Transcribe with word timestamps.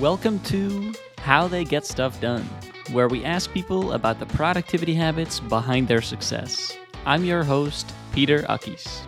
Welcome 0.00 0.38
to 0.44 0.94
How 1.18 1.48
They 1.48 1.64
Get 1.64 1.84
Stuff 1.84 2.20
Done, 2.20 2.44
where 2.92 3.08
we 3.08 3.24
ask 3.24 3.52
people 3.52 3.94
about 3.94 4.20
the 4.20 4.26
productivity 4.26 4.94
habits 4.94 5.40
behind 5.40 5.88
their 5.88 6.02
success. 6.02 6.78
I'm 7.04 7.24
your 7.24 7.42
host, 7.42 7.92
Peter 8.12 8.42
Akkies. 8.44 9.00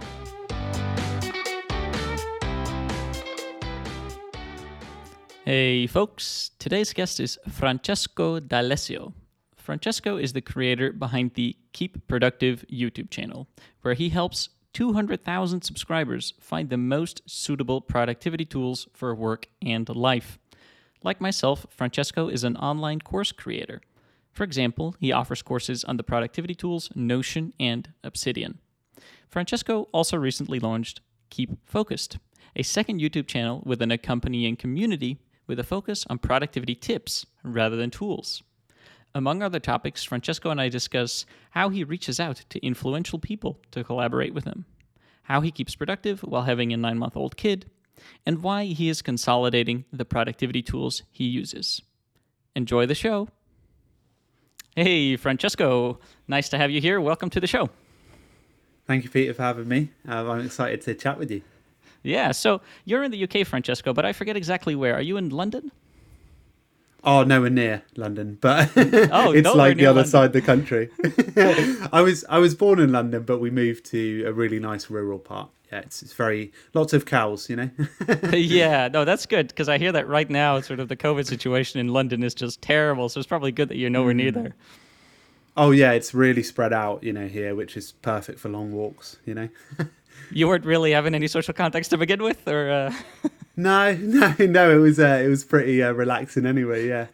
Hey 5.45 5.87
folks, 5.87 6.51
today's 6.59 6.93
guest 6.93 7.21
is 7.21 7.39
Francesco 7.49 8.41
D'Alessio. 8.41 9.13
Francesco 9.55 10.17
is 10.17 10.33
the 10.33 10.41
creator 10.41 10.93
behind 10.93 11.35
the 11.35 11.57
Keep 11.73 12.09
Productive 12.09 12.65
YouTube 12.69 13.11
channel, 13.11 13.47
where 13.83 13.95
he 13.95 14.09
helps 14.09 14.49
200,000 14.73 15.63
subscribers 15.63 16.35
find 16.41 16.69
the 16.69 16.77
most 16.77 17.23
suitable 17.27 17.81
productivity 17.81 18.45
tools 18.45 18.89
for 18.93 19.15
work 19.15 19.47
and 19.63 19.89
life. 19.89 20.40
Like 21.03 21.21
myself, 21.21 21.67
Francesco 21.71 22.29
is 22.29 22.45
an 22.45 22.57
online 22.57 23.01
course 23.01 23.33
creator. 23.33 23.81
For 24.33 24.45
example, 24.45 24.95
he 25.01 25.13
offers 25.13 25.43
courses 25.43 25.83
on 25.85 25.97
the 25.97 26.03
productivity 26.03 26.55
tools 26.55 26.91
Notion 26.95 27.53
and 27.59 27.93
Obsidian. 28.05 28.59
Francesco 29.29 29.89
also 29.93 30.17
recently 30.17 30.61
launched 30.61 31.01
Keep 31.31 31.67
Focused, 31.67 32.19
a 32.55 32.63
second 32.63 33.01
YouTube 33.01 33.27
channel 33.27 33.63
with 33.65 33.81
an 33.81 33.91
accompanying 33.91 34.57
community 34.57 35.19
with 35.47 35.59
a 35.59 35.65
focus 35.65 36.05
on 36.11 36.19
productivity 36.19 36.75
tips 36.75 37.27
rather 37.43 37.77
than 37.77 37.91
tools. 37.91 38.43
Among 39.15 39.43
other 39.43 39.59
topics, 39.59 40.05
Francesco 40.05 40.51
and 40.51 40.61
I 40.61 40.69
discuss 40.69 41.27
how 41.51 41.71
he 41.71 41.83
reaches 41.83 42.21
out 42.21 42.45
to 42.51 42.65
influential 42.65 43.19
people 43.19 43.59
to 43.73 43.83
collaborate 43.83 44.35
with 44.35 44.45
him, 44.45 44.67
how 45.23 45.41
he 45.41 45.51
keeps 45.51 45.75
productive 45.75 46.21
while 46.21 46.43
having 46.43 46.73
a 46.73 46.77
nine 46.77 46.99
month 46.99 47.17
old 47.17 47.37
kid, 47.37 47.69
and 48.27 48.43
why 48.43 48.65
he 48.65 48.89
is 48.89 49.03
consolidating 49.03 49.85
the 49.93 50.05
productivity 50.05 50.63
tools 50.63 51.03
he 51.11 51.25
uses. 51.25 51.83
Enjoy 52.55 52.87
the 52.87 52.95
show. 52.95 53.29
Hey, 54.77 55.17
Francesco, 55.17 55.99
nice 56.29 56.49
to 56.51 56.59
have 56.59 56.71
you 56.71 56.81
here. 56.81 57.01
Welcome 57.01 57.31
to 57.31 57.41
the 57.41 57.47
show. 57.47 57.71
Thank 58.87 59.05
you, 59.05 59.11
Peter, 59.11 59.35
for 59.35 59.43
having 59.43 59.69
me. 59.69 59.91
Uh, 60.09 60.31
I'm 60.31 60.47
excited 60.47 60.81
to 60.83 60.95
chat 60.95 61.19
with 61.19 61.31
you. 61.31 61.43
Yeah, 62.03 62.33
so 62.33 62.61
you're 62.85 63.03
in 63.03 63.11
the 63.11 63.23
UK, 63.25 63.47
Francesco, 63.47 63.93
but 63.93 64.05
I 64.05 64.13
forget 64.13 64.37
exactly 64.37 64.75
where. 64.75 64.95
Are 64.95 65.03
you 65.03 65.17
in 65.17 65.29
London? 65.29 65.71
Oh, 67.03 67.23
nowhere 67.23 67.51
near 67.51 67.83
London, 67.97 68.37
but 68.41 68.71
oh, 68.77 69.33
it's 69.33 69.55
like 69.55 69.77
the 69.77 69.87
other 69.87 70.01
London. 70.01 70.07
side 70.07 70.27
of 70.27 70.33
the 70.33 70.43
country. 70.43 70.91
I 71.93 72.03
was 72.03 72.25
I 72.29 72.39
was 72.39 72.55
born 72.55 72.79
in 72.79 72.93
London, 72.93 73.23
but 73.23 73.39
we 73.39 73.51
moved 73.51 73.87
to 73.87 74.25
a 74.27 74.33
really 74.33 74.59
nice 74.59 74.91
rural 74.91 75.19
part. 75.19 75.51
Yeah, 75.73 75.79
it's, 75.79 76.03
it's 76.03 76.13
very 76.13 76.53
lots 76.75 76.93
of 76.93 77.07
cows, 77.07 77.49
you 77.49 77.57
know. 77.57 77.71
yeah, 78.33 78.89
no, 78.89 79.05
that's 79.05 79.25
good 79.25 79.49
because 79.49 79.69
I 79.69 79.79
hear 79.79 79.93
that 79.93 80.09
right 80.09 80.29
now, 80.29 80.61
sort 80.61 80.81
of 80.81 80.89
the 80.89 80.97
COVID 80.97 81.27
situation 81.27 81.79
in 81.79 81.89
London 81.89 82.25
is 82.25 82.35
just 82.35 82.61
terrible. 82.61 83.09
So 83.09 83.21
it's 83.21 83.29
probably 83.29 83.53
good 83.53 83.69
that 83.69 83.77
you're 83.77 83.89
nowhere 83.89 84.13
mm. 84.13 84.17
near 84.17 84.33
there. 84.33 84.55
Oh 85.57 85.71
yeah, 85.71 85.93
it's 85.93 86.13
really 86.13 86.43
spread 86.43 86.73
out, 86.73 87.03
you 87.03 87.13
know, 87.13 87.29
here, 87.29 87.55
which 87.55 87.77
is 87.77 87.93
perfect 88.03 88.41
for 88.41 88.49
long 88.49 88.73
walks, 88.73 89.19
you 89.25 89.35
know. 89.35 89.49
you 90.33 90.49
weren't 90.49 90.65
really 90.65 90.93
having 90.93 91.15
any 91.15 91.29
social 91.29 91.55
contacts 91.55 91.89
to 91.89 91.97
begin 91.97 92.23
with, 92.23 92.47
or? 92.47 92.71
Uh... 92.71 93.29
no, 93.61 93.93
no, 94.01 94.35
no. 94.39 94.71
It 94.71 94.81
was 94.81 94.99
uh, 94.99 95.21
it 95.25 95.29
was 95.29 95.45
pretty 95.45 95.83
uh, 95.83 95.93
relaxing 95.93 96.47
anyway. 96.47 96.89
Yeah, 96.89 97.07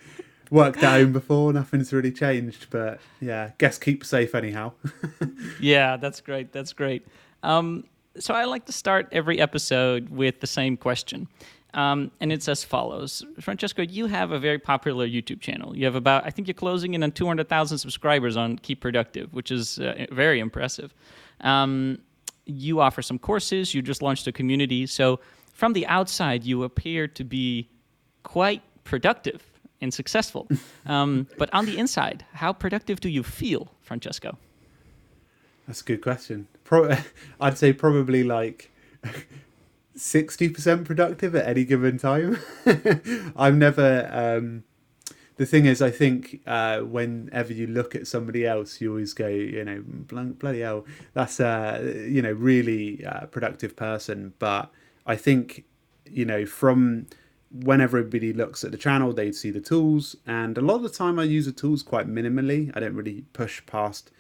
worked 0.51 0.83
at 0.83 1.01
home 1.01 1.13
before. 1.13 1.53
Nothing's 1.53 1.93
really 1.93 2.13
changed, 2.13 2.67
but 2.71 3.01
yeah, 3.21 3.51
guess 3.59 3.79
keep 3.79 4.05
safe 4.05 4.35
anyhow. 4.35 4.73
yeah, 5.61 5.97
that's 5.97 6.21
great. 6.21 6.53
That's 6.53 6.73
great. 6.73 7.07
Um, 7.43 7.85
so 8.19 8.35
I 8.35 8.45
like 8.45 8.65
to 8.67 8.73
start 8.73 9.09
every 9.13 9.41
episode 9.41 10.09
with 10.09 10.41
the 10.41 10.47
same 10.47 10.77
question. 10.77 11.29
Um, 11.75 12.11
and 12.21 12.33
it's 12.33 12.49
as 12.49 12.65
follows 12.65 13.23
Francesco, 13.39 13.83
you 13.83 14.06
have 14.06 14.31
a 14.31 14.39
very 14.39 14.59
popular 14.59 15.06
YouTube 15.06 15.43
channel. 15.43 15.77
You 15.77 15.85
have 15.85 15.95
about, 15.95 16.25
I 16.25 16.31
think 16.31 16.49
you're 16.49 16.55
closing 16.55 16.95
in 16.95 17.03
on 17.03 17.12
200,000 17.12 17.77
subscribers 17.77 18.35
on 18.35 18.56
Keep 18.56 18.81
Productive, 18.81 19.33
which 19.35 19.51
is 19.51 19.79
uh, 19.79 20.06
very 20.11 20.41
impressive. 20.41 20.95
Um, 21.43 21.99
you 22.47 22.81
offer 22.81 23.03
some 23.03 23.19
courses, 23.19 23.75
you 23.75 23.83
just 23.83 24.01
launched 24.01 24.27
a 24.27 24.33
community. 24.33 24.87
So, 24.87 25.21
from 25.56 25.72
the 25.72 25.87
outside, 25.87 26.44
you 26.44 26.65
appear 26.65 27.09
to 27.09 27.25
be 27.25 27.71
quite 28.22 28.62
productive 28.84 29.43
and 29.81 29.93
successful. 29.93 30.47
Um, 30.89 31.27
but 31.37 31.53
on 31.53 31.67
the 31.67 31.78
inside, 31.78 32.25
how 32.33 32.53
productive 32.53 33.00
do 33.00 33.09
you 33.09 33.25
feel, 33.25 33.72
Francesco? 33.83 34.39
That's 35.67 35.81
a 35.81 35.84
good 35.84 36.00
question. 36.00 36.47
Pro- 36.62 36.97
I'd 37.41 37.59
say 37.59 37.72
probably 37.72 38.22
like 38.22 38.71
60% 39.97 40.84
productive 40.84 41.34
at 41.34 41.49
any 41.49 41.65
given 41.65 41.99
time. 41.99 42.38
I'm 43.37 43.59
never. 43.59 44.09
Um, 44.12 44.62
the 45.38 45.47
thing 45.47 45.67
is, 45.67 45.83
I 45.83 45.91
think 45.91 46.41
uh, 46.47 46.83
whenever 46.83 47.53
you 47.53 47.67
look 47.67 47.97
at 47.97 48.06
somebody 48.06 48.47
else, 48.47 48.81
you 48.81 48.91
always 48.91 49.12
go, 49.12 49.27
you 49.27 49.65
know, 49.65 49.83
bloody 49.84 50.61
hell, 50.61 50.87
that's 51.15 51.41
a 51.41 52.06
you 52.09 52.23
know 52.23 52.33
really 52.33 53.05
uh, 53.05 53.27
productive 53.27 53.75
person. 53.75 54.34
But 54.38 54.71
I 55.06 55.17
think 55.17 55.65
you 56.05 56.25
know 56.25 56.47
from 56.47 57.06
when 57.50 57.81
everybody 57.81 58.33
looks 58.33 58.65
at 58.65 58.72
the 58.72 58.77
channel, 58.78 59.12
they 59.12 59.33
see 59.33 59.50
the 59.50 59.61
tools, 59.61 60.17
and 60.27 60.59
a 60.59 60.61
lot 60.61 60.77
of 60.77 60.83
the 60.83 60.89
time 60.89 61.19
I 61.19 61.25
use 61.25 61.47
the 61.47 61.53
tools 61.53 61.83
quite 61.83 62.09
minimally. 62.09 62.72
I 62.75 62.81
don't 62.81 62.94
really 62.94 63.25
push 63.33 63.65
past 63.67 64.11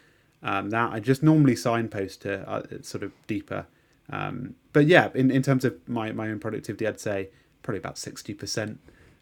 um, 0.42 0.70
that. 0.70 0.92
I 0.92 1.00
just 1.00 1.22
normally 1.22 1.56
signpost 1.56 2.22
to 2.22 2.48
uh, 2.48 2.62
sort 2.82 3.02
of 3.02 3.12
deeper. 3.26 3.66
Um, 4.10 4.54
but 4.72 4.86
yeah, 4.86 5.10
in, 5.14 5.30
in 5.30 5.42
terms 5.42 5.64
of 5.64 5.76
my, 5.88 6.12
my 6.12 6.28
own 6.28 6.38
productivity, 6.38 6.86
I'd 6.86 7.00
say 7.00 7.30
probably 7.62 7.78
about 7.78 7.98
sixty 7.98 8.34
percent. 8.34 8.78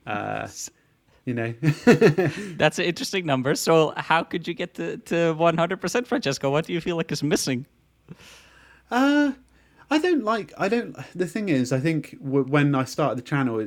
Uh, 0.06 0.48
you 1.25 1.32
know 1.32 1.54
that's 2.56 2.78
an 2.78 2.84
interesting 2.84 3.25
number 3.25 3.54
so 3.54 3.92
how 3.96 4.22
could 4.22 4.46
you 4.46 4.54
get 4.54 4.75
to, 4.75 4.98
to 4.98 5.34
100% 5.34 6.06
francesco 6.06 6.50
what 6.50 6.66
do 6.66 6.72
you 6.72 6.81
feel 6.81 6.96
like 6.96 7.10
is 7.10 7.22
missing 7.22 7.64
uh 8.91 9.32
i 9.90 9.98
don't 9.98 10.24
like 10.24 10.52
i 10.58 10.68
don't 10.68 10.96
the 11.14 11.26
thing 11.26 11.48
is 11.48 11.72
i 11.72 11.80
think 11.80 12.18
w- 12.22 12.44
when 12.44 12.74
i 12.74 12.84
started 12.84 13.18
the 13.18 13.22
channel 13.22 13.60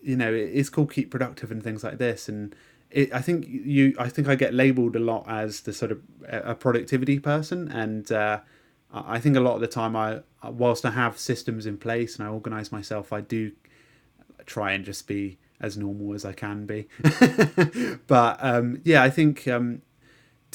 you 0.00 0.16
know 0.16 0.32
it's 0.32 0.68
called 0.68 0.92
keep 0.92 1.10
productive 1.10 1.50
and 1.50 1.62
things 1.62 1.82
like 1.84 1.98
this 1.98 2.28
and 2.28 2.54
it, 2.90 3.12
i 3.12 3.20
think 3.20 3.46
you 3.48 3.94
i 3.98 4.08
think 4.08 4.28
i 4.28 4.34
get 4.34 4.54
labeled 4.54 4.96
a 4.96 5.00
lot 5.00 5.24
as 5.28 5.62
the 5.62 5.72
sort 5.72 5.92
of 5.92 6.00
a 6.28 6.54
productivity 6.54 7.18
person 7.18 7.68
and 7.68 8.12
uh 8.12 8.40
I 8.90 9.20
think 9.20 9.36
a 9.36 9.40
lot 9.40 9.54
of 9.54 9.60
the 9.60 9.66
time, 9.66 9.94
I 9.94 10.20
whilst 10.42 10.86
I 10.86 10.90
have 10.90 11.18
systems 11.18 11.66
in 11.66 11.76
place 11.76 12.18
and 12.18 12.26
I 12.26 12.30
organise 12.30 12.72
myself, 12.72 13.12
I 13.12 13.20
do 13.20 13.52
try 14.46 14.72
and 14.72 14.84
just 14.84 15.06
be 15.06 15.38
as 15.60 15.76
normal 15.76 16.14
as 16.14 16.24
I 16.24 16.32
can 16.32 16.64
be. 16.64 16.88
but 18.06 18.38
um, 18.40 18.80
yeah, 18.84 19.02
I 19.02 19.10
think 19.10 19.46
um, 19.46 19.82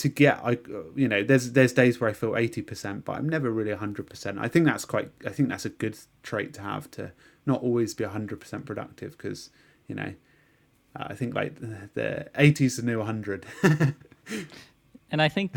to 0.03 0.09
get 0.09 0.41
I 0.43 0.57
you 0.95 1.07
know 1.07 1.23
there's 1.23 1.53
there's 1.53 1.71
days 1.71 2.01
where 2.01 2.09
I 2.09 2.13
feel 2.13 2.35
eighty 2.35 2.61
percent, 2.61 3.05
but 3.05 3.13
I'm 3.13 3.29
never 3.29 3.49
really 3.49 3.71
hundred 3.71 4.09
percent. 4.09 4.37
I 4.37 4.49
think 4.49 4.65
that's 4.65 4.83
quite 4.83 5.09
I 5.25 5.29
think 5.29 5.47
that's 5.47 5.63
a 5.63 5.69
good 5.69 5.97
trait 6.23 6.53
to 6.55 6.61
have 6.61 6.91
to 6.91 7.13
not 7.45 7.63
always 7.63 7.93
be 7.93 8.03
hundred 8.03 8.41
percent 8.41 8.65
productive 8.65 9.11
because 9.11 9.49
you 9.87 9.95
know 9.95 10.13
uh, 10.97 11.05
I 11.07 11.13
think 11.13 11.33
like 11.33 11.55
the 11.93 12.29
eighties 12.35 12.75
the 12.75 12.83
new 12.83 13.01
hundred. 13.01 13.45
And 15.13 15.21
I 15.21 15.29
think, 15.29 15.53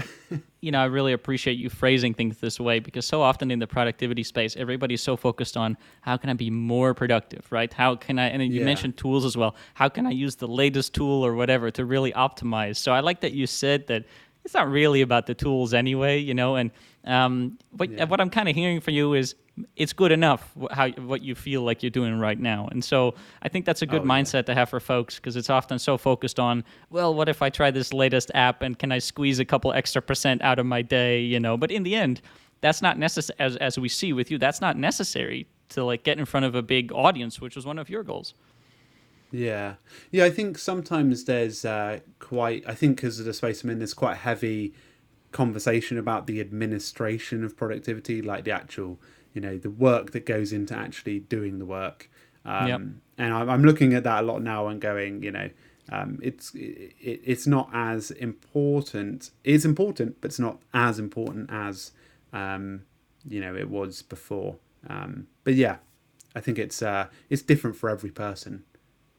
you 0.61 0.71
know, 0.71 0.81
I 0.81 0.85
really 0.85 1.15
appreciate 1.15 1.55
you 1.55 1.71
phrasing 1.71 2.13
things 2.13 2.37
this 2.37 2.61
way 2.61 2.79
because 2.79 3.07
so 3.07 3.23
often 3.23 3.51
in 3.51 3.59
the 3.59 3.67
productivity 3.67 4.23
space, 4.23 4.55
everybody's 4.55 5.03
so 5.03 5.17
focused 5.17 5.57
on 5.57 5.79
how 6.03 6.19
can 6.19 6.29
I 6.29 6.35
be 6.35 6.51
more 6.51 6.93
productive, 6.93 7.51
right? 7.51 7.73
How 7.73 7.97
can 7.97 8.19
I, 8.19 8.27
and 8.27 8.43
you 8.43 8.61
yeah. 8.61 8.67
mentioned 8.67 8.99
tools 8.99 9.25
as 9.25 9.35
well. 9.35 9.57
How 9.73 9.89
can 9.89 10.07
I 10.07 10.11
use 10.11 10.37
the 10.37 10.47
latest 10.47 10.93
tool 10.93 11.25
or 11.25 11.35
whatever 11.35 11.71
to 11.71 11.87
really 11.87 12.13
optimize? 12.13 12.77
So 12.77 12.93
I 12.93 13.01
like 13.01 13.23
that 13.23 13.33
you 13.33 13.47
said 13.47 13.87
that 13.87 14.05
it's 14.47 14.55
not 14.55 14.71
really 14.71 15.03
about 15.03 15.27
the 15.27 15.35
tools 15.35 15.75
anyway, 15.75 16.19
you 16.19 16.33
know, 16.33 16.55
and 16.55 16.71
um, 17.05 17.59
but 17.73 17.91
yeah. 17.91 18.05
what 18.05 18.21
I'm 18.21 18.31
kind 18.31 18.49
of 18.49 18.55
hearing 18.55 18.81
from 18.81 18.95
you 18.95 19.13
is 19.15 19.35
it's 19.75 19.93
good 19.93 20.13
enough 20.13 20.53
how 20.71 20.91
what 20.91 21.23
you 21.23 21.35
feel 21.35 21.63
like 21.63 21.83
you're 21.83 21.91
doing 21.91 22.19
right 22.19 22.39
now, 22.39 22.69
and 22.71 22.83
so 22.83 23.15
I 23.43 23.49
think 23.49 23.67
that's 23.67 23.83
a 23.83 23.87
good 23.87 24.03
oh, 24.03 24.07
mindset 24.07 24.35
yeah. 24.35 24.43
to 24.43 24.55
have 24.55 24.69
for 24.71 24.79
folks 24.79 25.17
because 25.17 25.35
it's 25.35 25.51
often 25.51 25.81
so 25.81 25.99
focused 25.99 26.39
on 26.39 26.63
well, 26.91 27.13
what 27.13 27.29
if 27.29 27.43
I 27.43 27.51
try 27.51 27.73
this 27.73 27.93
latest 27.93 28.31
app 28.35 28.63
and 28.63 28.79
can 28.79 28.93
I 28.93 29.01
squeeze 29.01 29.41
a 29.41 29.45
couple 29.45 29.73
extra 29.73 30.01
percent 30.01 30.43
out 30.43 30.61
of 30.61 30.67
my 30.67 30.81
day, 30.81 31.21
you 31.21 31.41
know? 31.41 31.57
But 31.57 31.73
in 31.73 31.83
the 31.83 31.97
end, 31.97 32.23
that's 32.61 32.81
not 32.81 32.99
necessary. 32.99 33.37
As 33.41 33.57
as 33.57 33.79
we 33.79 33.89
see 33.89 34.13
with 34.13 34.31
you, 34.31 34.39
that's 34.39 34.61
not 34.61 34.77
necessary 34.77 35.49
to 35.71 35.85
like 35.85 36.05
get 36.05 36.21
in 36.21 36.25
front 36.25 36.47
of 36.47 36.55
a 36.55 36.63
big 36.63 36.93
audience, 36.93 37.41
which 37.41 37.57
was 37.57 37.67
one 37.67 37.81
of 37.81 37.91
your 37.91 38.05
goals. 38.05 38.35
Yeah, 39.37 39.75
yeah. 40.11 40.25
I 40.25 40.31
think 40.31 40.59
sometimes 40.59 41.25
there's 41.25 41.65
uh, 41.65 42.01
quite. 42.19 42.65
I 42.67 42.75
think 42.75 42.97
because 42.97 43.19
of 43.21 43.27
the 43.27 43.35
space 43.35 43.63
I'm 43.63 43.71
in, 43.71 43.79
there's 43.79 43.95
quite 43.95 44.17
heavy 44.19 44.73
conversation 45.33 45.99
about 45.99 46.27
the 46.27 46.41
administration 46.41 47.45
of 47.45 47.57
productivity, 47.57 48.23
like 48.23 48.45
the 48.45 48.53
actual, 48.53 48.99
you 49.35 49.41
know, 49.41 49.59
the 49.59 49.71
work 49.71 50.13
that 50.13 50.25
goes 50.25 50.53
into 50.53 50.75
actually 50.75 51.21
doing 51.21 51.59
the 51.59 51.67
work. 51.67 52.11
Um, 52.47 52.69
yep. 52.69 52.81
And 53.19 53.35
I'm 53.35 53.65
looking 53.65 53.93
at 53.93 54.05
that 54.05 54.25
a 54.25 54.27
lot 54.27 54.43
now 54.43 54.69
and 54.69 54.81
going, 54.81 55.23
you 55.23 55.33
know, 55.33 55.51
um, 55.91 56.19
it's 56.23 56.55
it, 56.55 56.95
it's 57.01 57.47
not 57.47 57.69
as 57.73 58.11
important. 58.11 59.31
It's 59.45 59.65
important, 59.65 60.21
but 60.21 60.31
it's 60.31 60.39
not 60.39 60.61
as 60.73 60.99
important 60.99 61.51
as 61.53 61.93
um, 62.33 62.85
you 63.29 63.41
know 63.41 63.55
it 63.55 63.69
was 63.69 64.03
before. 64.03 64.57
Um, 64.89 65.27
but 65.45 65.55
yeah, 65.55 65.77
I 66.35 66.41
think 66.41 66.59
it's 66.59 66.83
uh, 66.83 67.09
it's 67.29 67.43
different 67.43 67.77
for 67.77 67.91
every 67.91 68.11
person. 68.11 68.65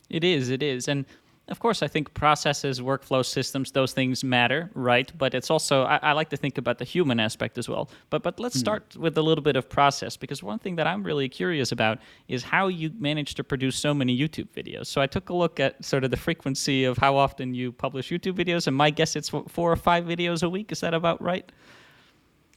It 0.10 0.24
is, 0.24 0.50
it 0.50 0.64
is. 0.64 0.88
And 0.88 1.06
of 1.50 1.60
course, 1.60 1.82
I 1.82 1.88
think 1.88 2.14
processes, 2.14 2.82
workflow 2.82 3.26
systems, 3.26 3.72
those 3.72 3.94
things 3.94 4.22
matter, 4.22 4.70
right? 4.74 5.10
But 5.18 5.34
it's 5.34 5.50
also 5.50 5.84
I, 5.84 5.98
I 6.04 6.12
like 6.12 6.30
to 6.30 6.38
think 6.38 6.58
about 6.58 6.78
the 6.78 6.84
human 6.84 7.22
aspect 7.22 7.58
as 7.58 7.70
well. 7.70 7.90
But 8.10 8.22
but 8.22 8.40
let's 8.40 8.56
hmm. 8.56 8.60
start 8.60 8.98
with 8.98 9.18
a 9.18 9.22
little 9.22 9.42
bit 9.42 9.56
of 9.56 9.70
process 9.70 10.18
because 10.18 10.44
one 10.44 10.60
thing 10.60 10.76
that 10.76 10.88
I'm 10.88 11.04
really 11.04 11.30
curious 11.30 11.72
about 11.72 12.00
is 12.28 12.44
how 12.44 12.68
you 12.68 12.92
manage 13.00 13.36
to 13.36 13.44
produce 13.44 13.78
so 13.78 13.94
many 13.94 14.18
YouTube 14.18 14.50
videos. 14.50 14.88
So 14.88 15.00
I 15.00 15.08
took 15.08 15.30
a 15.30 15.34
look 15.34 15.60
at 15.60 15.84
sort 15.84 16.04
of 16.04 16.12
the 16.12 16.18
frequency 16.18 16.84
of 16.84 16.98
how 16.98 17.16
often 17.16 17.54
you 17.54 17.72
publish 17.72 18.10
YouTube 18.10 18.34
videos, 18.34 18.68
and 18.68 18.76
my 18.76 18.90
guess 18.90 19.16
it's 19.16 19.30
four 19.30 19.72
or 19.72 19.78
five 19.78 20.04
videos 20.04 20.44
a 20.44 20.50
week. 20.50 20.72
Is 20.74 20.82
that 20.82 20.94
about 20.94 21.22
right? 21.22 21.50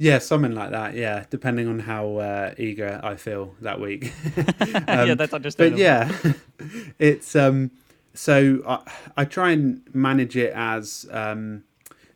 Yeah, 0.00 0.16
something 0.18 0.54
like 0.54 0.70
that. 0.70 0.94
Yeah, 0.94 1.26
depending 1.28 1.68
on 1.68 1.78
how 1.80 2.16
uh, 2.16 2.54
eager 2.56 2.98
I 3.04 3.16
feel 3.16 3.54
that 3.60 3.80
week. 3.80 4.14
yeah, 4.66 5.14
that's 5.14 5.34
understandable. 5.34 5.76
But 5.76 5.78
yeah, 5.78 6.32
it's 6.98 7.36
um. 7.36 7.70
So 8.14 8.62
I, 8.66 8.80
I 9.18 9.24
try 9.26 9.50
and 9.50 9.82
manage 9.92 10.38
it 10.38 10.54
as 10.54 11.06
um. 11.10 11.64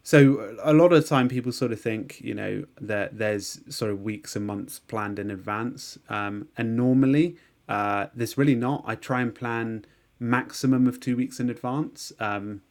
So 0.02 0.56
a 0.62 0.72
lot 0.72 0.94
of 0.94 1.06
time, 1.06 1.28
people 1.28 1.52
sort 1.52 1.72
of 1.72 1.80
think 1.80 2.22
you 2.22 2.32
know 2.32 2.64
that 2.80 3.18
there's 3.18 3.60
sort 3.68 3.90
of 3.90 4.00
weeks 4.00 4.34
and 4.34 4.46
months 4.46 4.78
planned 4.78 5.18
in 5.18 5.30
advance, 5.30 5.98
um, 6.08 6.48
and 6.56 6.78
normally 6.78 7.36
uh, 7.68 8.06
there's 8.14 8.38
really 8.38 8.54
not. 8.54 8.82
I 8.86 8.94
try 8.94 9.20
and 9.20 9.34
plan 9.34 9.84
maximum 10.18 10.86
of 10.86 11.00
two 11.00 11.18
weeks 11.18 11.38
in 11.38 11.50
advance. 11.50 12.14
Um, 12.18 12.62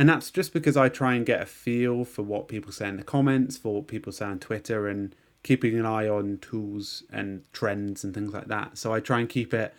and 0.00 0.08
that's 0.08 0.30
just 0.30 0.54
because 0.54 0.78
I 0.78 0.88
try 0.88 1.12
and 1.12 1.26
get 1.26 1.42
a 1.42 1.44
feel 1.44 2.06
for 2.06 2.22
what 2.22 2.48
people 2.48 2.72
say 2.72 2.88
in 2.88 2.96
the 2.96 3.02
comments, 3.02 3.58
for 3.58 3.74
what 3.74 3.86
people 3.86 4.12
say 4.12 4.24
on 4.24 4.38
Twitter, 4.38 4.88
and 4.88 5.14
keeping 5.42 5.78
an 5.78 5.84
eye 5.84 6.08
on 6.08 6.38
tools 6.38 7.02
and 7.12 7.44
trends 7.52 8.02
and 8.02 8.14
things 8.14 8.32
like 8.32 8.46
that. 8.46 8.78
So 8.78 8.94
I 8.94 9.00
try 9.00 9.20
and 9.20 9.28
keep 9.28 9.52
it. 9.52 9.74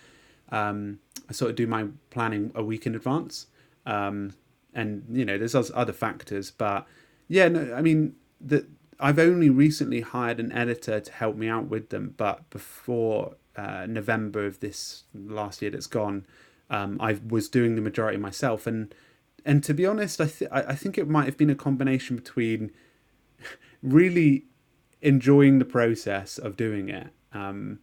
Um, 0.52 1.00
I 1.28 1.34
sort 1.34 1.50
of 1.50 1.56
do 1.56 1.66
my 1.66 1.88
planning 2.12 2.52
a 2.54 2.64
week 2.64 2.86
in 2.86 2.94
advance, 2.94 3.48
um, 3.88 4.36
and 4.76 5.04
you 5.12 5.26
know, 5.26 5.40
there's 5.40 5.56
other 5.56 5.92
factors, 5.92 6.52
but 6.52 6.86
yeah, 7.28 7.48
no, 7.48 7.74
I 7.74 7.82
mean 7.82 8.14
that 8.42 8.68
I've 9.00 9.18
only 9.18 9.50
recently 9.50 10.02
hired 10.02 10.40
an 10.40 10.52
editor 10.52 11.00
to 11.00 11.12
help 11.12 11.36
me 11.36 11.48
out 11.48 11.66
with 11.66 11.90
them, 11.90 12.14
but 12.16 12.48
before 12.52 13.38
uh, 13.56 13.88
November 13.90 14.46
of 14.46 14.60
this 14.60 15.06
last 15.16 15.64
year 15.64 15.72
that's 15.72 15.88
gone, 15.88 16.28
um, 16.70 16.98
I 17.02 17.18
was 17.28 17.50
doing 17.50 17.74
the 17.74 17.82
majority 17.82 18.20
myself, 18.20 18.68
and 18.68 18.94
and 19.46 19.64
to 19.64 19.74
be 19.74 19.86
honest, 19.86 20.22
I 20.22 20.28
th- 20.28 20.52
I 20.52 20.76
think 20.76 20.98
it 20.98 21.08
might 21.08 21.26
have 21.26 21.38
been 21.38 21.50
a 21.50 21.56
combination 21.56 22.16
between 22.16 22.72
really 23.84 24.46
enjoying 25.02 25.60
the 25.60 25.66
process 25.66 26.38
of 26.38 26.56
doing 26.56 26.90
it 26.90 27.08
um, 27.34 27.80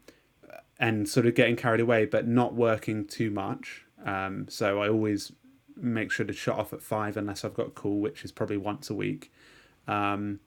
and 0.78 1.08
sort 1.08 1.26
of 1.26 1.34
getting 1.34 1.56
carried 1.56 1.80
away, 1.80 2.04
but 2.04 2.26
not 2.26 2.54
working 2.54 3.04
too 3.04 3.30
much. 3.30 3.84
Um, 4.04 4.46
so 4.48 4.80
I 4.80 4.88
always 4.88 5.32
make 5.76 6.10
sure 6.10 6.26
to 6.26 6.32
shut 6.32 6.56
off 6.56 6.72
at 6.72 6.82
five 6.82 7.16
unless 7.16 7.44
I've 7.44 7.54
got 7.54 7.68
a 7.68 7.70
call, 7.70 8.00
which 8.00 8.24
is 8.24 8.32
probably 8.32 8.56
once 8.56 8.90
a 8.90 8.94
week. 8.94 9.32
Um, 9.86 10.40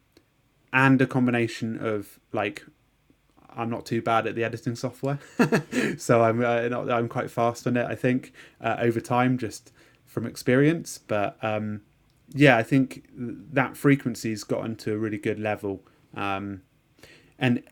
and 0.74 1.02
a 1.02 1.08
combination 1.08 1.86
of 1.86 2.20
like 2.32 2.64
I'm 3.50 3.70
not 3.70 3.86
too 3.86 4.02
bad 4.02 4.28
at 4.28 4.36
the 4.36 4.44
editing 4.44 4.76
software, 4.76 5.20
so 5.98 6.24
I'm 6.24 6.42
uh, 6.44 6.70
I'm 6.94 7.10
quite 7.10 7.30
fast 7.30 7.68
on 7.68 7.76
it. 7.76 7.86
I 7.86 7.96
think 7.96 8.32
uh, 8.62 8.78
over 8.80 9.02
time, 9.02 9.38
just 9.38 9.74
from 10.12 10.26
experience. 10.26 10.98
But 10.98 11.38
um, 11.42 11.82
yeah, 12.34 12.58
I 12.58 12.64
think 12.64 13.08
that 13.16 13.78
frequency's 13.78 14.44
gotten 14.44 14.76
to 14.78 14.94
a 14.94 14.98
really 14.98 15.18
good 15.18 15.40
level. 15.40 15.86
Um, 16.14 16.64
and 17.40 17.64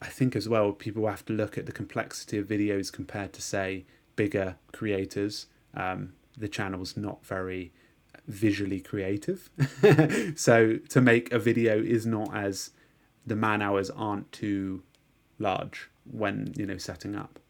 I 0.00 0.06
think 0.06 0.36
as 0.36 0.48
well, 0.48 0.72
people 0.72 1.08
have 1.08 1.24
to 1.26 1.32
look 1.32 1.58
at 1.58 1.66
the 1.66 1.72
complexity 1.72 2.38
of 2.38 2.46
videos 2.46 2.92
compared 2.92 3.32
to, 3.32 3.42
say, 3.42 3.84
bigger 4.14 4.54
creators. 4.72 5.46
Um, 5.74 6.12
the 6.36 6.46
channel's 6.48 6.96
not 6.96 7.26
very 7.26 7.72
visually 8.28 8.80
creative. 8.80 9.50
so 10.36 10.76
to 10.76 11.00
make 11.00 11.32
a 11.32 11.38
video 11.40 11.82
is 11.82 12.06
not 12.06 12.32
as 12.32 12.70
the 13.26 13.34
man 13.34 13.60
hours 13.60 13.90
aren't 13.90 14.30
too 14.30 14.84
large 15.40 15.90
when, 16.08 16.52
you 16.56 16.64
know, 16.64 16.78
setting 16.78 17.16
up. 17.16 17.40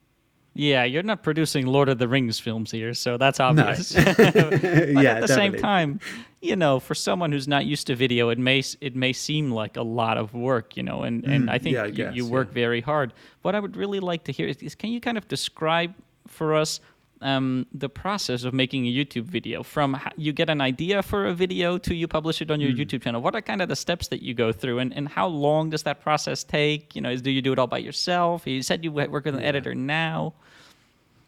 Yeah, 0.59 0.83
you're 0.83 1.05
not 1.05 1.23
producing 1.23 1.67
Lord 1.67 1.89
of 1.89 1.99
the 1.99 2.09
Rings 2.09 2.41
films 2.41 2.73
here, 2.73 2.93
so 2.93 3.17
that's 3.17 3.39
obvious. 3.39 3.95
No. 3.95 4.03
but 4.17 4.25
yeah, 4.25 4.51
at 4.51 4.61
the 4.61 5.27
definitely. 5.29 5.29
same 5.29 5.53
time, 5.55 6.01
you 6.43 6.57
know, 6.57 6.81
for 6.81 6.97
someone 6.97 7.31
who's 7.31 7.47
not 7.47 7.65
used 7.65 7.87
to 7.87 7.95
video, 7.95 8.29
it 8.31 8.39
may 8.41 8.65
it 8.81 8.97
may 8.97 9.13
seem 9.13 9.53
like 9.53 9.77
a 9.77 9.83
lot 9.83 10.19
of 10.19 10.35
work, 10.35 10.77
you 10.77 10.83
know, 10.83 11.05
and, 11.05 11.25
and 11.25 11.45
Mm, 11.45 11.53
I 11.53 11.59
think 11.59 11.75
yeah, 11.75 11.83
I 11.83 11.87
you, 11.87 11.93
guess, 11.93 12.15
you 12.17 12.27
work 12.27 12.49
yeah. 12.49 12.55
very 12.55 12.81
hard. 12.81 13.13
What 13.43 13.55
I 13.55 13.61
would 13.61 13.77
really 13.77 14.01
like 14.01 14.25
to 14.25 14.33
hear 14.33 14.49
is, 14.49 14.57
is 14.57 14.75
can 14.75 14.91
you 14.91 15.01
kind 15.01 15.17
of 15.17 15.29
describe 15.29 15.95
for 16.27 16.57
us 16.57 16.81
um, 17.21 17.67
the 17.73 17.89
process 17.89 18.43
of 18.43 18.53
making 18.53 18.87
a 18.87 18.93
YouTube 18.93 19.25
video 19.25 19.63
from 19.63 19.95
how 19.95 20.11
you 20.17 20.33
get 20.33 20.51
an 20.51 20.61
idea 20.61 21.05
for 21.05 21.27
a 21.27 21.35
video 21.35 21.79
to 21.79 21.95
you 21.95 22.09
publish 22.09 22.43
it 22.43 22.51
on 22.51 22.61
your 22.61 22.73
YouTube 22.73 23.03
channel? 23.03 23.23
What 23.23 23.37
are 23.37 23.43
kind 23.43 23.63
of 23.63 23.69
the 23.69 23.77
steps 23.77 24.09
that 24.09 24.23
you 24.23 24.35
go 24.35 24.51
through, 24.51 24.81
and, 24.81 24.93
and 24.93 25.09
how 25.09 25.29
long 25.29 25.71
does 25.71 25.85
that 25.85 26.01
process 26.01 26.43
take? 26.43 26.97
You 26.97 27.01
know, 27.01 27.11
is, 27.11 27.23
do 27.23 27.31
you 27.31 27.43
do 27.43 27.53
it 27.53 27.61
all 27.61 27.69
by 27.69 27.79
yourself? 27.79 28.45
You 28.45 28.61
said 28.63 28.83
you 28.83 28.91
work 28.91 29.25
with 29.25 29.37
an 29.37 29.43
editor 29.43 29.73
now. 29.75 30.35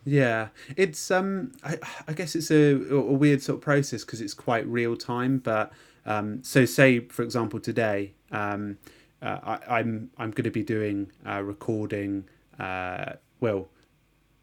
Yeah, 0.04 0.48
it's 0.76 1.10
um, 1.10 1.52
I, 1.62 1.78
I 2.08 2.12
guess 2.14 2.34
it's 2.34 2.50
a, 2.50 2.74
a 2.90 3.00
weird 3.00 3.42
sort 3.42 3.58
of 3.58 3.62
process 3.62 4.04
because 4.04 4.20
it's 4.20 4.34
quite 4.34 4.66
real 4.66 4.96
time. 4.96 5.38
But 5.38 5.72
um, 6.06 6.42
so 6.42 6.64
say 6.64 7.00
for 7.00 7.22
example 7.22 7.60
today, 7.60 8.14
um, 8.32 8.78
uh, 9.20 9.58
I, 9.68 9.78
I'm 9.78 10.10
I'm 10.16 10.30
going 10.30 10.44
to 10.44 10.50
be 10.50 10.62
doing 10.62 11.12
uh, 11.26 11.42
recording. 11.42 12.24
Uh, 12.58 13.14
well, 13.40 13.68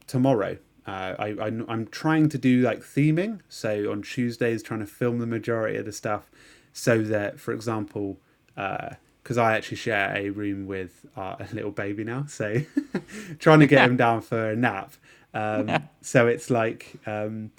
tomorrow. 0.06 0.58
Uh, 0.86 1.16
I, 1.20 1.28
I 1.42 1.48
I'm 1.68 1.88
trying 1.88 2.30
to 2.30 2.38
do 2.38 2.62
like 2.62 2.80
theming. 2.80 3.42
So 3.50 3.92
on 3.92 4.04
Tuesdays, 4.04 4.64
trying 4.64 4.80
to 4.80 4.86
film 4.86 5.20
the 5.20 5.28
majority 5.28 5.78
of 5.78 5.86
the 5.86 5.92
stuff, 5.92 6.30
so 6.72 7.02
that 7.02 7.40
for 7.40 7.54
example. 7.54 8.20
Uh, 8.56 8.96
because 9.24 9.38
I 9.38 9.58
actually 9.58 9.76
share 9.76 10.16
a 10.16 10.30
room 10.30 10.68
with 10.68 11.06
our 11.18 11.38
little 11.52 11.72
baby 11.72 12.06
now, 12.06 12.28
so 12.30 12.62
trying 13.40 13.60
to 13.60 13.68
get 13.68 13.86
him 13.90 13.98
down 13.98 14.22
for 14.22 14.52
a 14.52 14.56
nap. 14.56 14.94
Um, 15.38 15.90
so 16.02 16.28
it's 16.28 16.50
like 16.50 16.96
um, 17.06 17.52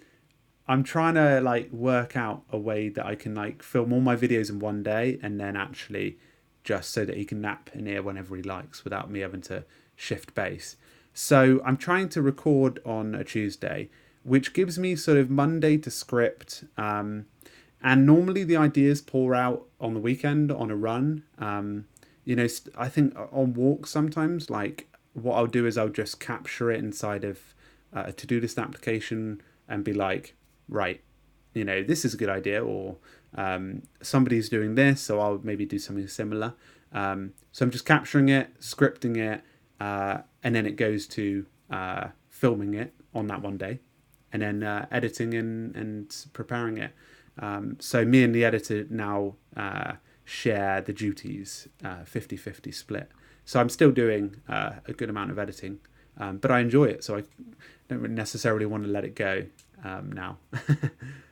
I'm 0.67 0.83
trying 0.83 1.15
to 1.15 1.41
like 1.41 1.71
work 1.73 2.17
out 2.17 2.43
a 2.51 2.59
way 2.59 2.89
that 2.89 3.07
I 3.07 3.15
can 3.15 3.35
like 3.35 3.63
film 3.63 3.93
all 3.93 4.01
my 4.01 4.17
videos 4.17 4.51
in 4.51 4.59
one 4.59 4.83
day 4.83 5.19
and 5.23 5.41
then 5.41 5.57
actually 5.57 6.19
just 6.65 6.91
so 6.91 7.05
that 7.05 7.17
he 7.17 7.25
can 7.25 7.41
nap 7.41 7.71
in 7.73 7.87
here 7.87 8.03
whenever 8.03 8.37
he 8.37 8.43
likes 8.43 8.85
without 8.85 9.11
me 9.11 9.21
having 9.21 9.41
to 9.43 9.65
shift 9.97 10.35
base. 10.35 10.77
So 11.15 11.61
I'm 11.65 11.77
trying 11.77 12.09
to 12.11 12.23
record 12.23 12.81
on 12.85 13.15
a 13.15 13.25
Tuesday, 13.25 13.89
which 14.23 14.53
gives 14.53 14.79
me 14.79 14.95
sort 14.95 15.19
of 15.19 15.31
Monday 15.31 15.79
to 15.79 15.91
script. 15.91 16.65
Um, 16.77 17.27
and 17.83 18.05
normally 18.05 18.45
the 18.45 18.57
ideas 18.57 19.01
pour 19.01 19.35
out 19.35 19.67
on 19.81 19.95
the 19.95 20.01
weekend 20.01 20.51
on 20.51 20.71
a 20.71 20.77
run. 20.77 21.23
Um, 21.39 21.87
you 22.25 22.37
know, 22.37 22.47
I 22.77 22.89
think 22.89 23.17
on 23.33 23.55
walks 23.55 23.91
sometimes, 23.91 24.51
like 24.51 24.89
what 25.15 25.37
I'll 25.37 25.47
do 25.47 25.65
is 25.65 25.79
I'll 25.79 25.89
just 25.89 26.21
capture 26.21 26.71
it 26.71 26.79
inside 26.79 27.25
of 27.25 27.55
uh, 27.95 28.05
a 28.07 28.13
to-do 28.13 28.41
list 28.41 28.59
application 28.59 29.43
and 29.69 29.85
be 29.85 29.93
like, 29.93 30.35
right, 30.69 31.01
you 31.55 31.65
know, 31.65 31.83
this 31.83 32.05
is 32.05 32.15
a 32.15 32.17
good 32.17 32.29
idea, 32.29 32.65
or 32.65 32.97
um, 33.35 33.83
somebody's 34.03 34.49
doing 34.49 34.75
this, 34.75 35.01
so 35.01 35.21
I'll 35.21 35.41
maybe 35.43 35.67
do 35.67 35.79
something 35.79 36.09
similar. 36.09 36.55
Um, 36.93 37.33
so 37.53 37.65
I'm 37.65 37.71
just 37.71 37.85
capturing 37.85 38.29
it, 38.29 38.59
scripting 38.61 39.17
it, 39.17 39.43
uh, 39.81 40.19
and 40.43 40.55
then 40.55 40.67
it 40.67 40.77
goes 40.77 41.07
to 41.09 41.47
uh, 41.71 42.09
filming 42.29 42.75
it 42.75 42.95
on 43.15 43.27
that 43.29 43.43
one 43.43 43.57
day, 43.57 43.81
and 44.33 44.43
then 44.43 44.63
uh, 44.63 44.87
editing 44.91 45.35
and, 45.35 45.75
and 45.75 46.27
preparing 46.33 46.79
it. 46.79 46.93
Um, 47.39 47.77
so 47.79 48.05
me 48.05 48.23
and 48.23 48.35
the 48.35 48.45
editor 48.45 48.87
now 48.91 49.37
uh, 49.57 49.95
share 50.25 50.81
the 50.81 50.93
duties, 50.93 51.69
uh, 51.85 52.03
50-50 52.05 52.75
split. 52.75 53.11
So 53.45 53.61
I'm 53.61 53.69
still 53.69 53.93
doing 53.93 54.37
uh, 54.49 54.73
a 54.87 54.93
good 54.93 55.09
amount 55.09 55.31
of 55.31 55.39
editing, 55.39 55.79
um, 56.19 56.39
but 56.39 56.51
I 56.51 56.61
enjoy 56.61 56.85
it, 56.85 57.05
so 57.05 57.17
I 57.17 57.23
don't 57.89 58.11
necessarily 58.15 58.67
want 58.67 58.85
to 58.85 58.91
let 58.91 59.05
it 59.05 59.15
go 59.15 59.45
um, 59.85 60.13
now. 60.13 60.37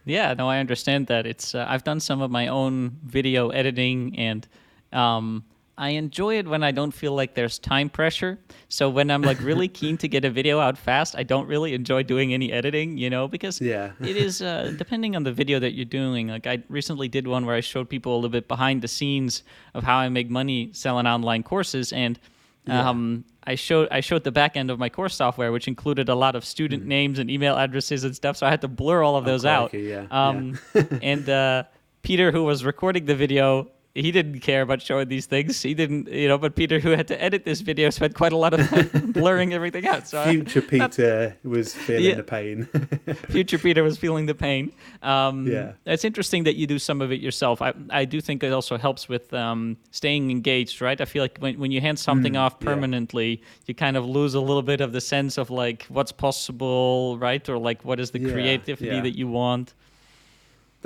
Yeah, 0.09 0.35
no, 0.35 0.49
I 0.49 0.59
understand 0.59 1.09
that. 1.09 1.27
It's 1.27 1.53
uh, 1.53 1.67
I've 1.69 1.83
done 1.83 1.99
some 1.99 2.23
of 2.23 2.31
my 2.31 2.47
own 2.47 2.97
video 3.05 3.49
editing, 3.49 4.17
and 4.17 4.47
um, 4.93 5.43
I 5.77 5.91
enjoy 5.91 6.39
it 6.39 6.47
when 6.47 6.63
I 6.63 6.71
don't 6.71 6.93
feel 6.93 7.13
like 7.13 7.35
there's 7.35 7.59
time 7.59 7.91
pressure. 7.91 8.39
So 8.69 8.89
when 8.89 9.11
I'm 9.11 9.23
like 9.23 9.41
really 9.43 9.67
keen 9.81 9.97
to 9.99 10.07
get 10.07 10.25
a 10.25 10.31
video 10.31 10.61
out 10.61 10.79
fast, 10.79 11.17
I 11.17 11.25
don't 11.25 11.49
really 11.49 11.75
enjoy 11.75 12.05
doing 12.05 12.33
any 12.33 12.53
editing, 12.53 12.97
you 12.97 13.11
know, 13.11 13.27
because 13.27 13.61
Yeah. 13.61 13.91
it 14.01 14.17
is 14.17 14.41
uh, 14.43 14.73
depending 14.79 15.17
on 15.17 15.25
the 15.25 15.33
video 15.33 15.59
that 15.59 15.73
you're 15.73 15.85
doing. 15.85 16.29
Like 16.29 16.47
I 16.47 16.63
recently 16.69 17.09
did 17.09 17.27
one 17.27 17.45
where 17.45 17.57
I 17.57 17.61
showed 17.61 17.89
people 17.89 18.15
a 18.15 18.17
little 18.17 18.31
bit 18.31 18.47
behind 18.47 18.83
the 18.83 18.89
scenes 18.89 19.43
of 19.75 19.83
how 19.83 19.97
I 19.97 20.09
make 20.09 20.31
money 20.31 20.71
selling 20.73 21.09
online 21.09 21.43
courses, 21.43 21.93
and 21.93 22.17
um, 22.69 23.25
I 23.45 23.55
showed 23.55 23.89
I 23.91 24.01
showed 24.01 24.25
the 24.25 24.33
back 24.33 24.57
end 24.57 24.71
of 24.71 24.79
my 24.79 24.89
course 24.89 25.15
software, 25.15 25.53
which 25.53 25.69
included 25.69 26.09
a 26.09 26.15
lot 26.15 26.35
of 26.35 26.45
student 26.45 26.85
names 26.85 27.19
and 27.19 27.31
email 27.31 27.57
addresses 27.57 28.05
and 28.05 28.15
stuff. 28.15 28.37
So 28.37 28.47
I 28.47 28.51
had 28.51 28.61
to 28.63 28.69
blur 28.69 29.03
all 29.03 29.17
of 29.17 29.25
those 29.25 29.45
out. 29.45 29.73
yeah, 29.75 30.07
Um, 30.11 30.59
and 31.03 31.29
uh, 31.29 31.65
Peter, 32.03 32.33
who 32.33 32.45
was 32.45 32.65
recording 32.65 33.05
the 33.05 33.15
video, 33.15 33.71
he 33.97 34.13
didn't 34.13 34.41
care 34.41 34.61
about 34.61 34.83
showing 34.83 35.09
these 35.09 35.25
things. 35.25 35.63
He 35.63 35.73
didn't, 35.73 36.09
you 36.09 36.29
know. 36.29 36.37
But 36.37 36.55
Peter, 36.55 36.79
who 36.79 36.91
had 36.91 37.09
to 37.09 37.23
edit 37.23 37.45
this 37.45 37.63
video, 37.63 37.89
spent 37.89 38.15
quite 38.15 38.33
a 38.33 38.37
lot 38.37 38.53
of 38.53 38.69
time 38.69 39.13
blurring 39.13 39.55
everything 39.55 39.87
out. 39.87 40.07
So 40.07 40.23
future 40.25 40.61
I, 40.67 40.89
Peter 40.89 41.37
was 41.43 41.75
feeling 41.75 42.05
yeah, 42.05 42.15
the 42.17 42.23
pain. 42.23 42.65
future 43.31 43.59
Peter 43.59 43.83
was 43.83 43.97
feeling 43.97 44.27
the 44.27 44.35
pain. 44.35 44.73
Um, 45.03 45.47
yeah, 45.47 45.73
it's 45.87 46.05
interesting 46.05 46.45
that 46.45 46.57
you 46.57 46.67
do 46.67 46.79
some 46.79 47.01
of 47.01 47.11
it 47.11 47.21
yourself. 47.21 47.63
I 47.63 47.73
I 47.89 48.05
do 48.05 48.21
think 48.21 48.43
it 48.43 48.53
also 48.53 48.77
helps 48.77 49.09
with 49.09 49.33
um, 49.33 49.79
staying 49.91 50.31
engaged, 50.31 50.83
right? 50.83 51.01
I 51.01 51.07
feel 51.07 51.25
like 51.25 51.39
when 51.39 51.59
when 51.59 51.73
you 51.73 51.81
hand 51.81 51.99
something 51.99 52.35
mm, 52.35 52.41
off 52.41 52.61
permanently, 52.61 53.31
yeah. 53.31 53.45
you 53.67 53.75
kind 53.75 53.97
of 53.97 54.05
lose 54.05 54.35
a 54.35 54.41
little 54.41 54.63
bit 54.63 54.83
of 54.83 54.93
the 54.93 55.01
sense 55.01 55.39
of 55.39 55.49
like 55.49 55.87
what's 55.89 56.13
possible, 56.13 57.17
right? 57.19 57.49
Or 57.49 57.57
like 57.57 57.83
what 57.85 57.99
is 57.99 58.11
the 58.11 58.21
yeah, 58.21 58.33
creativity 58.33 59.01
that 59.01 59.17
you 59.17 59.27
want. 59.27 59.75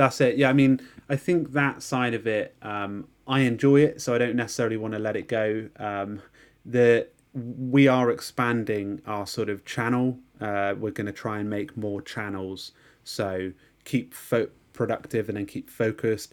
That's 0.00 0.18
it. 0.22 0.38
Yeah, 0.38 0.48
I 0.48 0.54
mean, 0.54 0.80
I 1.10 1.16
think 1.16 1.52
that 1.52 1.82
side 1.82 2.14
of 2.14 2.26
it, 2.26 2.56
um, 2.62 3.06
I 3.26 3.40
enjoy 3.40 3.82
it, 3.82 4.00
so 4.00 4.14
I 4.14 4.18
don't 4.18 4.34
necessarily 4.34 4.78
want 4.78 4.94
to 4.94 4.98
let 4.98 5.14
it 5.14 5.28
go. 5.28 5.68
Um, 5.76 6.22
the 6.64 7.06
we 7.34 7.86
are 7.86 8.10
expanding 8.10 9.02
our 9.06 9.26
sort 9.26 9.50
of 9.50 9.66
channel. 9.66 10.18
Uh, 10.40 10.72
we're 10.78 10.90
going 10.90 11.06
to 11.06 11.12
try 11.12 11.38
and 11.38 11.50
make 11.50 11.76
more 11.76 12.00
channels, 12.00 12.72
so 13.04 13.52
keep 13.84 14.14
fo- 14.14 14.48
productive 14.72 15.28
and 15.28 15.36
then 15.36 15.44
keep 15.44 15.68
focused. 15.68 16.32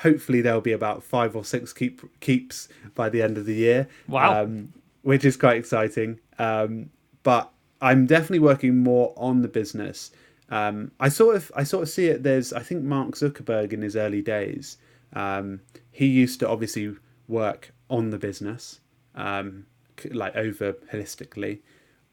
Hopefully, 0.00 0.42
there'll 0.42 0.60
be 0.60 0.72
about 0.72 1.02
five 1.02 1.34
or 1.34 1.42
six 1.42 1.72
keep 1.72 2.02
keeps 2.20 2.68
by 2.94 3.08
the 3.08 3.22
end 3.22 3.38
of 3.38 3.46
the 3.46 3.54
year. 3.54 3.88
Wow, 4.08 4.42
um, 4.42 4.74
which 5.04 5.24
is 5.24 5.38
quite 5.38 5.56
exciting. 5.56 6.20
Um, 6.38 6.90
but 7.22 7.50
I'm 7.80 8.04
definitely 8.04 8.40
working 8.40 8.76
more 8.76 9.14
on 9.16 9.40
the 9.40 9.48
business 9.48 10.10
um, 10.50 10.92
I 11.00 11.08
sort 11.08 11.36
of 11.36 11.50
I 11.56 11.64
sort 11.64 11.82
of 11.82 11.88
see 11.88 12.06
it. 12.06 12.22
There's 12.22 12.52
I 12.52 12.60
think 12.60 12.82
Mark 12.84 13.12
Zuckerberg 13.12 13.72
in 13.72 13.82
his 13.82 13.96
early 13.96 14.22
days. 14.22 14.78
Um, 15.12 15.60
he 15.90 16.06
used 16.06 16.40
to 16.40 16.48
obviously 16.48 16.94
work 17.28 17.72
on 17.88 18.10
the 18.10 18.18
business, 18.18 18.80
um, 19.14 19.66
like 20.10 20.36
over 20.36 20.74
holistically, 20.92 21.60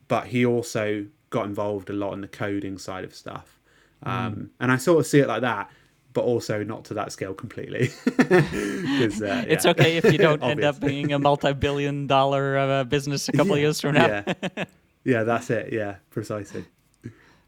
but 0.07 0.27
he 0.27 0.45
also 0.45 1.05
got 1.29 1.45
involved 1.45 1.89
a 1.89 1.93
lot 1.93 2.13
in 2.13 2.21
the 2.21 2.27
coding 2.27 2.77
side 2.77 3.03
of 3.03 3.13
stuff. 3.13 3.59
Mm. 4.05 4.49
And 4.59 4.71
I 4.71 4.77
sort 4.77 4.99
of 4.99 5.07
see 5.07 5.19
it 5.19 5.27
like 5.27 5.41
that, 5.41 5.69
but 6.13 6.23
also 6.23 6.63
not 6.63 6.85
to 6.85 6.93
that 6.93 7.11
scale 7.11 7.33
completely. 7.33 7.89
uh, 8.07 8.23
yeah. 8.29 9.43
It's 9.47 9.65
okay 9.65 9.97
if 9.97 10.05
you 10.05 10.17
don't 10.17 10.43
end 10.43 10.63
up 10.63 10.79
being 10.79 11.11
a 11.11 11.19
multi-billion 11.19 12.07
dollar 12.07 12.57
uh, 12.57 12.83
business 12.83 13.27
a 13.29 13.31
couple 13.31 13.55
yeah, 13.57 13.63
years 13.63 13.81
from 13.81 13.95
now. 13.95 14.07
yeah. 14.07 14.65
yeah, 15.03 15.23
that's 15.23 15.49
it. 15.49 15.73
Yeah, 15.73 15.95
precisely. 16.11 16.65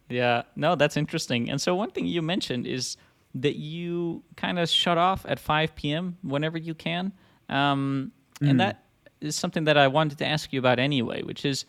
Yeah, 0.09 0.43
no, 0.55 0.75
that's 0.75 0.97
interesting. 0.97 1.49
And 1.49 1.59
so 1.59 1.75
one 1.75 1.91
thing 1.91 2.05
you 2.05 2.21
mentioned 2.21 2.67
is 2.67 2.97
that 3.35 3.55
you 3.55 4.23
kind 4.35 4.59
of 4.59 4.69
shut 4.69 4.97
off 4.97 5.25
at 5.27 5.39
5 5.39 5.75
p.m. 5.75 6.17
whenever 6.21 6.57
you 6.57 6.73
can. 6.73 7.11
Um, 7.49 8.11
mm. 8.39 8.49
And 8.49 8.59
that 8.59 8.83
is 9.21 9.35
something 9.35 9.65
that 9.65 9.77
I 9.77 9.87
wanted 9.87 10.17
to 10.19 10.25
ask 10.25 10.53
you 10.53 10.59
about 10.59 10.79
anyway, 10.79 11.21
which 11.23 11.43
is 11.45 11.65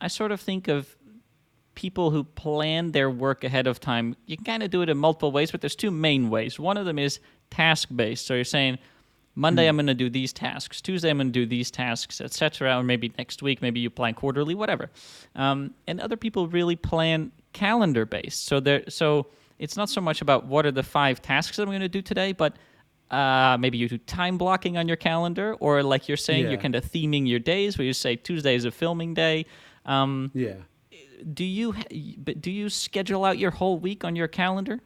I 0.00 0.08
sort 0.08 0.32
of 0.32 0.40
think 0.40 0.68
of 0.68 0.96
people 1.74 2.10
who 2.10 2.24
plan 2.24 2.92
their 2.92 3.10
work 3.10 3.44
ahead 3.44 3.66
of 3.66 3.80
time. 3.80 4.16
You 4.26 4.36
can 4.36 4.44
kind 4.44 4.62
of 4.62 4.70
do 4.70 4.82
it 4.82 4.88
in 4.88 4.98
multiple 4.98 5.32
ways, 5.32 5.50
but 5.50 5.60
there's 5.60 5.76
two 5.76 5.90
main 5.90 6.28
ways. 6.28 6.58
One 6.58 6.76
of 6.76 6.86
them 6.86 6.98
is 6.98 7.20
task 7.50 7.88
based. 7.94 8.26
So 8.26 8.34
you're 8.34 8.44
saying, 8.44 8.78
Monday 9.34 9.66
mm. 9.66 9.68
I'm 9.68 9.76
going 9.76 9.86
to 9.86 9.94
do 9.94 10.10
these 10.10 10.32
tasks. 10.32 10.80
Tuesday 10.80 11.10
I'm 11.10 11.18
going 11.18 11.28
to 11.28 11.32
do 11.32 11.46
these 11.46 11.70
tasks, 11.70 12.20
etc. 12.20 12.76
Or 12.76 12.82
maybe 12.82 13.12
next 13.16 13.42
week, 13.42 13.62
maybe 13.62 13.78
you 13.78 13.90
plan 13.90 14.14
quarterly, 14.14 14.56
whatever. 14.56 14.90
Um, 15.36 15.74
and 15.86 16.00
other 16.00 16.16
people 16.16 16.48
really 16.48 16.74
plan 16.74 17.30
calendar 17.52 18.06
based. 18.06 18.44
So 18.46 18.60
there, 18.60 18.84
so 18.88 19.26
it's 19.58 19.76
not 19.76 19.88
so 19.88 20.00
much 20.00 20.22
about 20.22 20.46
what 20.46 20.66
are 20.66 20.70
the 20.70 20.82
five 20.82 21.20
tasks 21.20 21.56
that 21.56 21.62
I'm 21.62 21.68
going 21.68 21.80
to 21.80 21.88
do 21.88 22.02
today, 22.02 22.32
but 22.32 22.56
uh, 23.10 23.56
maybe 23.58 23.78
you 23.78 23.88
do 23.88 23.98
time 23.98 24.38
blocking 24.38 24.76
on 24.76 24.86
your 24.86 24.96
calendar, 24.96 25.54
or 25.60 25.82
like 25.82 26.08
you're 26.08 26.16
saying, 26.16 26.44
yeah. 26.44 26.50
you're 26.50 26.60
kind 26.60 26.74
of 26.74 26.84
theming 26.84 27.26
your 27.26 27.38
days, 27.38 27.78
where 27.78 27.86
you 27.86 27.92
say 27.92 28.16
Tuesday 28.16 28.54
is 28.54 28.64
a 28.64 28.70
filming 28.70 29.14
day. 29.14 29.46
Um, 29.86 30.30
yeah. 30.34 30.54
Do 31.32 31.44
you 31.44 31.74
but 32.18 32.40
do 32.40 32.50
you 32.50 32.68
schedule 32.68 33.24
out 33.24 33.38
your 33.38 33.50
whole 33.50 33.78
week 33.78 34.04
on 34.04 34.14
your 34.14 34.28
calendar? 34.28 34.80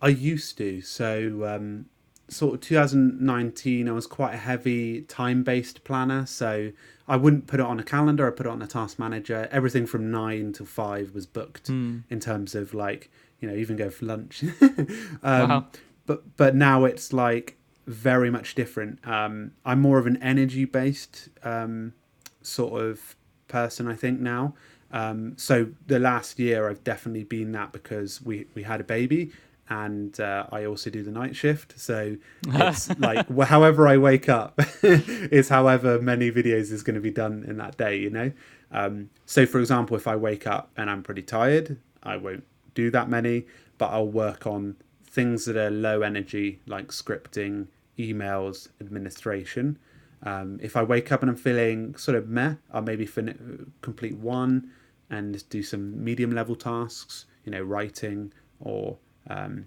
I 0.00 0.08
used 0.08 0.58
to. 0.58 0.80
So 0.80 1.44
um, 1.46 1.86
sort 2.28 2.54
of 2.54 2.60
2019, 2.60 3.88
I 3.88 3.92
was 3.92 4.06
quite 4.06 4.34
a 4.34 4.38
heavy 4.38 5.02
time 5.02 5.42
based 5.42 5.84
planner. 5.84 6.26
So 6.26 6.72
I 7.06 7.16
wouldn't 7.16 7.46
put 7.46 7.60
it 7.60 7.66
on 7.66 7.80
a 7.80 7.82
calendar. 7.82 8.26
I 8.26 8.30
put 8.30 8.46
it 8.46 8.50
on 8.50 8.62
a 8.62 8.66
task 8.66 8.98
manager. 8.98 9.48
Everything 9.50 9.86
from 9.86 10.10
nine 10.10 10.52
to 10.54 10.64
five 10.64 11.14
was 11.14 11.26
booked 11.26 11.68
mm. 11.68 12.02
in 12.10 12.20
terms 12.20 12.54
of 12.54 12.74
like 12.74 13.10
you 13.40 13.48
know 13.48 13.54
even 13.54 13.76
go 13.76 13.90
for 13.90 14.04
lunch. 14.04 14.42
um, 14.62 15.48
wow. 15.48 15.66
But 16.06 16.36
but 16.36 16.54
now 16.54 16.84
it's 16.84 17.12
like 17.12 17.56
very 17.86 18.30
much 18.30 18.54
different. 18.54 19.06
Um, 19.06 19.52
I'm 19.64 19.80
more 19.80 19.98
of 19.98 20.06
an 20.06 20.22
energy 20.22 20.66
based 20.66 21.28
um, 21.42 21.94
sort 22.42 22.82
of 22.82 23.16
person. 23.48 23.88
I 23.88 23.94
think 23.94 24.20
now. 24.20 24.54
Um, 24.90 25.36
so 25.36 25.68
the 25.86 25.98
last 25.98 26.38
year 26.38 26.68
I've 26.68 26.82
definitely 26.82 27.24
been 27.24 27.52
that 27.52 27.72
because 27.72 28.22
we 28.22 28.46
we 28.54 28.62
had 28.62 28.80
a 28.80 28.84
baby 28.84 29.32
and 29.70 30.18
uh, 30.20 30.46
I 30.50 30.64
also 30.64 30.90
do 30.90 31.02
the 31.02 31.10
night 31.10 31.36
shift. 31.36 31.78
So 31.78 32.16
it's 32.46 32.98
like 32.98 33.28
however 33.44 33.86
I 33.86 33.96
wake 33.98 34.28
up 34.28 34.60
is 34.82 35.48
however 35.48 36.00
many 36.00 36.30
videos 36.30 36.72
is 36.72 36.82
going 36.82 36.94
to 36.94 37.00
be 37.00 37.10
done 37.10 37.44
in 37.46 37.58
that 37.58 37.76
day, 37.76 37.98
you 37.98 38.10
know. 38.10 38.32
Um, 38.70 39.10
so 39.26 39.46
for 39.46 39.60
example, 39.60 39.96
if 39.96 40.06
I 40.06 40.16
wake 40.16 40.46
up 40.46 40.70
and 40.76 40.90
I'm 40.90 41.02
pretty 41.02 41.22
tired, 41.22 41.78
I 42.02 42.16
won't 42.16 42.44
do 42.74 42.90
that 42.90 43.08
many, 43.08 43.46
but 43.76 43.90
I'll 43.90 44.08
work 44.08 44.46
on 44.46 44.76
things 45.04 45.44
that 45.46 45.56
are 45.56 45.70
low 45.70 46.02
energy, 46.02 46.60
like 46.66 46.88
scripting, 46.88 47.66
emails, 47.98 48.68
administration. 48.80 49.78
Um, 50.22 50.58
if 50.62 50.76
I 50.76 50.82
wake 50.82 51.12
up 51.12 51.22
and 51.22 51.30
I'm 51.30 51.36
feeling 51.36 51.94
sort 51.96 52.16
of 52.16 52.28
meh, 52.28 52.54
I'll 52.72 52.82
maybe 52.82 53.06
fin- 53.06 53.72
complete 53.82 54.16
one 54.16 54.70
and 55.10 55.48
do 55.48 55.62
some 55.62 56.02
medium 56.04 56.32
level 56.32 56.54
tasks, 56.54 57.26
you 57.44 57.52
know, 57.52 57.62
writing 57.62 58.32
or 58.60 58.98
um, 59.28 59.66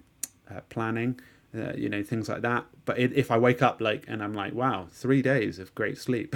uh, 0.49 0.61
planning, 0.69 1.19
uh, 1.55 1.73
you 1.75 1.89
know, 1.89 2.03
things 2.03 2.29
like 2.29 2.41
that. 2.41 2.65
But 2.85 2.99
it, 2.99 3.13
if 3.13 3.31
I 3.31 3.37
wake 3.37 3.61
up 3.61 3.81
like 3.81 4.05
and 4.07 4.23
I'm 4.23 4.33
like, 4.33 4.53
wow, 4.53 4.87
three 4.91 5.21
days 5.21 5.59
of 5.59 5.73
great 5.75 5.97
sleep, 5.97 6.35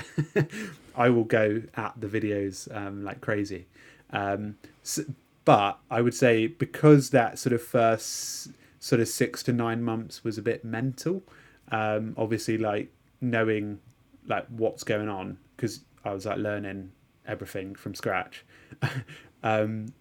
I 0.96 1.10
will 1.10 1.24
go 1.24 1.63
at 1.75 1.94
the 2.00 2.08
videos 2.08 2.74
um, 2.75 3.03
like 3.03 3.22
crazy. 3.22 3.67
Um, 4.12 4.58
so, 4.84 5.03
but 5.44 5.79
I 5.89 6.01
would 6.01 6.15
say 6.15 6.48
because 6.48 7.12
that 7.12 7.38
sort 7.38 7.53
of 7.53 7.62
first 7.62 8.50
sort 8.79 9.00
of 9.00 9.08
six 9.08 9.44
to 9.44 9.53
nine 9.53 9.84
months 9.84 10.24
was 10.24 10.38
a 10.38 10.41
bit 10.41 10.63
mental, 10.63 11.24
um, 11.72 12.13
obviously 12.17 12.58
like 12.58 12.91
knowing 13.22 13.79
like 14.27 14.46
what's 14.50 14.84
going 14.84 15.10
on 15.10 15.38
because 15.55 15.82
I 16.03 16.13
was 16.13 16.25
like 16.25 16.38
learning 16.38 16.91
everything 17.27 17.75
from 17.75 17.96
scratch. 17.96 18.46
um, 19.44 19.94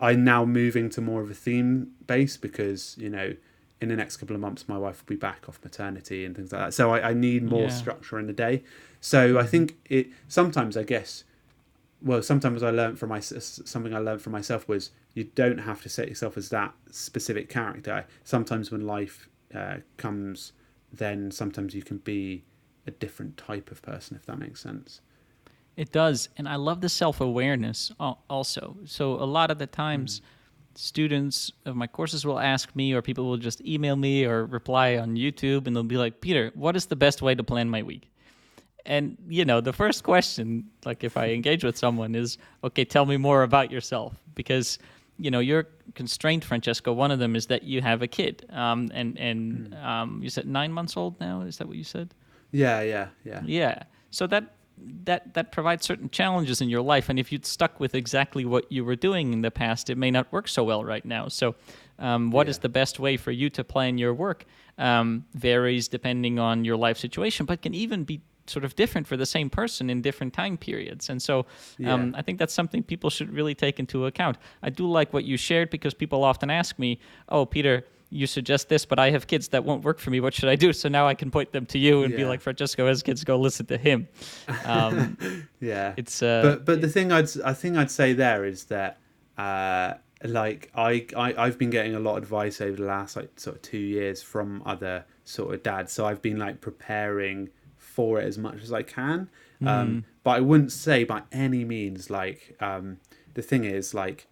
I'm 0.00 0.24
now 0.24 0.44
moving 0.44 0.90
to 0.90 1.00
more 1.00 1.22
of 1.22 1.30
a 1.30 1.34
theme 1.34 1.92
base 2.06 2.36
because 2.36 2.96
you 2.98 3.08
know 3.08 3.34
in 3.80 3.88
the 3.88 3.96
next 3.96 4.16
couple 4.16 4.34
of 4.34 4.40
months 4.40 4.68
my 4.68 4.76
wife 4.76 5.02
will 5.02 5.14
be 5.14 5.18
back 5.18 5.48
off 5.48 5.60
maternity 5.62 6.24
and 6.24 6.34
things 6.34 6.52
like 6.52 6.60
that. 6.60 6.74
So 6.74 6.90
I, 6.90 7.10
I 7.10 7.14
need 7.14 7.44
more 7.44 7.62
yeah. 7.62 7.68
structure 7.68 8.18
in 8.18 8.26
the 8.26 8.32
day. 8.32 8.62
So 9.00 9.38
I 9.38 9.42
mm-hmm. 9.42 9.48
think 9.48 9.76
it 9.86 10.08
sometimes 10.26 10.76
I 10.76 10.82
guess 10.82 11.24
well 12.02 12.22
sometimes 12.22 12.62
I 12.62 12.70
learned 12.70 12.98
from 12.98 13.10
my 13.10 13.20
something 13.20 13.94
I 13.94 13.98
learned 13.98 14.22
from 14.22 14.32
myself 14.32 14.68
was 14.68 14.90
you 15.14 15.24
don't 15.24 15.58
have 15.58 15.82
to 15.82 15.88
set 15.88 16.08
yourself 16.08 16.36
as 16.36 16.48
that 16.50 16.74
specific 16.90 17.48
character. 17.48 18.06
Sometimes 18.24 18.70
when 18.70 18.86
life 18.86 19.28
uh, 19.54 19.76
comes, 19.96 20.52
then 20.92 21.30
sometimes 21.30 21.74
you 21.74 21.82
can 21.82 21.98
be 21.98 22.44
a 22.86 22.90
different 22.90 23.36
type 23.36 23.70
of 23.70 23.82
person 23.82 24.16
if 24.16 24.26
that 24.26 24.38
makes 24.38 24.60
sense. 24.60 25.00
It 25.78 25.92
does. 25.92 26.28
And 26.36 26.48
I 26.48 26.56
love 26.56 26.80
the 26.80 26.88
self 26.88 27.20
awareness 27.20 27.92
also. 28.28 28.76
So 28.84 29.12
a 29.14 29.24
lot 29.24 29.52
of 29.52 29.58
the 29.58 29.68
times, 29.68 30.18
mm. 30.18 30.22
students 30.74 31.52
of 31.66 31.76
my 31.76 31.86
courses 31.86 32.26
will 32.26 32.40
ask 32.40 32.74
me, 32.74 32.92
or 32.92 33.00
people 33.00 33.26
will 33.26 33.36
just 33.36 33.60
email 33.60 33.94
me 33.94 34.24
or 34.24 34.44
reply 34.44 34.96
on 34.96 35.14
YouTube, 35.14 35.68
and 35.68 35.76
they'll 35.76 35.84
be 35.84 35.96
like, 35.96 36.20
Peter, 36.20 36.50
what 36.54 36.74
is 36.74 36.86
the 36.86 36.96
best 36.96 37.22
way 37.22 37.36
to 37.36 37.44
plan 37.44 37.70
my 37.70 37.84
week? 37.84 38.10
And, 38.86 39.16
you 39.28 39.44
know, 39.44 39.60
the 39.60 39.72
first 39.72 40.02
question, 40.02 40.68
like 40.84 41.04
if 41.04 41.16
I 41.16 41.28
engage 41.38 41.62
with 41.62 41.78
someone, 41.78 42.16
is, 42.16 42.38
okay, 42.64 42.84
tell 42.84 43.06
me 43.06 43.16
more 43.16 43.44
about 43.44 43.70
yourself. 43.70 44.14
Because, 44.34 44.80
you 45.16 45.30
know, 45.30 45.38
you're 45.38 45.68
constrained, 45.94 46.44
Francesco. 46.44 46.92
One 46.92 47.12
of 47.12 47.20
them 47.20 47.36
is 47.36 47.46
that 47.46 47.62
you 47.62 47.82
have 47.82 48.02
a 48.02 48.08
kid. 48.08 48.46
Um, 48.50 48.90
and 48.92 49.16
and 49.16 49.70
mm. 49.70 49.84
um, 49.84 50.20
you 50.24 50.28
said 50.28 50.48
nine 50.48 50.72
months 50.72 50.96
old 50.96 51.20
now? 51.20 51.42
Is 51.42 51.58
that 51.58 51.68
what 51.68 51.76
you 51.76 51.84
said? 51.84 52.14
Yeah, 52.50 52.80
yeah, 52.80 53.08
yeah. 53.22 53.42
Yeah. 53.46 53.82
So 54.10 54.26
that 54.26 54.57
that 55.04 55.34
that 55.34 55.52
provides 55.52 55.84
certain 55.84 56.10
challenges 56.10 56.60
in 56.60 56.68
your 56.68 56.82
life 56.82 57.08
and 57.08 57.18
if 57.18 57.32
you'd 57.32 57.46
stuck 57.46 57.80
with 57.80 57.94
exactly 57.94 58.44
what 58.44 58.70
you 58.70 58.84
were 58.84 58.96
doing 58.96 59.32
in 59.32 59.42
the 59.42 59.50
past 59.50 59.90
it 59.90 59.96
may 59.96 60.10
not 60.10 60.30
work 60.32 60.48
so 60.48 60.64
well 60.64 60.84
right 60.84 61.04
now 61.04 61.28
so 61.28 61.54
um, 61.98 62.30
what 62.30 62.46
yeah. 62.46 62.50
is 62.50 62.58
the 62.58 62.68
best 62.68 63.00
way 63.00 63.16
for 63.16 63.30
you 63.30 63.50
to 63.50 63.64
plan 63.64 63.98
your 63.98 64.14
work 64.14 64.44
um, 64.78 65.24
varies 65.34 65.88
depending 65.88 66.38
on 66.38 66.64
your 66.64 66.76
life 66.76 66.98
situation 66.98 67.46
but 67.46 67.62
can 67.62 67.74
even 67.74 68.04
be 68.04 68.20
sort 68.46 68.64
of 68.64 68.74
different 68.76 69.06
for 69.06 69.16
the 69.16 69.26
same 69.26 69.50
person 69.50 69.90
in 69.90 70.00
different 70.00 70.32
time 70.32 70.56
periods 70.56 71.10
and 71.10 71.20
so 71.20 71.40
um, 71.40 72.10
yeah. 72.10 72.10
i 72.14 72.22
think 72.22 72.38
that's 72.38 72.54
something 72.54 72.82
people 72.82 73.10
should 73.10 73.32
really 73.32 73.54
take 73.54 73.78
into 73.78 74.06
account 74.06 74.38
i 74.62 74.70
do 74.70 74.88
like 74.88 75.12
what 75.12 75.24
you 75.24 75.36
shared 75.36 75.70
because 75.70 75.94
people 75.94 76.24
often 76.24 76.50
ask 76.50 76.78
me 76.78 76.98
oh 77.28 77.44
peter 77.44 77.84
you 78.10 78.26
suggest 78.26 78.68
this, 78.68 78.86
but 78.86 78.98
I 78.98 79.10
have 79.10 79.26
kids 79.26 79.48
that 79.48 79.64
won't 79.64 79.84
work 79.84 79.98
for 79.98 80.10
me. 80.10 80.20
What 80.20 80.34
should 80.34 80.48
I 80.48 80.56
do? 80.56 80.72
So 80.72 80.88
now 80.88 81.06
I 81.06 81.14
can 81.14 81.30
point 81.30 81.52
them 81.52 81.66
to 81.66 81.78
you 81.78 82.04
and 82.04 82.14
be 82.16 82.24
like, 82.24 82.40
Francesco 82.40 82.86
has 82.86 83.02
kids, 83.02 83.22
go 83.24 83.38
listen 83.38 83.66
to 83.66 83.76
him. 83.76 84.08
Um, 84.64 85.46
yeah. 85.60 85.94
it's 85.96 86.22
uh, 86.22 86.40
but 86.42 86.64
but 86.64 86.80
the 86.80 86.88
thing 86.88 87.12
I'd 87.12 87.28
I 87.42 87.52
think 87.52 87.76
I'd 87.76 87.90
say 87.90 88.14
there 88.14 88.44
is 88.44 88.64
that 88.64 88.98
uh, 89.36 89.94
like 90.24 90.70
I, 90.74 91.06
I 91.16 91.34
I've 91.36 91.58
been 91.58 91.70
getting 91.70 91.94
a 91.94 92.00
lot 92.00 92.16
of 92.16 92.22
advice 92.22 92.60
over 92.60 92.76
the 92.76 92.86
last 92.86 93.16
like 93.16 93.38
sort 93.38 93.56
of 93.56 93.62
two 93.62 93.78
years 93.78 94.22
from 94.22 94.62
other 94.64 95.04
sort 95.24 95.54
of 95.54 95.62
dads, 95.62 95.92
so 95.92 96.06
I've 96.06 96.22
been 96.22 96.38
like 96.38 96.60
preparing 96.60 97.50
for 97.76 98.20
it 98.20 98.24
as 98.24 98.38
much 98.38 98.62
as 98.62 98.72
I 98.72 98.82
can. 98.82 99.28
Um, 99.60 100.04
but 100.22 100.30
I 100.30 100.40
wouldn't 100.40 100.70
say 100.70 101.02
by 101.02 101.22
any 101.32 101.64
means 101.64 102.10
like 102.10 102.56
um, 102.60 102.98
the 103.34 103.42
thing 103.42 103.64
is 103.64 103.92
like 103.92 104.28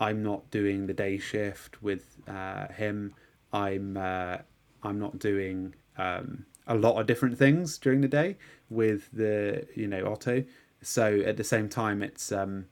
I'm 0.00 0.22
not 0.22 0.50
doing 0.50 0.86
the 0.86 0.94
day 0.94 1.18
shift 1.18 1.82
with 1.82 2.18
uh, 2.28 2.68
him. 2.68 3.14
I'm 3.52 3.96
uh, 3.96 4.38
I'm 4.82 4.98
not 4.98 5.18
doing 5.18 5.74
um, 5.96 6.46
a 6.66 6.74
lot 6.74 7.00
of 7.00 7.06
different 7.06 7.38
things 7.38 7.78
during 7.78 8.00
the 8.00 8.08
day 8.08 8.36
with 8.70 9.10
the 9.12 9.66
you 9.74 9.88
know 9.88 10.10
Otto. 10.10 10.44
So 10.82 11.20
at 11.26 11.36
the 11.36 11.44
same 11.44 11.68
time, 11.68 12.02
it's 12.02 12.30
um, 12.30 12.66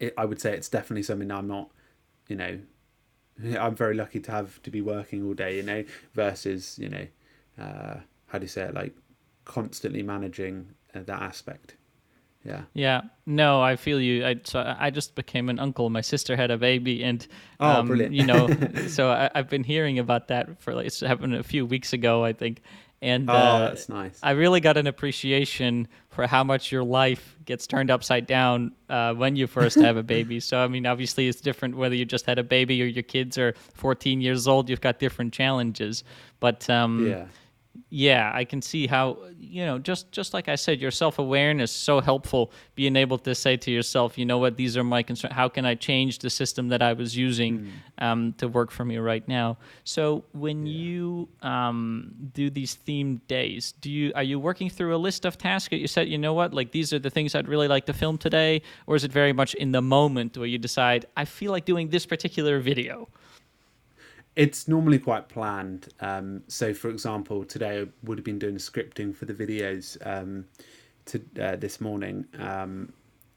it, 0.00 0.14
I 0.18 0.24
would 0.24 0.40
say 0.40 0.54
it's 0.54 0.68
definitely 0.68 1.04
something 1.04 1.30
I'm 1.30 1.46
not, 1.46 1.70
you 2.28 2.36
know, 2.36 2.58
I'm 3.58 3.76
very 3.76 3.94
lucky 3.94 4.20
to 4.20 4.30
have 4.30 4.62
to 4.62 4.70
be 4.70 4.80
working 4.80 5.24
all 5.24 5.34
day, 5.34 5.56
you 5.56 5.62
know, 5.62 5.84
versus 6.14 6.78
you 6.78 6.88
know, 6.88 7.06
uh, 7.58 7.96
how 8.26 8.38
do 8.38 8.44
you 8.44 8.48
say 8.48 8.62
it, 8.62 8.74
like 8.74 8.94
constantly 9.44 10.02
managing 10.02 10.74
uh, 10.94 11.00
that 11.04 11.22
aspect. 11.22 11.76
Yeah. 12.44 12.62
Yeah, 12.74 13.00
no, 13.26 13.62
I 13.62 13.76
feel 13.76 13.98
you. 14.00 14.24
I 14.26 14.36
so 14.44 14.76
I 14.78 14.90
just 14.90 15.14
became 15.14 15.48
an 15.48 15.58
uncle. 15.58 15.88
My 15.90 16.02
sister 16.02 16.36
had 16.36 16.50
a 16.50 16.58
baby, 16.58 17.02
and 17.02 17.26
Oh, 17.58 17.70
um, 17.80 17.86
brilliant. 17.86 18.14
you 18.14 18.24
know, 18.26 18.48
so 18.88 19.10
I, 19.10 19.30
I've 19.34 19.48
been 19.48 19.64
hearing 19.64 19.98
about 19.98 20.28
that 20.28 20.60
for 20.60 20.74
like 20.74 20.86
it's 20.86 21.00
happened 21.00 21.34
a 21.34 21.42
few 21.42 21.64
weeks 21.64 21.92
ago, 21.94 22.22
I 22.22 22.34
think, 22.34 22.60
and 23.00 23.30
Oh, 23.30 23.32
uh, 23.32 23.58
that's 23.68 23.88
nice. 23.88 24.20
I 24.22 24.32
really 24.32 24.60
got 24.60 24.76
an 24.76 24.86
appreciation 24.86 25.88
for 26.10 26.26
how 26.26 26.44
much 26.44 26.70
your 26.70 26.84
life 26.84 27.36
gets 27.46 27.66
turned 27.66 27.90
upside 27.90 28.26
down 28.26 28.72
uh, 28.90 29.14
when 29.14 29.36
you 29.36 29.46
first 29.46 29.80
have 29.80 29.96
a 29.96 30.02
baby. 30.16 30.38
So 30.38 30.58
I 30.58 30.68
mean, 30.68 30.84
obviously, 30.84 31.28
it's 31.28 31.40
different 31.40 31.76
whether 31.78 31.94
you 31.94 32.04
just 32.04 32.26
had 32.26 32.38
a 32.38 32.44
baby 32.44 32.82
or 32.82 32.86
your 32.86 33.02
kids 33.04 33.38
are 33.38 33.54
14 33.72 34.20
years 34.20 34.46
old. 34.46 34.68
You've 34.68 34.82
got 34.82 34.98
different 34.98 35.32
challenges, 35.32 36.04
but 36.40 36.68
um, 36.68 37.06
yeah. 37.08 37.24
Yeah 37.94 38.32
i 38.34 38.44
can 38.44 38.60
see 38.60 38.88
how 38.88 39.16
you 39.38 39.64
know 39.64 39.78
just 39.78 40.10
just 40.10 40.34
like 40.34 40.48
i 40.48 40.56
said 40.56 40.80
your 40.80 40.90
self-awareness 40.90 41.70
so 41.70 42.00
helpful 42.00 42.50
being 42.74 42.96
able 42.96 43.16
to 43.16 43.36
say 43.36 43.56
to 43.56 43.70
yourself 43.70 44.18
you 44.18 44.26
know 44.26 44.38
what? 44.38 44.56
These 44.56 44.76
are 44.76 44.82
my 44.82 45.02
concerns 45.04 45.32
how 45.32 45.48
can 45.48 45.64
i 45.64 45.76
change 45.76 46.18
the 46.18 46.28
system 46.28 46.68
that 46.68 46.82
i 46.82 46.92
was 46.92 47.16
using 47.16 47.70
um, 47.98 48.32
to 48.38 48.48
work 48.48 48.72
for 48.72 48.84
me 48.84 48.98
right 48.98 49.26
now? 49.28 49.58
So 49.84 50.24
when 50.32 50.66
you 50.66 51.28
um, 51.42 52.12
do 52.32 52.50
these 52.50 52.76
themed 52.84 53.20
days 53.28 53.74
do 53.80 53.88
you 53.90 54.12
are 54.16 54.24
you 54.24 54.40
working 54.40 54.68
through 54.68 54.94
a 54.96 54.98
list 55.08 55.24
of 55.24 55.38
tasks 55.38 55.70
that 55.70 55.78
you 55.78 55.86
said 55.86 56.08
you 56.08 56.18
know 56.18 56.34
what? 56.34 56.52
Like 56.52 56.72
these 56.72 56.92
are 56.92 56.98
the 56.98 57.10
things 57.10 57.34
i'd 57.36 57.48
really 57.48 57.68
like 57.68 57.86
to 57.86 57.92
film 57.92 58.18
today 58.18 58.62
or 58.88 58.96
is 58.96 59.04
it 59.04 59.12
very 59.12 59.32
much 59.32 59.54
in 59.54 59.70
the 59.70 59.82
moment 59.82 60.36
where 60.36 60.46
you 60.46 60.58
decide 60.58 61.06
i 61.16 61.24
feel 61.24 61.52
like 61.52 61.64
doing 61.64 61.90
this 61.90 62.06
particular 62.06 62.58
video 62.58 63.08
It's 64.36 64.66
normally 64.66 64.98
quite 64.98 65.28
planned. 65.28 65.88
Um, 66.00 66.42
so, 66.48 66.74
for 66.74 66.90
example, 66.90 67.44
today 67.44 67.82
I 67.82 67.86
would 68.02 68.18
have 68.18 68.24
been 68.24 68.38
doing 68.38 68.56
scripting 68.56 69.14
for 69.14 69.26
the 69.26 69.34
videos 69.34 69.96
um, 70.04 70.46
to 71.06 71.22
uh, 71.40 71.56
this 71.56 71.80
morning. 71.80 72.26
Um, 72.38 72.92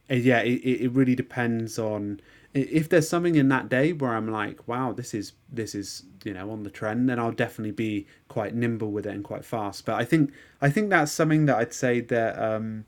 yeah, 0.10 0.39
it, 0.39 0.62
it 0.63 0.92
really 0.94 1.16
depends 1.16 1.77
on 1.77 2.22
if 2.54 2.89
there's 2.89 3.08
something 3.08 3.36
in 3.36 3.50
that 3.50 3.70
day 3.70 3.94
where 3.94 4.16
I'm 4.16 4.32
like, 4.32 4.68
wow, 4.68 4.94
this 4.94 5.13
is 5.13 5.34
this 5.51 5.75
is 5.75 6.04
you 6.24 6.34
know 6.34 6.50
on 6.50 6.63
the 6.63 6.70
trend, 6.70 7.10
then 7.10 7.20
I'll 7.20 7.32
definitely 7.32 7.72
be 7.72 8.08
quite 8.27 8.56
nimble 8.56 8.92
with 8.92 9.06
it 9.06 9.13
and 9.13 9.24
quite 9.24 9.46
fast. 9.46 9.86
But 9.86 9.96
I 9.96 10.06
think 10.06 10.32
I 10.62 10.70
think 10.70 10.89
that's 10.89 11.12
something 11.12 11.46
that 11.48 11.58
I'd 11.58 11.74
say 11.74 12.00
that 12.01 12.42
um, 12.42 12.86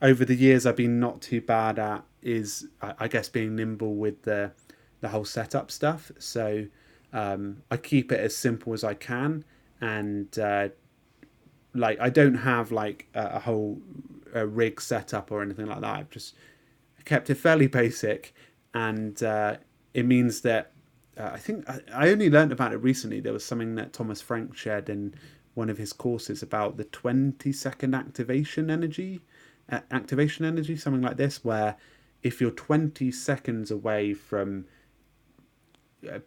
over 0.00 0.24
the 0.24 0.34
years 0.34 0.66
I've 0.66 0.76
been 0.76 0.98
not 0.98 1.20
too 1.20 1.40
bad 1.40 1.78
at 1.78 2.04
is 2.22 2.66
I 2.82 2.94
I 3.00 3.08
guess 3.08 3.28
being 3.28 3.54
nimble 3.54 3.94
with 3.94 4.22
the 4.22 4.52
the 5.00 5.08
whole 5.08 5.24
setup 5.24 5.70
stuff. 5.70 6.10
So 6.18 6.66
um, 7.12 7.62
I 7.70 7.76
keep 7.76 8.12
it 8.12 8.20
as 8.20 8.36
simple 8.36 8.72
as 8.72 8.84
I 8.84 8.94
can, 8.94 9.44
and 9.80 10.38
uh, 10.38 10.68
like 11.74 11.98
I 12.00 12.10
don't 12.10 12.34
have 12.34 12.72
like 12.72 13.06
a, 13.14 13.26
a 13.34 13.38
whole 13.38 13.80
a 14.34 14.46
rig 14.46 14.80
setup 14.80 15.30
or 15.30 15.42
anything 15.42 15.66
like 15.66 15.80
that. 15.80 15.94
I've 15.94 16.10
just 16.10 16.34
kept 17.04 17.30
it 17.30 17.36
fairly 17.36 17.66
basic, 17.66 18.34
and 18.74 19.22
uh, 19.22 19.56
it 19.94 20.04
means 20.04 20.42
that 20.42 20.72
uh, 21.16 21.30
I 21.32 21.38
think 21.38 21.68
I, 21.68 21.80
I 21.92 22.08
only 22.10 22.30
learned 22.30 22.52
about 22.52 22.72
it 22.72 22.78
recently. 22.78 23.20
There 23.20 23.32
was 23.32 23.44
something 23.44 23.74
that 23.76 23.92
Thomas 23.92 24.20
Frank 24.20 24.56
shared 24.56 24.88
in 24.88 25.14
one 25.54 25.70
of 25.70 25.78
his 25.78 25.92
courses 25.92 26.42
about 26.42 26.76
the 26.76 26.84
20 26.84 27.50
second 27.52 27.94
activation 27.94 28.70
energy, 28.70 29.20
activation 29.70 30.44
energy, 30.44 30.76
something 30.76 31.02
like 31.02 31.16
this, 31.16 31.44
where 31.44 31.76
if 32.22 32.40
you're 32.40 32.50
20 32.50 33.10
seconds 33.10 33.70
away 33.70 34.14
from 34.14 34.66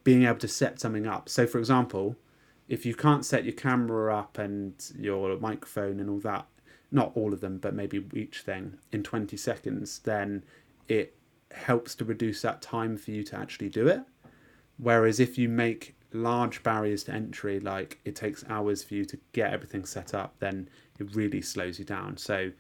being 0.04 0.24
able 0.24 0.40
to 0.40 0.48
set 0.48 0.80
something 0.80 1.08
up. 1.08 1.30
So, 1.30 1.48
for 1.48 1.60
example, 1.60 2.16
if 2.68 2.86
you 2.86 2.96
can't 2.96 3.26
set 3.26 3.44
your 3.44 3.54
camera 3.54 4.16
up 4.16 4.38
and 4.38 4.74
your 4.98 5.38
microphone 5.40 6.00
and 6.00 6.10
all 6.10 6.20
that, 6.20 6.46
not 6.92 7.12
all 7.16 7.34
of 7.34 7.42
them, 7.42 7.58
but 7.58 7.74
maybe 7.74 8.06
each 8.14 8.42
thing 8.42 8.78
in 8.92 9.04
20 9.04 9.36
seconds, 9.38 10.00
then 10.00 10.44
it 10.88 11.16
helps 11.52 11.96
to 11.96 12.06
reduce 12.06 12.42
that 12.42 12.62
time 12.62 12.98
for 12.98 13.12
you 13.12 13.24
to 13.24 13.38
actually 13.38 13.70
do 13.70 13.88
it. 13.88 14.02
Whereas 14.78 15.20
if 15.20 15.38
you 15.38 15.48
make 15.48 15.96
large 16.14 16.64
barriers 16.64 17.04
to 17.06 17.14
entry, 17.14 17.60
like 17.60 18.00
it 18.04 18.16
takes 18.16 18.44
hours 18.50 18.84
for 18.84 18.96
you 18.96 19.06
to 19.06 19.18
get 19.32 19.54
everything 19.54 19.86
set 19.86 20.14
up, 20.14 20.36
then 20.40 20.70
it 21.00 21.16
really 21.16 21.42
slows 21.42 21.80
you 21.80 21.86
down. 21.86 22.18
So 22.18 22.52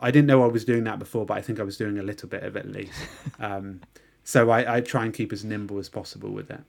I 0.00 0.10
didn't 0.10 0.26
know 0.26 0.42
I 0.42 0.48
was 0.48 0.64
doing 0.64 0.84
that 0.84 0.98
before, 0.98 1.24
but 1.26 1.36
I 1.36 1.42
think 1.42 1.60
I 1.60 1.62
was 1.62 1.76
doing 1.76 1.98
a 1.98 2.02
little 2.02 2.28
bit 2.28 2.42
of 2.42 2.56
it 2.56 2.66
at 2.66 2.72
least. 2.72 2.92
Um, 3.38 3.80
so 4.24 4.50
I, 4.50 4.76
I 4.76 4.80
try 4.80 5.04
and 5.04 5.14
keep 5.14 5.32
as 5.32 5.44
nimble 5.44 5.78
as 5.78 5.88
possible 5.88 6.30
with 6.30 6.48
that. 6.48 6.62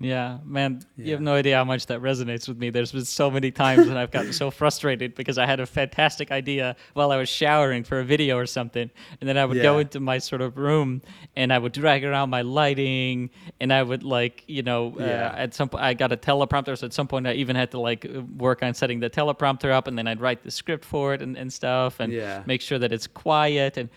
Yeah, 0.00 0.38
man, 0.44 0.84
you 0.96 1.12
have 1.12 1.20
no 1.20 1.34
idea 1.34 1.54
how 1.56 1.62
much 1.64 1.86
that 1.86 2.00
resonates 2.02 2.48
with 2.48 2.58
me. 2.58 2.70
There's 2.70 2.90
been 2.90 3.04
so 3.04 3.30
many 3.30 3.52
times 3.52 3.86
when 3.86 3.96
I've 3.96 4.10
gotten 4.10 4.32
so 4.32 4.50
frustrated 4.60 5.14
because 5.14 5.38
I 5.38 5.46
had 5.46 5.60
a 5.60 5.66
fantastic 5.66 6.32
idea 6.32 6.74
while 6.94 7.12
I 7.12 7.18
was 7.18 7.28
showering 7.28 7.84
for 7.84 8.00
a 8.00 8.04
video 8.04 8.36
or 8.36 8.46
something, 8.46 8.90
and 9.20 9.28
then 9.28 9.38
I 9.38 9.44
would 9.44 9.58
go 9.62 9.78
into 9.78 10.00
my 10.00 10.18
sort 10.18 10.40
of 10.42 10.58
room 10.58 11.02
and 11.36 11.52
I 11.52 11.58
would 11.58 11.70
drag 11.70 12.04
around 12.04 12.30
my 12.30 12.42
lighting, 12.42 13.30
and 13.60 13.72
I 13.72 13.84
would 13.84 14.02
like, 14.02 14.42
you 14.48 14.62
know, 14.64 14.98
uh, 14.98 15.34
at 15.36 15.54
some 15.54 15.68
point 15.68 15.84
I 15.84 15.94
got 15.94 16.10
a 16.10 16.16
teleprompter, 16.16 16.76
so 16.76 16.84
at 16.86 16.92
some 16.92 17.06
point 17.06 17.28
I 17.28 17.34
even 17.34 17.54
had 17.54 17.70
to 17.70 17.78
like 17.78 18.04
uh, 18.04 18.22
work 18.38 18.64
on 18.64 18.74
setting 18.74 18.98
the 18.98 19.08
teleprompter 19.10 19.70
up, 19.70 19.86
and 19.86 19.96
then 19.96 20.08
I'd 20.08 20.20
write 20.20 20.42
the 20.42 20.50
script 20.50 20.84
for 20.84 21.14
it 21.14 21.22
and, 21.22 21.36
and 21.36 21.52
stuff, 21.52 22.00
and 22.00 22.12
Yeah. 22.12 22.42
make 22.44 22.60
sure 22.60 22.80
that 22.80 22.90
it's 22.92 23.06
quiet 23.06 23.76
and 23.76 23.88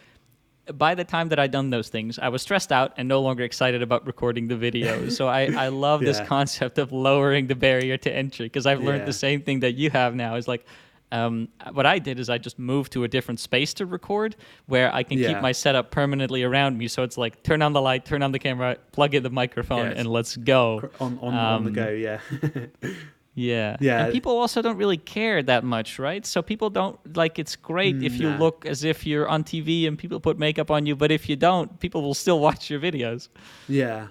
by 0.73 0.95
the 0.95 1.03
time 1.03 1.29
that 1.29 1.39
I'd 1.39 1.51
done 1.51 1.69
those 1.69 1.89
things, 1.89 2.17
I 2.19 2.29
was 2.29 2.41
stressed 2.41 2.71
out 2.71 2.93
and 2.97 3.07
no 3.07 3.21
longer 3.21 3.43
excited 3.43 3.81
about 3.81 4.05
recording 4.07 4.47
the 4.47 4.55
videos. 4.55 5.11
so 5.11 5.27
I, 5.27 5.41
I 5.65 5.67
love 5.67 6.01
this 6.01 6.19
concept 6.21 6.77
of 6.79 6.91
lowering 6.91 7.47
the 7.47 7.55
barrier 7.55 7.97
to 7.97 8.11
entry 8.11 8.47
because 8.47 8.65
I've 8.65 8.81
learned 8.81 9.01
Yeah. 9.01 9.05
the 9.05 9.13
same 9.13 9.41
thing 9.41 9.59
that 9.61 9.73
you 9.73 9.89
have 9.91 10.15
now. 10.15 10.35
Is 10.35 10.47
like, 10.47 10.65
um, 11.11 11.47
what 11.71 11.85
I 11.85 11.99
did 11.99 12.19
is 12.19 12.29
I 12.29 12.37
just 12.39 12.57
moved 12.57 12.91
to 12.93 13.03
a 13.03 13.07
different 13.07 13.39
space 13.39 13.73
to 13.75 13.85
record 13.85 14.35
where 14.65 14.93
I 14.93 15.03
can 15.03 15.17
keep 15.19 15.39
my 15.39 15.51
setup 15.51 15.91
permanently 15.91 16.41
around 16.43 16.77
me. 16.77 16.87
So 16.87 17.03
it's 17.03 17.17
like 17.17 17.43
turn 17.43 17.61
on 17.61 17.73
the 17.73 17.81
light, 17.81 18.03
turn 18.05 18.23
on 18.23 18.31
the 18.31 18.39
camera, 18.39 18.77
plug 18.91 19.13
in 19.13 19.21
the 19.23 19.29
microphone, 19.29 19.91
and 19.93 20.07
let's 20.09 20.35
go. 20.35 20.89
On 20.99 21.19
on, 21.21 21.33
on 21.35 21.63
the 21.63 21.69
Um, 21.69 21.73
go, 21.73 21.89
yeah. 21.89 22.19
Yeah. 23.35 23.75
Yeah. 23.81 24.05
And 24.05 24.13
people 24.13 24.37
also 24.37 24.61
don't 24.61 24.77
really 24.77 24.97
care 24.97 25.43
that 25.43 25.63
much, 25.63 25.99
right? 25.99 26.25
So 26.25 26.41
people 26.41 26.69
don't 26.69 26.97
like 27.17 27.37
it's 27.37 27.55
great 27.55 28.01
if 28.01 28.17
you 28.17 28.29
Nah. 28.29 28.37
look 28.37 28.65
as 28.65 28.83
if 28.83 29.05
you're 29.05 29.27
on 29.27 29.43
TV 29.43 29.87
and 29.87 29.97
people 29.97 30.19
put 30.19 30.39
makeup 30.39 30.71
on 30.71 30.85
you, 30.85 30.95
but 30.95 31.11
if 31.11 31.27
you 31.29 31.35
don't, 31.35 31.79
people 31.79 32.01
will 32.01 32.13
still 32.13 32.39
watch 32.47 32.69
your 32.69 32.79
videos. 32.79 33.27
Yeah. 33.67 34.07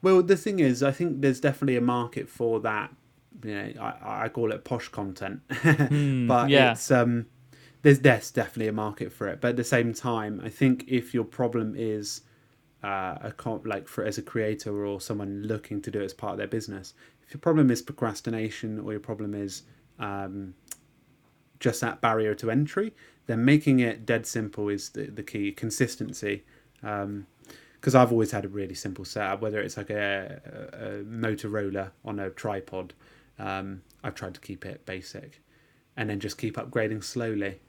Well, 0.00 0.22
the 0.22 0.36
thing 0.36 0.58
is, 0.58 0.82
I 0.82 0.90
think 0.90 1.20
there's 1.20 1.40
definitely 1.40 1.76
a 1.76 1.82
market 1.82 2.28
for 2.28 2.58
that. 2.60 2.92
You 3.44 3.54
know, 3.54 3.82
I, 3.82 4.24
I 4.24 4.28
call 4.28 4.52
it 4.52 4.64
posh 4.64 4.88
content, 4.88 5.40
but 5.48 6.48
yeah. 6.48 6.72
it's 6.72 6.90
um, 6.90 7.26
there's 7.82 8.00
there's 8.00 8.30
definitely 8.30 8.68
a 8.68 8.72
market 8.72 9.12
for 9.12 9.28
it. 9.28 9.40
But 9.40 9.48
at 9.50 9.56
the 9.56 9.64
same 9.64 9.92
time, 9.92 10.40
I 10.44 10.48
think 10.48 10.84
if 10.88 11.12
your 11.14 11.24
problem 11.24 11.74
is 11.76 12.22
uh, 12.82 13.16
a 13.22 13.32
comp, 13.36 13.66
like 13.66 13.86
for 13.88 14.04
as 14.04 14.18
a 14.18 14.22
creator 14.22 14.84
or 14.84 15.00
someone 15.00 15.42
looking 15.44 15.80
to 15.82 15.90
do 15.90 16.00
it 16.00 16.04
as 16.04 16.14
part 16.14 16.32
of 16.32 16.38
their 16.38 16.46
business, 16.48 16.94
if 17.32 17.36
your 17.36 17.40
problem 17.40 17.70
is 17.70 17.80
procrastination 17.80 18.78
or 18.78 18.92
your 18.92 19.00
problem 19.00 19.32
is 19.32 19.62
um, 19.98 20.52
just 21.60 21.80
that 21.80 22.02
barrier 22.02 22.34
to 22.34 22.50
entry, 22.50 22.92
then 23.24 23.42
making 23.42 23.80
it 23.80 24.04
dead 24.04 24.26
simple 24.26 24.68
is 24.68 24.90
the, 24.90 25.04
the 25.04 25.22
key. 25.22 25.50
Consistency. 25.50 26.44
Um, 26.82 27.26
because 27.76 27.94
I've 27.94 28.12
always 28.12 28.30
had 28.32 28.44
a 28.44 28.48
really 28.48 28.74
simple 28.74 29.06
setup, 29.06 29.40
whether 29.40 29.62
it's 29.62 29.78
like 29.78 29.88
a, 29.88 30.42
a, 30.74 30.86
a 30.86 30.88
Motorola 31.04 31.90
on 32.04 32.20
a 32.20 32.28
tripod. 32.28 32.92
Um, 33.38 33.80
I've 34.04 34.14
tried 34.14 34.34
to 34.34 34.40
keep 34.40 34.66
it 34.66 34.84
basic, 34.84 35.40
and 35.96 36.10
then 36.10 36.20
just 36.20 36.36
keep 36.36 36.56
upgrading 36.56 37.02
slowly. 37.02 37.60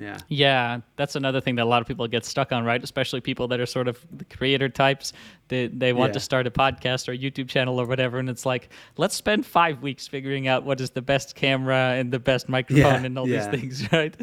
Yeah. 0.00 0.16
Yeah, 0.28 0.80
that's 0.96 1.14
another 1.14 1.40
thing 1.40 1.56
that 1.56 1.62
a 1.64 1.68
lot 1.68 1.82
of 1.82 1.86
people 1.86 2.08
get 2.08 2.24
stuck 2.24 2.52
on, 2.52 2.64
right? 2.64 2.82
Especially 2.82 3.20
people 3.20 3.46
that 3.48 3.60
are 3.60 3.66
sort 3.66 3.86
of 3.86 3.98
the 4.16 4.24
creator 4.24 4.68
types. 4.70 5.12
They 5.48 5.66
they 5.66 5.92
want 5.92 6.10
Yeah. 6.10 6.14
to 6.14 6.20
start 6.20 6.46
a 6.46 6.50
podcast 6.50 7.06
or 7.08 7.12
a 7.12 7.18
YouTube 7.18 7.48
channel 7.48 7.78
or 7.80 7.86
whatever, 7.86 8.18
and 8.18 8.30
it's 8.30 8.46
like, 8.46 8.70
let's 8.96 9.14
spend 9.14 9.44
five 9.44 9.82
weeks 9.82 10.08
figuring 10.08 10.48
out 10.48 10.64
what 10.64 10.80
is 10.80 10.90
the 10.90 11.02
best 11.02 11.34
camera 11.34 11.94
and 11.98 12.10
the 12.10 12.18
best 12.18 12.48
microphone 12.48 12.82
Yeah, 13.02 13.04
and 13.06 13.18
all 13.18 13.28
yeah. 13.28 13.48
these 13.50 13.60
things, 13.60 13.92
right? 13.92 14.16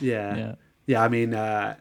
Yeah. 0.00 0.36
Yeah. 0.36 0.54
Yeah. 0.86 1.02
I 1.02 1.08
mean, 1.08 1.32
uh, 1.34 1.76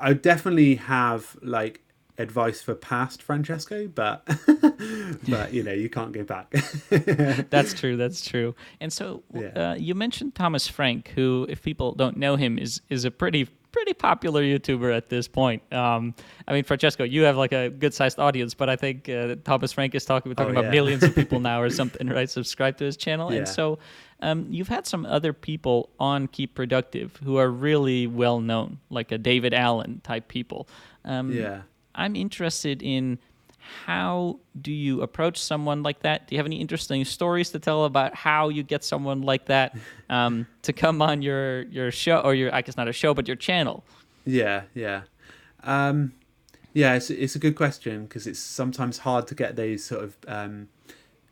I 0.00 0.12
definitely 0.12 0.76
have 0.76 1.36
like 1.42 1.82
advice 2.18 2.60
for 2.62 2.74
past 2.74 3.22
Francesco, 3.22 3.88
but 3.88 4.26
but 5.28 5.52
you 5.52 5.62
know 5.62 5.72
you 5.72 5.88
can't 5.88 6.12
go 6.12 6.24
back. 6.24 6.50
that's 7.50 7.74
true. 7.74 7.96
That's 8.02 8.24
true. 8.26 8.54
And 8.80 8.92
so 8.92 9.22
Yeah. 9.34 9.70
uh, 9.72 9.74
you 9.78 9.94
mentioned 9.94 10.34
Thomas 10.34 10.66
Frank, 10.68 11.08
who, 11.14 11.46
if 11.48 11.62
people 11.62 11.92
don't 11.94 12.16
know 12.16 12.36
him, 12.36 12.58
is 12.58 12.80
is 12.88 13.04
a 13.04 13.10
pretty 13.10 13.46
pretty 13.70 13.92
popular 13.92 14.42
YouTuber 14.42 14.96
at 14.96 15.10
this 15.10 15.28
point. 15.28 15.62
Um, 15.72 16.14
I 16.48 16.54
mean, 16.54 16.64
Francesco, 16.64 17.04
you 17.04 17.22
have 17.22 17.36
like 17.36 17.52
a 17.52 17.68
good 17.68 17.92
sized 17.94 18.18
audience, 18.18 18.54
but 18.54 18.68
I 18.70 18.76
think 18.76 19.08
uh, 19.08 19.36
Thomas 19.44 19.72
Frank 19.72 19.94
is 19.94 20.04
talking. 20.04 20.34
Talking 20.34 20.56
Oh, 20.56 20.60
about 20.60 20.64
yeah. 20.64 20.70
millions 20.70 21.02
of 21.02 21.14
people 21.14 21.38
now 21.40 21.60
or 21.60 21.70
something, 21.70 22.08
right? 22.08 22.28
Subscribe 22.30 22.76
to 22.78 22.84
his 22.84 22.96
channel, 22.96 23.30
Yeah. 23.32 23.38
and 23.40 23.48
so. 23.48 23.78
Um, 24.20 24.46
you've 24.50 24.66
had 24.66 24.84
some 24.84 25.06
other 25.06 25.32
people 25.32 25.90
on 26.00 26.26
Keep 26.26 26.56
Productive 26.56 27.16
who 27.22 27.36
are 27.36 27.48
really 27.48 28.08
well 28.08 28.40
known, 28.40 28.80
like 28.90 29.12
a 29.12 29.18
David 29.18 29.54
Allen 29.54 30.00
type 30.02 30.26
people. 30.26 30.66
Um, 31.04 31.30
yeah. 31.30 31.60
I'm 31.98 32.16
interested 32.16 32.82
in 32.82 33.18
how 33.58 34.38
do 34.62 34.72
you 34.72 35.02
approach 35.02 35.38
someone 35.38 35.82
like 35.82 36.00
that? 36.00 36.26
Do 36.26 36.34
you 36.34 36.38
have 36.38 36.46
any 36.46 36.60
interesting 36.60 37.04
stories 37.04 37.50
to 37.50 37.58
tell 37.58 37.84
about 37.84 38.14
how 38.14 38.48
you 38.48 38.62
get 38.62 38.84
someone 38.84 39.20
like 39.22 39.46
that 39.46 39.76
um, 40.10 40.46
to 40.62 40.72
come 40.72 41.02
on 41.02 41.20
your 41.22 41.62
your 41.64 41.90
show 41.90 42.18
or 42.20 42.34
your 42.34 42.54
I 42.54 42.62
guess 42.62 42.76
not 42.76 42.88
a 42.88 42.92
show 42.92 43.12
but 43.12 43.26
your 43.28 43.36
channel? 43.36 43.84
Yeah, 44.24 44.62
yeah, 44.74 45.02
um, 45.64 46.12
yeah. 46.72 46.94
It's 46.94 47.10
it's 47.10 47.34
a 47.34 47.38
good 47.38 47.56
question 47.56 48.04
because 48.04 48.26
it's 48.26 48.38
sometimes 48.38 48.98
hard 48.98 49.26
to 49.28 49.34
get 49.34 49.56
those 49.56 49.84
sort 49.84 50.04
of 50.04 50.16
um, 50.26 50.68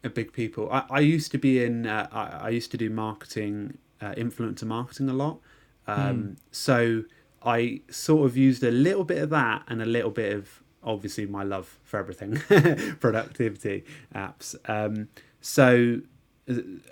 uh, 0.05 0.09
big 0.09 0.33
people. 0.33 0.71
I, 0.71 0.85
I 0.91 1.01
used 1.01 1.31
to 1.33 1.39
be 1.39 1.65
in. 1.65 1.87
Uh, 1.87 2.09
I, 2.13 2.47
I 2.47 2.49
used 2.51 2.71
to 2.73 2.77
do 2.77 2.91
marketing, 2.91 3.79
uh, 4.01 4.13
influencer 4.13 4.65
marketing 4.65 5.09
a 5.09 5.15
lot. 5.15 5.39
Um, 5.87 6.37
So 6.51 7.05
I 7.47 7.81
sort 7.91 8.27
of 8.27 8.37
used 8.37 8.63
a 8.65 8.71
little 8.71 9.05
bit 9.05 9.19
of 9.23 9.31
that 9.31 9.63
and 9.69 9.81
a 9.81 9.87
little 9.87 10.11
bit 10.11 10.33
of 10.35 10.63
obviously 10.83 11.27
my 11.27 11.43
love 11.45 11.79
for 11.85 11.99
everything, 11.99 12.37
productivity 13.01 13.85
apps. 14.15 14.55
Um, 14.69 15.09
so 15.41 16.01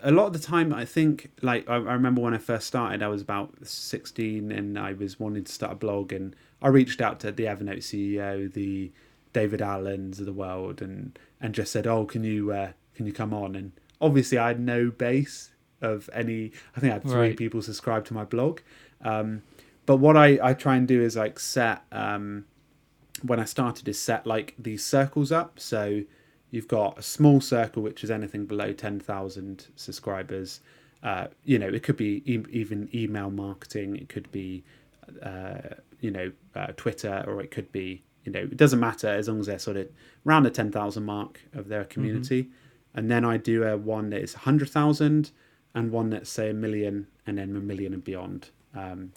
a 0.02 0.10
lot 0.10 0.26
of 0.26 0.32
the 0.32 0.40
time 0.40 0.74
i 0.74 0.84
think 0.84 1.30
like 1.40 1.68
I, 1.68 1.74
I 1.76 1.92
remember 1.92 2.20
when 2.20 2.34
i 2.34 2.38
first 2.38 2.66
started 2.66 3.04
i 3.04 3.06
was 3.06 3.22
about 3.22 3.54
16 3.64 4.50
and 4.50 4.76
i 4.76 4.92
was 4.94 5.20
wanting 5.20 5.44
to 5.44 5.52
start 5.52 5.70
a 5.74 5.76
blog 5.76 6.12
and 6.12 6.34
i 6.60 6.66
reached 6.66 7.00
out 7.00 7.20
to 7.20 7.30
the 7.30 7.44
evernote 7.44 7.78
ceo 7.78 8.52
the 8.52 8.90
david 9.32 9.62
allens 9.62 10.18
of 10.18 10.26
the 10.26 10.32
world 10.32 10.82
and 10.82 11.16
and 11.40 11.54
just 11.54 11.70
said 11.70 11.86
oh 11.86 12.04
can 12.04 12.24
you 12.24 12.50
uh, 12.50 12.72
can 12.96 13.06
you 13.06 13.12
come 13.12 13.32
on 13.32 13.54
and 13.54 13.70
obviously 14.00 14.38
i 14.38 14.48
had 14.48 14.58
no 14.58 14.90
base 14.90 15.52
of 15.80 16.10
any 16.12 16.50
i 16.76 16.80
think 16.80 16.90
i 16.90 16.94
had 16.94 17.02
three 17.04 17.12
Right. 17.28 17.36
people 17.36 17.62
subscribe 17.62 18.04
to 18.06 18.14
my 18.14 18.24
blog 18.24 18.58
um, 19.02 19.42
but 19.86 19.96
what 19.96 20.16
i 20.16 20.38
i 20.42 20.52
try 20.54 20.76
and 20.76 20.88
do 20.88 21.00
is 21.02 21.16
like 21.16 21.38
set 21.38 21.82
um, 21.92 22.44
when 23.22 23.40
I 23.40 23.44
started 23.44 23.88
is 23.88 23.98
set 24.00 24.26
like 24.26 24.54
these 24.58 24.84
circles 24.84 25.32
up. 25.32 25.58
So 25.58 26.02
you've 26.50 26.68
got 26.68 26.98
a 26.98 27.02
small 27.02 27.40
circle 27.40 27.82
which 27.82 28.04
is 28.04 28.10
anything 28.10 28.46
below 28.46 28.72
ten 28.72 29.00
thousand 29.00 29.68
subscribers. 29.76 30.60
Uh, 31.02 31.28
you 31.44 31.58
know, 31.58 31.68
it 31.68 31.82
could 31.82 31.96
be 31.96 32.22
e- 32.26 32.44
even 32.50 32.88
email 32.94 33.30
marketing. 33.30 33.96
It 33.96 34.08
could 34.08 34.30
be, 34.32 34.64
uh, 35.22 35.76
you 36.00 36.10
know, 36.10 36.32
uh, 36.54 36.68
Twitter, 36.76 37.24
or 37.26 37.40
it 37.42 37.50
could 37.50 37.70
be, 37.72 38.02
you 38.24 38.32
know, 38.32 38.40
it 38.40 38.56
doesn't 38.56 38.80
matter 38.80 39.08
as 39.08 39.28
long 39.28 39.40
as 39.40 39.46
they're 39.46 39.58
sort 39.58 39.76
of 39.76 39.88
around 40.26 40.44
the 40.44 40.50
ten 40.50 40.70
thousand 40.70 41.04
mark 41.04 41.40
of 41.54 41.68
their 41.68 41.84
community. 41.84 42.48
And 42.94 43.10
then 43.10 43.24
I 43.24 43.36
do 43.36 43.64
a 43.64 43.76
one 43.76 44.10
that 44.10 44.22
is 44.22 44.34
hundred 44.34 44.70
thousand, 44.70 45.30
and 45.74 45.90
one 45.90 46.10
that's 46.10 46.30
say 46.30 46.50
a 46.50 46.54
million, 46.54 47.06
and 47.26 47.38
then 47.38 47.56
a 47.56 47.60
million 47.60 47.92
and 47.92 48.04
beyond. 48.04 48.50
Um, 48.74 49.12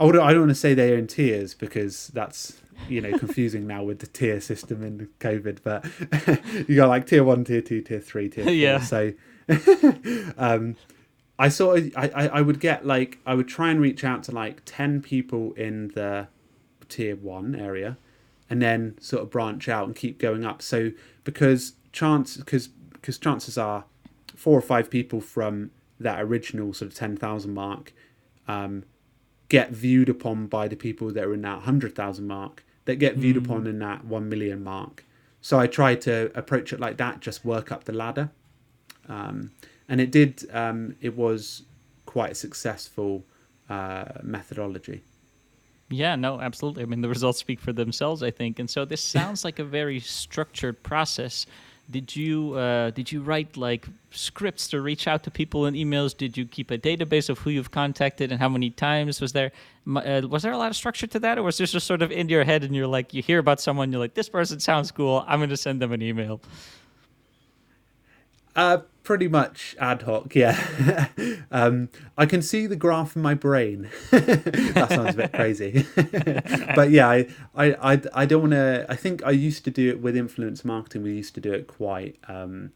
I 0.00 0.04
would 0.04 0.16
I 0.16 0.32
don't 0.32 0.40
want 0.40 0.50
to 0.50 0.54
say 0.54 0.72
they're 0.72 0.96
in 0.96 1.06
tiers 1.06 1.52
because 1.52 2.08
that's 2.08 2.60
you 2.88 3.02
know 3.02 3.16
confusing 3.18 3.66
now 3.66 3.82
with 3.82 3.98
the 3.98 4.06
tier 4.06 4.40
system 4.40 4.82
in 4.82 5.08
COVID. 5.20 5.58
But 5.62 5.84
you 6.68 6.74
got 6.74 6.88
like 6.88 7.06
tier 7.06 7.22
one, 7.22 7.44
tier 7.44 7.60
two, 7.60 7.82
tier 7.82 8.00
three, 8.00 8.30
tier 8.30 8.44
four. 8.44 8.52
Yeah. 8.52 8.80
So 8.80 9.12
um, 10.38 10.76
I 11.38 11.48
sort 11.50 11.78
of 11.78 11.92
I, 11.96 12.10
I 12.14 12.28
I 12.28 12.40
would 12.40 12.60
get 12.60 12.86
like 12.86 13.18
I 13.26 13.34
would 13.34 13.46
try 13.46 13.70
and 13.70 13.78
reach 13.78 14.02
out 14.02 14.22
to 14.24 14.32
like 14.32 14.62
ten 14.64 15.02
people 15.02 15.52
in 15.52 15.88
the 15.88 16.28
tier 16.88 17.14
one 17.14 17.54
area, 17.54 17.98
and 18.48 18.62
then 18.62 18.96
sort 19.00 19.22
of 19.22 19.30
branch 19.30 19.68
out 19.68 19.86
and 19.86 19.94
keep 19.94 20.18
going 20.18 20.46
up. 20.46 20.62
So 20.62 20.92
because 21.24 21.74
chance 21.92 22.38
because 22.38 22.68
because 22.68 23.18
chances 23.18 23.58
are 23.58 23.84
four 24.34 24.56
or 24.56 24.62
five 24.62 24.88
people 24.88 25.20
from 25.20 25.72
that 25.98 26.22
original 26.22 26.72
sort 26.72 26.90
of 26.90 26.96
ten 26.96 27.18
thousand 27.18 27.52
mark 27.52 27.92
um, 28.48 28.84
get 29.50 29.70
viewed 29.70 30.08
upon 30.08 30.46
by 30.46 30.66
the 30.66 30.76
people 30.76 31.12
that 31.12 31.22
are 31.22 31.34
in 31.34 31.42
that 31.42 31.62
hundred 31.62 31.94
thousand 31.94 32.26
mark 32.26 32.64
that 32.86 32.96
get 32.96 33.16
viewed 33.16 33.36
upon 33.36 33.66
in 33.66 33.78
that 33.80 34.04
one 34.06 34.28
million 34.28 34.64
mark. 34.64 35.04
So 35.42 35.58
I 35.58 35.66
tried 35.66 36.00
to 36.02 36.30
approach 36.34 36.72
it 36.72 36.80
like 36.80 36.96
that, 36.96 37.20
just 37.20 37.44
work 37.44 37.70
up 37.70 37.84
the 37.84 37.92
ladder, 37.92 38.30
um, 39.08 39.50
and 39.88 40.00
it 40.00 40.10
did. 40.10 40.48
Um, 40.52 40.96
it 41.00 41.16
was 41.16 41.64
quite 42.06 42.32
a 42.32 42.34
successful 42.34 43.24
uh, 43.68 44.04
methodology. 44.22 45.02
Yeah, 45.90 46.14
no, 46.14 46.40
absolutely. 46.40 46.84
I 46.84 46.86
mean, 46.86 47.00
the 47.00 47.08
results 47.08 47.38
speak 47.38 47.60
for 47.60 47.72
themselves, 47.72 48.22
I 48.22 48.30
think. 48.30 48.60
And 48.60 48.70
so 48.70 48.84
this 48.84 49.02
sounds 49.02 49.44
like 49.44 49.58
a 49.58 49.64
very 49.64 49.98
structured 49.98 50.80
process. 50.84 51.46
Did 51.90 52.14
you 52.14 52.54
uh, 52.54 52.90
did 52.90 53.10
you 53.10 53.20
write 53.20 53.56
like 53.56 53.86
scripts 54.10 54.68
to 54.68 54.80
reach 54.80 55.08
out 55.08 55.24
to 55.24 55.30
people 55.30 55.66
in 55.66 55.74
emails? 55.74 56.16
Did 56.16 56.36
you 56.36 56.46
keep 56.46 56.70
a 56.70 56.78
database 56.78 57.28
of 57.28 57.38
who 57.40 57.50
you've 57.50 57.70
contacted 57.70 58.30
and 58.30 58.40
how 58.40 58.48
many 58.48 58.70
times? 58.70 59.20
Was 59.20 59.32
there 59.32 59.50
uh, 59.88 60.22
was 60.28 60.42
there 60.42 60.52
a 60.52 60.58
lot 60.58 60.70
of 60.70 60.76
structure 60.76 61.06
to 61.08 61.18
that, 61.20 61.38
or 61.38 61.42
was 61.42 61.58
this 61.58 61.72
just 61.72 61.86
sort 61.86 62.02
of 62.02 62.12
in 62.12 62.28
your 62.28 62.44
head 62.44 62.62
and 62.62 62.74
you're 62.76 62.86
like 62.86 63.12
you 63.12 63.22
hear 63.22 63.38
about 63.38 63.60
someone, 63.60 63.90
you're 63.90 64.00
like 64.00 64.14
this 64.14 64.28
person 64.28 64.60
sounds 64.60 64.90
cool, 64.90 65.24
I'm 65.26 65.40
going 65.40 65.50
to 65.50 65.56
send 65.56 65.82
them 65.82 65.92
an 65.92 66.02
email. 66.02 66.40
Uh, 68.54 68.78
pretty 69.02 69.28
much 69.28 69.76
ad 69.78 70.02
hoc, 70.02 70.34
yeah. 70.34 71.08
um, 71.50 71.88
I 72.16 72.26
can 72.26 72.42
see 72.42 72.66
the 72.66 72.76
graph 72.76 73.16
in 73.16 73.22
my 73.22 73.34
brain. 73.34 73.90
that 74.10 74.86
sounds 74.90 75.14
a 75.14 75.16
bit 75.16 75.32
crazy, 75.32 75.86
but 76.74 76.90
yeah, 76.90 77.08
I, 77.08 77.28
I, 77.54 77.92
I, 77.92 78.02
I 78.14 78.26
don't 78.26 78.42
want 78.42 78.52
to. 78.52 78.86
I 78.88 78.96
think 78.96 79.24
I 79.24 79.30
used 79.30 79.64
to 79.64 79.70
do 79.70 79.90
it 79.90 80.00
with 80.00 80.16
influence 80.16 80.64
marketing. 80.64 81.02
We 81.02 81.12
used 81.14 81.34
to 81.34 81.40
do 81.40 81.52
it 81.52 81.66
quite. 81.66 82.16
Um, 82.28 82.72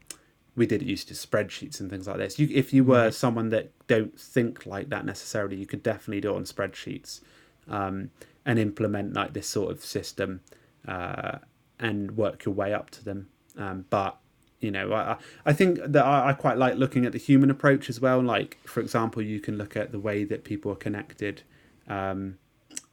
we 0.55 0.65
did 0.65 0.81
it 0.81 0.85
used 0.85 1.09
to 1.09 1.13
spreadsheets 1.13 1.79
and 1.79 1.89
things 1.89 2.07
like 2.07 2.17
this. 2.17 2.39
You, 2.39 2.47
if 2.51 2.71
you 2.73 2.83
were 2.83 3.11
someone 3.11 3.49
that 3.49 3.71
don't 3.87 4.17
think 4.17 4.65
like 4.65 4.89
that 4.89 5.05
necessarily, 5.05 5.57
you 5.57 5.65
could 5.65 5.83
definitely 5.83 6.21
do 6.21 6.33
it 6.33 6.35
on 6.37 6.43
spreadsheets 6.43 7.19
um, 7.67 8.11
and 8.45 8.57
implement 8.57 9.13
like 9.13 9.33
this 9.33 9.47
sort 9.47 9.71
of 9.71 9.83
system 9.83 10.39
uh, 10.87 11.39
and 11.77 12.15
work 12.15 12.45
your 12.45 12.53
way 12.53 12.73
up 12.73 12.89
to 12.91 13.03
them. 13.03 13.27
Um, 13.57 13.85
but 13.89 14.17
you 14.59 14.71
know, 14.71 14.93
I, 14.93 15.17
I 15.45 15.53
think 15.53 15.79
that 15.85 16.05
I, 16.05 16.29
I 16.29 16.33
quite 16.33 16.57
like 16.57 16.75
looking 16.75 17.05
at 17.05 17.11
the 17.11 17.19
human 17.19 17.49
approach 17.51 17.89
as 17.89 17.99
well. 17.99 18.21
Like, 18.21 18.57
for 18.65 18.79
example, 18.79 19.21
you 19.21 19.39
can 19.39 19.57
look 19.57 19.75
at 19.75 19.91
the 19.91 19.99
way 19.99 20.23
that 20.23 20.43
people 20.43 20.71
are 20.71 20.77
connected. 20.77 21.43
Um, 21.87 22.37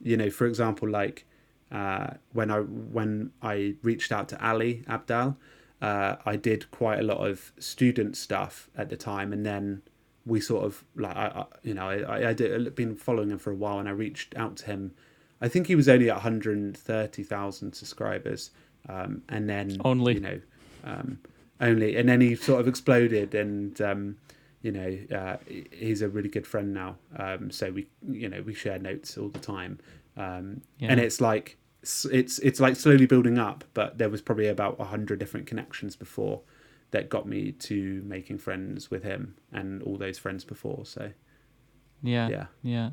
you 0.00 0.16
know, 0.16 0.30
for 0.30 0.46
example, 0.46 0.88
like 0.88 1.24
uh, 1.70 2.14
when 2.32 2.50
I 2.50 2.58
when 2.58 3.32
I 3.40 3.74
reached 3.82 4.12
out 4.12 4.28
to 4.28 4.46
Ali 4.46 4.84
Abdaal, 4.88 5.36
uh, 5.80 6.16
I 6.26 6.36
did 6.36 6.70
quite 6.70 6.98
a 6.98 7.02
lot 7.02 7.26
of 7.26 7.52
student 7.58 8.16
stuff 8.16 8.68
at 8.76 8.88
the 8.90 8.96
time, 8.96 9.32
and 9.32 9.46
then 9.46 9.82
we 10.26 10.40
sort 10.40 10.64
of 10.64 10.84
like 10.96 11.16
I, 11.16 11.26
I 11.26 11.44
you 11.62 11.74
know 11.74 11.88
I 11.88 12.30
I 12.30 12.32
did, 12.34 12.66
I'd 12.66 12.74
been 12.74 12.94
following 12.96 13.30
him 13.30 13.38
for 13.38 13.50
a 13.50 13.56
while, 13.56 13.78
and 13.78 13.88
I 13.88 13.92
reached 13.92 14.36
out 14.36 14.56
to 14.58 14.66
him. 14.66 14.92
I 15.40 15.48
think 15.48 15.66
he 15.66 15.74
was 15.74 15.88
only 15.88 16.08
at 16.08 16.14
130,000 16.16 17.72
subscribers, 17.72 18.52
um, 18.88 19.22
and 19.28 19.48
then 19.48 19.76
Only. 19.84 20.14
you 20.14 20.20
know 20.20 20.40
um, 20.84 21.18
only, 21.62 21.96
and 21.96 22.08
then 22.08 22.20
he 22.20 22.34
sort 22.34 22.60
of 22.60 22.68
exploded, 22.68 23.34
and 23.34 23.80
um, 23.80 24.16
you 24.60 24.72
know 24.72 24.98
uh, 25.16 25.36
he's 25.70 26.02
a 26.02 26.08
really 26.08 26.28
good 26.28 26.46
friend 26.46 26.74
now. 26.74 26.96
Um, 27.16 27.50
so 27.50 27.70
we 27.70 27.86
you 28.06 28.28
know 28.28 28.42
we 28.42 28.52
share 28.52 28.78
notes 28.78 29.16
all 29.16 29.28
the 29.28 29.38
time, 29.38 29.78
um, 30.16 30.60
and 30.90 31.00
it's 31.00 31.20
like 31.20 31.56
it's 31.82 32.38
it's 32.38 32.60
like 32.60 32.76
slowly 32.76 33.06
building 33.06 33.38
up. 33.38 33.64
But 33.72 33.98
there 33.98 34.10
was 34.10 34.20
probably 34.20 34.48
about 34.48 34.76
a 34.78 34.84
hundred 34.84 35.18
different 35.18 35.46
connections 35.46 35.96
before 35.96 36.42
that 36.90 37.08
got 37.08 37.26
me 37.26 37.52
to 37.52 38.02
making 38.04 38.38
friends 38.38 38.90
with 38.90 39.02
him 39.02 39.34
and 39.50 39.82
all 39.82 39.96
those 39.96 40.18
friends 40.18 40.44
before. 40.44 40.84
So 40.84 41.12
Yeah. 42.02 42.28
Yeah. 42.28 42.46
Yeah. 42.62 42.90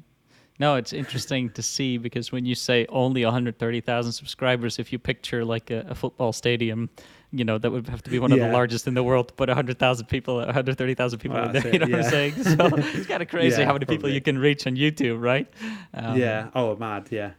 No, 0.59 0.75
it's 0.75 0.91
interesting 0.91 1.49
to 1.51 1.61
see 1.61 1.97
because 1.97 2.31
when 2.33 2.45
you 2.45 2.53
say 2.53 2.85
only 2.89 3.23
130,000 3.23 4.11
subscribers, 4.11 4.77
if 4.77 4.91
you 4.91 4.99
picture 4.99 5.45
like 5.45 5.71
a, 5.71 5.85
a 5.89 5.95
football 5.95 6.33
stadium 6.33 6.89
you 7.31 7.45
know 7.45 7.59
that 7.59 7.69
would 7.71 7.87
have 7.87 8.01
to 8.01 8.09
be 8.09 8.17
one 8.17 8.31
of 8.31 8.39
Yeah. 8.39 8.47
the 8.47 8.53
largest 8.53 8.87
in 8.87 8.95
the 8.95 9.03
world 9.03 9.27
to 9.27 9.33
put 9.35 9.49
100,000 9.49 10.07
people 10.07 10.37
130,000 10.37 11.19
people 11.19 11.37
Well, 11.37 11.45
in 11.45 11.51
there 11.51 11.61
that's 11.61 11.73
you 11.73 11.79
know 11.79 11.85
it, 11.85 11.91
what 11.91 12.05
i'm 12.05 12.09
saying 12.09 12.43
so 12.43 12.69
it's 12.97 13.05
kind 13.05 13.21
of 13.21 13.29
crazy 13.29 13.61
Yeah, 13.61 13.67
how 13.67 13.73
many 13.73 13.85
people 13.85 14.09
you 14.09 14.19
can 14.19 14.39
reach 14.39 14.65
on 14.65 14.75
youtube 14.75 15.21
right 15.21 15.47
um, 15.93 16.17
yeah. 16.17 16.49
Oh, 16.55 16.75
mad. 16.75 17.07
Yeah. 17.11 17.33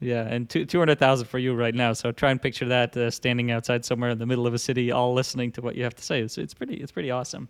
yeah 0.00 0.22
and 0.22 0.48
two, 0.48 0.64
200,000 0.64 1.26
for 1.26 1.38
you 1.38 1.54
right 1.54 1.74
now 1.74 1.92
so 1.92 2.12
try 2.12 2.30
and 2.30 2.40
picture 2.40 2.64
that 2.68 2.96
uh, 2.96 3.10
standing 3.10 3.50
outside 3.50 3.84
somewhere 3.84 4.08
in 4.08 4.16
the 4.18 4.24
middle 4.24 4.46
of 4.46 4.54
a 4.54 4.58
city 4.58 4.90
all 4.90 5.12
listening 5.12 5.52
to 5.52 5.60
what 5.60 5.76
you 5.76 5.84
have 5.84 5.94
to 5.96 6.02
say 6.02 6.22
it's, 6.22 6.38
it's 6.38 6.54
pretty 6.54 6.76
it's 6.76 6.92
pretty 6.92 7.10
awesome 7.10 7.46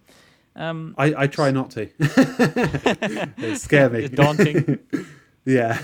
um 0.57 0.95
I, 0.99 1.15
I 1.17 1.27
try 1.27 1.51
not 1.51 1.71
to. 1.73 1.89
it 1.99 3.59
scare 3.59 3.91
me. 3.91 4.05
it's 4.05 4.15
daunting 4.15 4.79
yeah. 5.45 5.79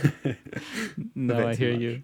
no, 1.14 1.48
I 1.48 1.54
hear 1.54 1.72
much. 1.72 1.80
you. 1.80 2.02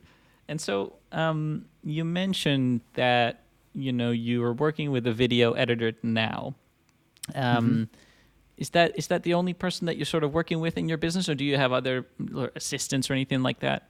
And 0.49 0.61
so, 0.61 0.95
um, 1.13 1.67
you 1.85 2.05
mentioned 2.05 2.81
that 2.95 3.45
you 3.73 3.93
know 3.93 4.11
you 4.11 4.43
are 4.45 4.53
working 4.53 4.91
with 4.91 5.07
a 5.07 5.13
video 5.13 5.53
editor 5.53 5.93
now. 6.03 6.55
Um, 7.35 7.69
Mm-hmm. 7.69 7.85
Is 8.59 8.71
that 8.71 8.93
is 8.97 9.07
that 9.09 9.23
the 9.25 9.35
only 9.35 9.55
person 9.55 9.87
that 9.87 9.97
you're 9.97 10.07
sort 10.07 10.23
of 10.23 10.33
working 10.35 10.61
with 10.61 10.77
in 10.77 10.89
your 10.89 10.99
business, 10.99 11.29
or 11.29 11.35
do 11.35 11.45
you 11.45 11.57
have 11.57 11.73
other 11.73 12.07
assistants 12.55 13.11
or 13.11 13.15
anything 13.15 13.43
like 13.43 13.59
that? 13.61 13.89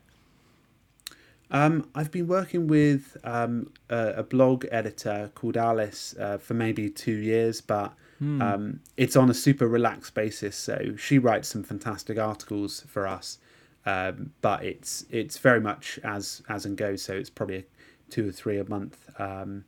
Um, 1.51 1.91
I've 1.95 2.11
been 2.11 2.27
working 2.27 2.67
with 2.67 3.17
um, 3.25 3.71
a, 3.91 4.15
a 4.19 4.23
blog 4.23 4.65
editor 4.71 5.31
called 5.35 5.59
Alice 5.59 6.15
uh, 6.19 6.39
for 6.39 6.55
maybe 6.55 6.89
two 6.89 7.17
years, 7.17 7.61
but 7.61 7.93
um, 8.23 8.81
it's 8.97 9.17
on 9.17 9.31
a 9.31 9.35
super 9.35 9.67
relaxed 9.67 10.15
basis. 10.15 10.57
So 10.57 10.95
she 10.97 11.19
writes 11.19 11.49
some 11.49 11.65
fantastic 11.65 12.19
articles 12.19 12.85
for 12.89 13.07
us, 13.07 13.39
um, 13.85 14.33
but 14.41 14.65
it's 14.65 15.05
it's 15.11 15.39
very 15.39 15.61
much 15.61 15.99
as 16.05 16.43
as 16.49 16.65
and 16.65 16.77
goes. 16.77 17.03
So 17.03 17.15
it's 17.15 17.31
probably 17.31 17.67
two 18.11 18.29
or 18.29 18.33
three 18.33 18.59
a 18.59 18.65
month. 18.65 19.09
Um, 19.19 19.65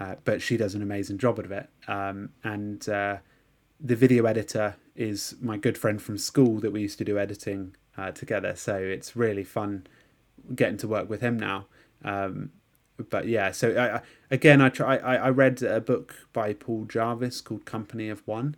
uh, 0.00 0.16
but 0.24 0.42
she 0.42 0.56
does 0.56 0.74
an 0.74 0.82
amazing 0.82 1.18
job 1.18 1.38
of 1.38 1.52
it. 1.52 1.68
Um, 1.86 2.30
and 2.42 2.88
uh, 2.88 3.18
the 3.80 3.96
video 3.96 4.24
editor 4.26 4.76
is 4.96 5.36
my 5.40 5.56
good 5.56 5.78
friend 5.78 6.00
from 6.00 6.18
school 6.18 6.58
that 6.60 6.72
we 6.72 6.80
used 6.80 6.98
to 6.98 7.04
do 7.04 7.18
editing 7.18 7.76
uh, 7.96 8.10
together. 8.10 8.54
So 8.56 8.76
it's 8.76 9.14
really 9.14 9.44
fun 9.44 9.86
getting 10.54 10.78
to 10.78 10.88
work 10.88 11.08
with 11.08 11.20
him 11.20 11.38
now. 11.38 11.66
Um, 12.04 12.50
but 13.10 13.26
yeah, 13.26 13.50
so 13.52 13.70
I, 13.74 13.96
I, 13.96 14.00
again, 14.30 14.60
I 14.60 14.68
try. 14.68 14.96
I, 14.98 15.16
I 15.16 15.30
read 15.30 15.62
a 15.62 15.80
book 15.80 16.14
by 16.32 16.52
Paul 16.54 16.84
Jarvis 16.86 17.40
called 17.40 17.64
Company 17.64 18.08
of 18.08 18.26
One. 18.26 18.56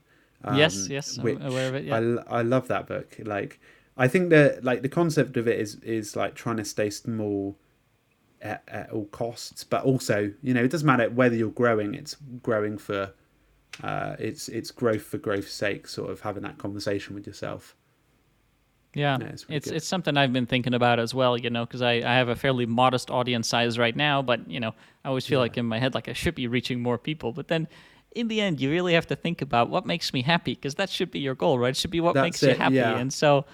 yes, 0.53 0.85
um, 0.87 0.90
yes, 0.90 1.18
I'm 1.18 1.42
aware 1.42 1.68
of 1.68 1.75
it. 1.75 1.85
I, 1.85 1.87
Yeah. 1.87 1.96
l- 1.99 2.25
I 2.29 2.42
love 2.42 2.68
that 2.68 2.87
book. 2.87 3.16
Like, 3.25 3.61
I 3.96 4.09
think 4.09 4.31
that 4.31 4.62
like 4.64 4.83
the 4.83 4.88
concept 4.88 5.37
of 5.37 5.49
it 5.49 5.59
is 5.59 5.77
is 5.77 6.16
like 6.16 6.35
trying 6.35 6.59
to 6.59 6.64
stay 6.64 6.90
small 6.90 7.57
at, 8.42 8.62
at 8.68 8.90
all 8.90 9.07
costs, 9.07 9.64
but 9.64 9.85
also 9.85 10.33
you 10.42 10.55
know 10.55 10.62
it 10.62 10.70
doesn't 10.70 10.87
matter 10.87 11.09
whether 11.11 11.37
you're 11.37 11.51
growing. 11.51 11.94
It's 11.94 12.16
growing 12.42 12.79
for 12.79 13.12
uh, 13.83 14.16
it's 14.18 14.49
it's 14.49 14.70
growth 14.70 15.03
for 15.03 15.18
growth's 15.18 15.53
sake. 15.53 15.88
Sort 15.88 16.11
of 16.11 16.20
having 16.20 16.42
that 16.42 16.59
conversation 16.59 17.14
with 17.14 17.27
yourself. 17.27 17.77
Yeah, 18.97 19.19
it's 19.21 19.45
it's 19.49 19.69
it's 19.69 19.87
something 19.87 20.17
I've 20.17 20.33
been 20.33 20.47
thinking 20.47 20.75
about 20.75 20.99
as 20.99 21.13
well. 21.15 21.37
You 21.37 21.51
know, 21.51 21.67
because 21.67 21.83
I, 21.83 21.93
I 22.13 22.15
have 22.21 22.29
a 22.29 22.37
fairly 22.37 22.67
modest 22.67 23.11
audience 23.11 23.47
size 23.47 23.79
right 23.79 23.95
now, 23.95 24.23
but 24.23 24.49
you 24.51 24.59
know, 24.59 24.73
I 25.05 25.09
always 25.09 25.27
feel 25.27 25.39
Yeah. 25.39 25.43
like 25.47 25.59
in 25.59 25.67
my 25.67 25.79
head 25.79 25.95
like 25.95 26.09
I 26.09 26.15
should 26.15 26.35
be 26.35 26.47
reaching 26.49 26.81
more 26.81 26.97
people. 26.99 27.33
But 27.33 27.49
then, 27.49 27.69
in 28.21 28.29
the 28.29 28.41
end, 28.41 28.61
you 28.61 28.71
really 28.71 28.95
have 28.95 29.07
to 29.09 29.17
think 29.17 29.43
about 29.43 29.69
what 29.69 29.85
makes 29.85 30.13
me 30.15 30.23
happy, 30.23 30.55
because 30.55 30.75
that 30.77 30.89
should 30.89 31.11
be 31.11 31.19
your 31.21 31.35
goal, 31.35 31.59
right? 31.59 31.71
It 31.71 31.77
should 31.77 31.91
be 31.91 32.01
what 32.01 32.15
That's 32.15 32.25
makes 32.25 32.43
you 32.43 32.55
happy. 32.55 32.77
yeah. 32.77 32.97
And 32.99 33.13
so, 33.13 33.45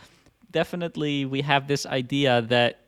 definitely, 0.52 1.24
we 1.24 1.40
have 1.42 1.66
this 1.66 1.86
idea 1.86 2.42
that 2.42 2.78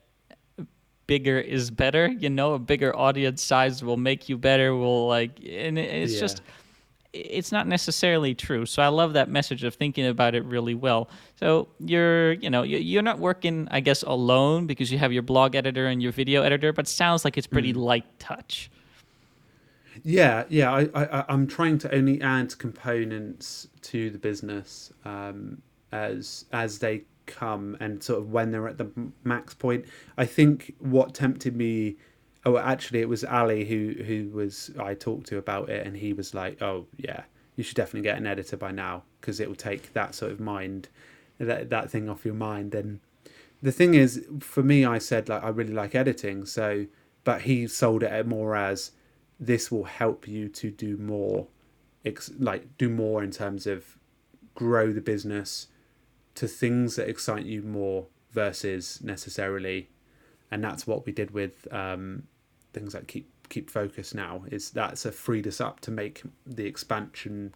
bigger 1.07 1.37
is 1.39 1.69
better. 1.71 2.07
You 2.07 2.29
know, 2.29 2.53
a 2.53 2.59
bigger 2.59 2.95
audience 2.95 3.41
size 3.43 3.83
will 3.83 3.97
make 3.97 4.29
you 4.29 4.37
better. 4.37 4.73
Will 4.75 5.07
like, 5.07 5.39
and 5.45 5.77
it's 5.77 6.19
just 6.19 6.41
it's 7.15 7.51
not 7.51 7.67
necessarily 7.67 8.35
true. 8.35 8.65
So 8.65 8.81
I 8.81 8.87
love 8.89 9.13
that 9.13 9.29
message 9.29 9.63
of 9.63 9.73
thinking 9.75 10.05
about 10.05 10.35
it 10.35 10.43
really 10.43 10.75
well. 10.75 11.09
So 11.39 11.67
you're, 11.79 12.33
you 12.33 12.49
know, 12.49 12.63
you- 12.63 12.77
you're 12.77 13.01
not 13.01 13.19
working, 13.19 13.67
I 13.71 13.79
guess, 13.79 14.03
alone 14.03 14.67
because 14.67 14.91
you 14.91 14.97
have 14.97 15.13
your 15.13 15.23
blog 15.23 15.55
editor 15.55 15.87
and 15.87 16.01
your 16.03 16.11
video 16.11 16.43
editor, 16.43 16.73
but 16.73 16.87
sounds 16.87 17.23
like 17.25 17.37
it's 17.37 17.47
pretty 17.47 17.73
light 17.73 18.05
touch. 18.19 18.69
Yeah, 20.03 20.43
yeah. 20.49 20.73
I, 20.73 20.89
I, 20.93 21.25
I'm 21.29 21.47
trying 21.47 21.77
to 21.79 21.95
only 21.95 22.21
add 22.21 22.57
components 22.57 23.67
to 23.83 24.09
the 24.09 24.17
business 24.17 24.91
um, 25.05 25.61
as 25.91 26.45
as 26.51 26.79
they 26.79 27.03
come 27.27 27.75
and 27.79 28.03
sort 28.03 28.19
of 28.19 28.29
when 28.31 28.51
they're 28.51 28.67
at 28.67 28.77
the 28.77 28.91
max 29.23 29.53
point. 29.53 29.85
I 30.17 30.25
think 30.25 30.75
what 30.79 31.13
tempted 31.13 31.55
me. 31.55 31.95
Oh, 32.45 32.57
actually, 32.57 32.99
it 33.01 33.09
was 33.09 33.23
Ali 33.23 33.65
who 33.65 34.03
who 34.03 34.29
was 34.29 34.71
I 34.79 34.93
talked 34.93 35.27
to 35.27 35.37
about 35.37 35.69
it, 35.69 35.85
and 35.85 35.97
he 35.97 36.13
was 36.13 36.33
like, 36.33 36.61
"Oh, 36.61 36.87
yeah, 36.97 37.23
you 37.55 37.63
should 37.63 37.75
definitely 37.75 38.03
get 38.03 38.17
an 38.17 38.27
editor 38.27 38.57
by 38.57 38.71
now 38.71 39.03
because 39.19 39.39
it 39.39 39.47
will 39.47 39.55
take 39.55 39.93
that 39.93 40.13
sort 40.13 40.31
of 40.31 40.39
mind, 40.39 40.89
that 41.39 41.69
that 41.69 41.89
thing 41.89 42.09
off 42.09 42.25
your 42.25 42.35
mind." 42.35 42.75
And 42.75 42.99
the 43.61 43.71
thing 43.71 43.95
is, 43.95 44.25
for 44.39 44.61
me, 44.61 44.85
I 44.85 44.99
said 44.99 45.27
like 45.29 45.43
I 45.43 45.49
really 45.49 45.73
like 45.73 45.95
editing, 45.95 46.45
so 46.45 46.85
but 47.23 47.41
he 47.41 47.67
sold 47.67 48.03
it 48.03 48.27
more 48.27 48.55
as 48.55 48.91
this 49.39 49.71
will 49.71 49.85
help 49.85 50.27
you 50.27 50.47
to 50.47 50.71
do 50.71 50.95
more 50.97 51.47
ex- 52.05 52.31
like 52.39 52.77
do 52.77 52.89
more 52.89 53.23
in 53.23 53.31
terms 53.31 53.67
of 53.67 53.97
grow 54.53 54.93
the 54.93 55.01
business 55.01 55.67
to 56.35 56.47
things 56.47 56.95
that 56.95 57.09
excite 57.09 57.45
you 57.45 57.61
more 57.61 58.05
versus 58.31 59.01
necessarily 59.03 59.89
and 60.51 60.63
that's 60.63 60.85
what 60.87 61.05
we 61.05 61.11
did 61.11 61.31
with 61.31 61.67
um, 61.73 62.23
things 62.75 62.93
like 62.93 63.07
keep 63.07 63.27
keep 63.49 63.69
focus 63.69 64.13
now 64.13 64.43
is 64.51 64.69
that's 64.71 65.05
a 65.05 65.11
freed 65.11 65.47
us 65.47 65.59
up 65.61 65.79
to 65.79 65.91
make 65.91 66.23
the 66.45 66.65
expansion 66.65 67.53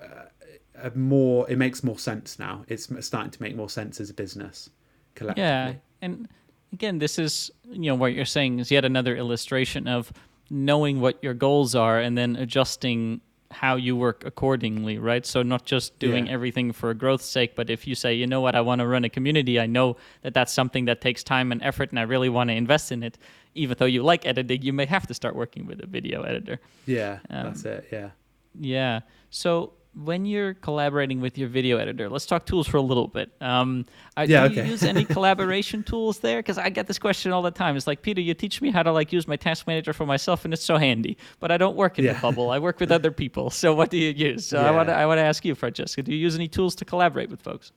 uh, 0.00 0.26
a 0.82 0.90
more 0.96 1.48
it 1.50 1.58
makes 1.58 1.82
more 1.82 1.98
sense 1.98 2.38
now 2.38 2.64
it's 2.68 2.88
starting 3.04 3.30
to 3.30 3.42
make 3.42 3.56
more 3.56 3.68
sense 3.68 4.00
as 4.00 4.10
a 4.10 4.14
business 4.14 4.70
collectively 5.14 5.42
Yeah. 5.42 5.74
And 6.02 6.28
again, 6.72 6.98
this 6.98 7.18
is, 7.18 7.50
you 7.70 7.90
know, 7.90 7.94
what 7.94 8.14
you're 8.14 8.24
saying 8.24 8.58
is 8.58 8.70
yet 8.70 8.84
another 8.84 9.16
illustration 9.16 9.86
of 9.86 10.12
knowing 10.50 11.00
what 11.00 11.22
your 11.22 11.34
goals 11.34 11.74
are 11.74 12.00
and 12.00 12.16
then 12.16 12.36
adjusting 12.36 13.20
how 13.50 13.74
you 13.76 13.96
work 13.96 14.24
accordingly, 14.24 14.96
right? 14.98 15.26
So 15.26 15.42
not 15.42 15.64
just 15.66 15.98
doing 15.98 16.26
Yeah. 16.26 16.32
everything 16.34 16.72
for 16.72 16.94
growth's 16.94 17.24
sake, 17.26 17.54
but 17.56 17.68
if 17.68 17.86
you 17.86 17.94
say, 17.94 18.14
you 18.14 18.26
know 18.26 18.40
what, 18.40 18.54
I 18.54 18.60
want 18.60 18.80
to 18.80 18.86
run 18.86 19.04
a 19.04 19.08
community, 19.08 19.58
I 19.58 19.66
know 19.66 19.96
that 20.22 20.34
that's 20.34 20.52
something 20.52 20.84
that 20.84 21.00
takes 21.00 21.24
time 21.24 21.50
and 21.52 21.60
effort, 21.62 21.90
and 21.90 21.98
I 21.98 22.02
really 22.02 22.28
want 22.28 22.48
to 22.50 22.54
invest 22.54 22.92
in 22.92 23.02
it. 23.02 23.18
Even 23.54 23.76
though 23.78 23.86
you 23.86 24.02
like 24.04 24.24
editing, 24.24 24.62
you 24.62 24.72
may 24.72 24.86
have 24.86 25.06
to 25.08 25.14
start 25.14 25.34
working 25.34 25.66
with 25.66 25.80
a 25.82 25.86
video 25.86 26.22
editor. 26.22 26.60
yeah 26.86 27.18
Um, 27.28 27.44
that's 27.46 27.64
it 27.64 27.88
yeah 27.90 28.10
Yeah. 28.58 29.00
So 29.30 29.72
when 29.94 30.24
you're 30.24 30.54
collaborating 30.54 31.20
with 31.20 31.36
your 31.36 31.48
video 31.48 31.76
editor, 31.76 32.08
let's 32.08 32.24
talk 32.26 32.46
tools 32.46 32.66
for 32.68 32.76
a 32.76 32.80
little 32.82 33.08
bit. 33.08 33.30
Um, 33.40 33.86
uh, 34.16 34.24
Yeah, 34.28 34.46
do 34.46 34.54
you 34.54 34.62
use 34.62 34.82
any 34.84 35.04
collaboration 35.16 35.82
tools 35.82 36.20
there? 36.20 36.38
Because 36.38 36.58
I 36.58 36.68
get 36.70 36.86
this 36.86 36.98
question 36.98 37.32
all 37.32 37.42
the 37.42 37.50
time. 37.50 37.76
It's 37.76 37.86
like, 37.88 38.00
Peter, 38.02 38.20
you 38.20 38.32
teach 38.34 38.62
me 38.62 38.70
how 38.70 38.82
to 38.84 38.92
like 38.92 39.12
use 39.12 39.26
my 39.26 39.36
task 39.36 39.66
manager 39.66 39.92
for 39.92 40.06
myself, 40.06 40.44
and 40.44 40.54
it's 40.54 40.64
so 40.64 40.76
handy. 40.76 41.16
But 41.40 41.50
I 41.50 41.56
don't 41.56 41.76
work 41.76 41.98
in 41.98 42.04
the 42.06 42.20
bubble. 42.20 42.50
I 42.50 42.58
work 42.60 42.78
with 42.78 42.92
other 42.92 43.10
people. 43.10 43.50
So 43.50 43.74
what 43.74 43.90
do 43.90 43.98
you 43.98 44.10
use? 44.10 44.46
So 44.46 44.58
I 44.64 44.70
want 44.70 44.88
to 44.88 44.94
I 44.94 45.06
want 45.06 45.18
to 45.18 45.22
ask 45.24 45.44
you, 45.44 45.54
Francesca. 45.54 46.02
Do 46.02 46.12
you 46.12 46.18
use 46.18 46.34
any 46.36 46.48
tools 46.48 46.74
to 46.76 46.84
collaborate 46.84 47.28
with 47.30 47.42
folks? 47.42 47.72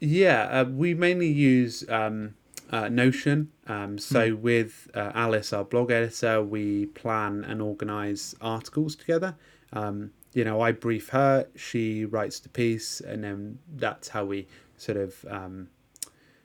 Yeah, 0.00 0.42
uh, 0.60 0.64
we 0.64 0.94
mainly 0.94 1.28
use 1.28 1.84
um, 1.88 2.34
uh, 2.70 2.88
Notion. 2.88 3.50
Um, 3.66 3.98
so 3.98 4.30
Hmm. 4.34 4.42
with 4.42 4.90
uh, 4.94 5.12
Alice, 5.14 5.52
our 5.52 5.64
blog 5.64 5.90
editor, 5.90 6.42
we 6.42 6.86
plan 6.86 7.44
and 7.44 7.60
organize 7.62 8.34
articles 8.40 8.96
together. 8.96 9.34
Um, 9.72 10.10
you 10.36 10.44
know, 10.44 10.60
I 10.60 10.70
brief 10.70 11.08
her, 11.08 11.46
she 11.56 12.04
writes 12.04 12.40
the 12.40 12.50
piece, 12.50 13.00
and 13.00 13.24
then 13.24 13.58
that's 13.74 14.08
how 14.08 14.26
we 14.26 14.46
sort 14.76 14.98
of 14.98 15.24
um, 15.30 15.68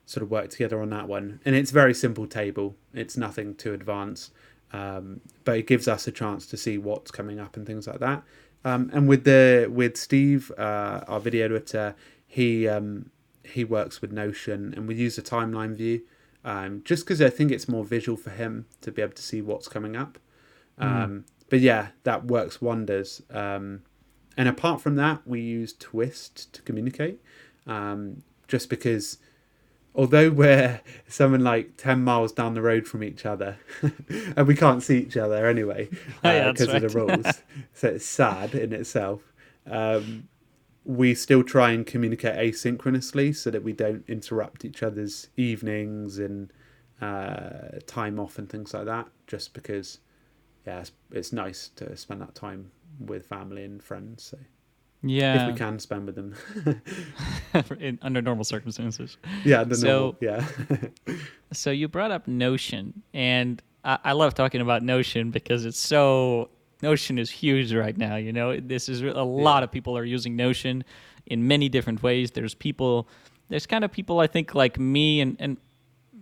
sort 0.06 0.24
of 0.24 0.32
work 0.32 0.50
together 0.50 0.82
on 0.82 0.90
that 0.92 1.10
one. 1.10 1.42
And 1.44 1.56
it's 1.58 1.72
a 1.72 1.74
very 1.74 1.94
simple 1.94 2.26
table. 2.26 2.78
It's 2.94 3.18
nothing 3.18 3.54
too 3.54 3.74
advanced, 3.74 4.32
um, 4.72 5.20
but 5.44 5.58
it 5.58 5.68
gives 5.68 5.90
us 5.90 6.08
a 6.08 6.12
chance 6.14 6.48
to 6.48 6.56
see 6.56 6.78
what's 6.78 7.12
coming 7.12 7.38
up 7.38 7.58
and 7.58 7.68
things 7.68 7.86
like 7.86 8.00
that. 8.00 8.24
Um, 8.64 8.90
and 8.94 9.10
with 9.10 9.26
the 9.26 9.70
with 9.70 9.98
Steve, 9.98 10.54
uh, 10.58 11.02
our 11.10 11.20
video 11.20 11.44
editor, 11.44 11.94
he 12.26 12.70
um, 12.70 13.12
he 13.44 13.66
works 13.66 14.02
with 14.02 14.14
Notion, 14.14 14.74
and 14.74 14.88
we 14.88 14.96
use 14.96 15.18
a 15.18 15.22
timeline 15.22 15.76
view, 15.76 16.04
um, 16.46 16.82
just 16.86 17.04
because 17.04 17.22
I 17.22 17.30
think 17.30 17.52
it's 17.52 17.68
more 17.68 17.84
visual 17.84 18.18
for 18.18 18.30
him 18.30 18.68
to 18.80 18.90
be 18.90 19.02
able 19.02 19.16
to 19.16 19.22
see 19.22 19.42
what's 19.42 19.68
coming 19.68 19.98
up. 19.98 20.18
Um, 20.78 21.26
but 21.52 21.60
yeah, 21.60 21.90
that 22.04 22.26
works 22.26 22.62
wonders. 22.62 23.22
Um, 23.30 23.82
and 24.38 24.48
apart 24.48 24.80
from 24.80 24.96
that, 24.96 25.28
we 25.28 25.42
use 25.42 25.74
Twist 25.74 26.54
to 26.54 26.62
communicate, 26.62 27.20
um, 27.68 28.24
just 28.48 28.70
because 28.70 29.18
although 29.94 30.30
we're 30.30 30.80
someone 31.10 31.44
like 31.44 31.76
10 31.76 32.06
miles 32.06 32.32
down 32.32 32.54
the 32.54 32.62
road 32.62 32.88
from 32.88 33.04
each 33.04 33.26
other 33.26 33.58
and 34.38 34.48
we 34.48 34.56
can't 34.56 34.82
see 34.82 35.00
each 35.00 35.18
other 35.18 35.46
anyway 35.46 35.90
Yeah, 36.24 36.54
because 36.54 36.74
of 36.74 36.82
the 36.84 36.88
rules. 36.88 37.44
So 37.74 37.90
it's 37.90 38.06
sad 38.06 38.56
in 38.56 38.72
itself. 38.72 39.34
Um, 39.70 40.30
we 40.86 41.14
still 41.14 41.44
try 41.44 41.72
and 41.72 41.86
communicate 41.86 42.36
asynchronously 42.38 43.36
so 43.36 43.52
that 43.52 43.62
we 43.62 43.74
don't 43.74 44.06
interrupt 44.08 44.64
each 44.64 44.82
other's 44.82 45.28
evenings 45.36 46.18
and 46.18 46.54
uh, 47.02 47.80
time 47.88 48.22
off 48.22 48.38
and 48.40 48.50
things 48.50 48.74
like 48.74 48.86
that 48.86 49.10
just 49.28 49.54
because 49.54 50.00
yeah, 50.66 50.80
it's, 50.80 50.92
it's 51.12 51.34
nice 51.34 51.70
to 51.78 51.96
spend 51.98 52.22
that 52.22 52.36
time 52.36 52.72
with 53.00 53.26
family 53.26 53.64
and 53.64 53.82
friends. 53.84 54.24
So 54.24 54.38
Yeah. 55.04 55.48
if 55.48 55.54
we 55.54 55.58
can 55.58 55.80
spend 55.80 56.06
with 56.06 56.16
them, 56.16 56.36
in, 57.80 58.00
under 58.02 58.22
normal 58.22 58.44
circumstances. 58.44 59.18
yeah, 59.44 59.64
the 59.64 59.76
So- 59.76 59.88
normal, 59.88 60.18
yeah, 60.22 60.46
So 61.54 61.72
you 61.72 61.88
brought 61.88 62.12
up 62.12 62.28
Notion, 62.28 63.02
and 63.14 63.62
I, 63.84 63.98
I 64.06 64.12
love 64.14 64.34
talking 64.36 64.62
about 64.62 64.84
Notion 64.84 65.32
because 65.32 65.66
it's 65.66 65.80
so 65.80 66.50
Notion 66.82 67.18
is 67.20 67.30
huge 67.30 67.74
right 67.74 67.98
now. 67.98 68.16
You 68.16 68.32
know, 68.34 68.58
this 68.60 68.88
is 68.90 69.02
a 69.02 69.24
lot 69.24 69.64
of 69.64 69.72
people 69.72 69.98
are 69.98 70.06
using 70.06 70.36
Notion 70.36 70.84
in 71.26 71.48
many 71.48 71.70
different 71.70 72.02
ways. 72.02 72.32
There's 72.32 72.56
people, 72.56 73.08
there's 73.50 73.66
kind 73.68 73.84
of 73.84 73.92
people 73.92 74.20
I 74.20 74.28
think 74.28 74.56
like 74.56 74.80
me 74.80 75.22
and 75.22 75.36
and 75.40 75.58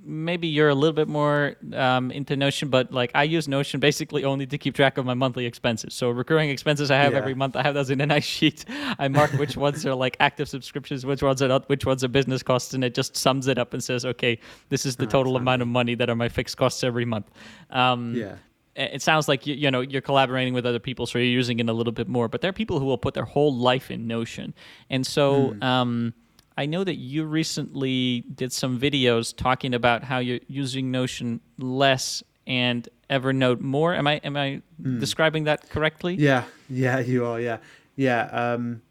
maybe 0.03 0.47
you're 0.47 0.69
a 0.69 0.75
little 0.75 0.93
bit 0.93 1.07
more 1.07 1.55
um, 1.73 2.11
into 2.11 2.35
Notion, 2.35 2.69
but 2.69 2.91
like 2.91 3.11
I 3.15 3.23
use 3.23 3.47
Notion 3.47 3.79
basically 3.79 4.23
only 4.23 4.45
to 4.47 4.57
keep 4.57 4.75
track 4.75 4.97
of 4.97 5.05
my 5.05 5.13
monthly 5.13 5.45
expenses. 5.45 5.93
So 5.93 6.09
recurring 6.09 6.49
expenses 6.49 6.89
I 6.91 6.97
have 6.97 7.13
Yeah. 7.13 7.19
every 7.19 7.33
month, 7.33 7.55
I 7.55 7.63
have 7.63 7.73
those 7.73 7.89
in 7.89 8.01
a 8.01 8.05
nice 8.05 8.23
sheet. 8.23 8.65
I 8.97 9.07
mark 9.07 9.31
which 9.33 9.57
ones 9.67 9.85
are 9.85 9.95
like 9.95 10.17
active 10.19 10.47
subscriptions, 10.49 11.05
which 11.05 11.21
ones 11.21 11.41
are 11.41 11.47
not, 11.47 11.67
which 11.69 11.85
ones 11.85 12.03
are 12.03 12.07
business 12.07 12.41
costs, 12.43 12.73
and 12.73 12.83
it 12.83 12.93
just 12.95 13.15
sums 13.17 13.47
it 13.47 13.57
up 13.57 13.73
and 13.73 13.83
says, 13.83 14.05
okay, 14.05 14.39
this 14.69 14.85
is 14.85 14.95
the 14.95 15.05
Oh, 15.05 15.09
total 15.09 15.35
amount 15.37 15.61
of 15.61 15.67
money 15.67 15.95
that 15.95 16.09
are 16.09 16.15
my 16.15 16.29
fixed 16.29 16.57
costs 16.57 16.83
every 16.83 17.05
month. 17.05 17.29
Um, 17.69 18.15
yeah, 18.15 18.35
it 18.75 19.01
sounds 19.01 19.27
like 19.27 19.45
you, 19.45 19.55
you 19.55 19.69
know 19.71 19.81
you're 19.81 20.01
collaborating 20.01 20.53
with 20.53 20.65
other 20.65 20.79
people, 20.79 21.05
so 21.05 21.19
you're 21.19 21.27
using 21.27 21.59
it 21.59 21.67
a 21.67 21.73
little 21.73 21.91
bit 21.93 22.07
more. 22.07 22.27
But 22.27 22.41
there 22.41 22.49
are 22.49 22.53
people 22.53 22.79
who 22.79 22.85
will 22.85 22.97
put 22.97 23.13
their 23.13 23.25
whole 23.25 23.53
life 23.53 23.91
in 23.91 24.07
Notion, 24.07 24.53
and 24.89 25.05
so 25.05 25.55
um, 25.61 26.13
I 26.59 26.65
know 26.65 26.83
that 26.83 26.97
you 26.97 27.23
recently 27.23 28.25
did 28.35 28.51
some 28.51 28.77
videos 28.77 29.33
talking 29.33 29.73
about 29.73 30.03
how 30.03 30.17
you're 30.19 30.41
using 30.49 30.91
Notion 30.91 31.39
less 31.57 32.21
and 32.45 32.89
Evernote 33.09 33.61
more. 33.61 33.93
Am 33.93 34.05
I 34.05 34.15
am 34.25 34.35
I 34.35 34.61
describing 34.99 35.45
that 35.45 35.69
correctly? 35.69 36.15
yeah, 36.15 36.43
yeah. 36.69 36.99
You 36.99 37.25
are, 37.25 37.39
yeah, 37.39 37.59
yeah. 37.95 38.23
Um, 38.25 38.81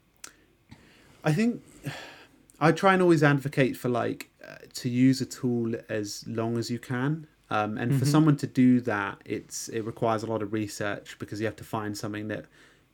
I 1.23 1.31
think 1.31 1.61
I 2.59 2.71
try 2.71 2.93
and 2.93 3.03
always 3.03 3.21
advocate 3.21 3.77
for 3.77 3.89
like 3.89 4.31
uh, 4.43 4.55
to 4.73 4.89
use 4.89 5.21
a 5.21 5.27
tool 5.27 5.75
as 5.89 6.23
long 6.25 6.57
as 6.57 6.71
you 6.71 6.79
can. 6.79 7.27
Um, 7.51 7.77
and 7.77 7.99
for 7.99 8.05
someone 8.05 8.37
to 8.37 8.47
do 8.47 8.81
that, 8.81 9.21
it's 9.25 9.69
it 9.69 9.81
requires 9.81 10.23
a 10.23 10.25
lot 10.25 10.41
of 10.41 10.53
research 10.53 11.17
because 11.19 11.39
you 11.39 11.45
have 11.45 11.57
to 11.57 11.63
find 11.63 11.95
something 11.95 12.29
that 12.29 12.45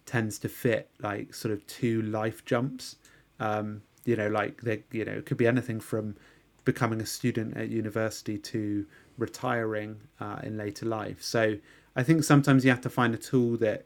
tends 0.05 0.37
to 0.39 0.49
fit 0.49 0.89
like 0.99 1.33
sort 1.33 1.53
of 1.53 1.65
two 1.65 2.01
life 2.01 2.43
jumps. 2.43 2.97
Um, 3.39 3.81
you 4.05 4.15
know, 4.15 4.27
like 4.29 4.61
they, 4.61 4.83
you 4.91 5.03
know, 5.03 5.13
it 5.13 5.25
could 5.25 5.37
be 5.37 5.47
anything 5.47 5.79
from 5.79 6.15
becoming 6.63 7.01
a 7.01 7.05
student 7.05 7.57
at 7.57 7.69
university 7.69 8.37
to 8.37 8.85
retiring 9.17 9.97
uh, 10.19 10.39
in 10.43 10.57
later 10.57 10.85
life. 10.85 11.21
So 11.21 11.57
I 11.95 12.03
think 12.03 12.23
sometimes 12.23 12.63
you 12.63 12.71
have 12.71 12.81
to 12.81 12.89
find 12.89 13.13
a 13.13 13.17
tool 13.17 13.57
that 13.57 13.85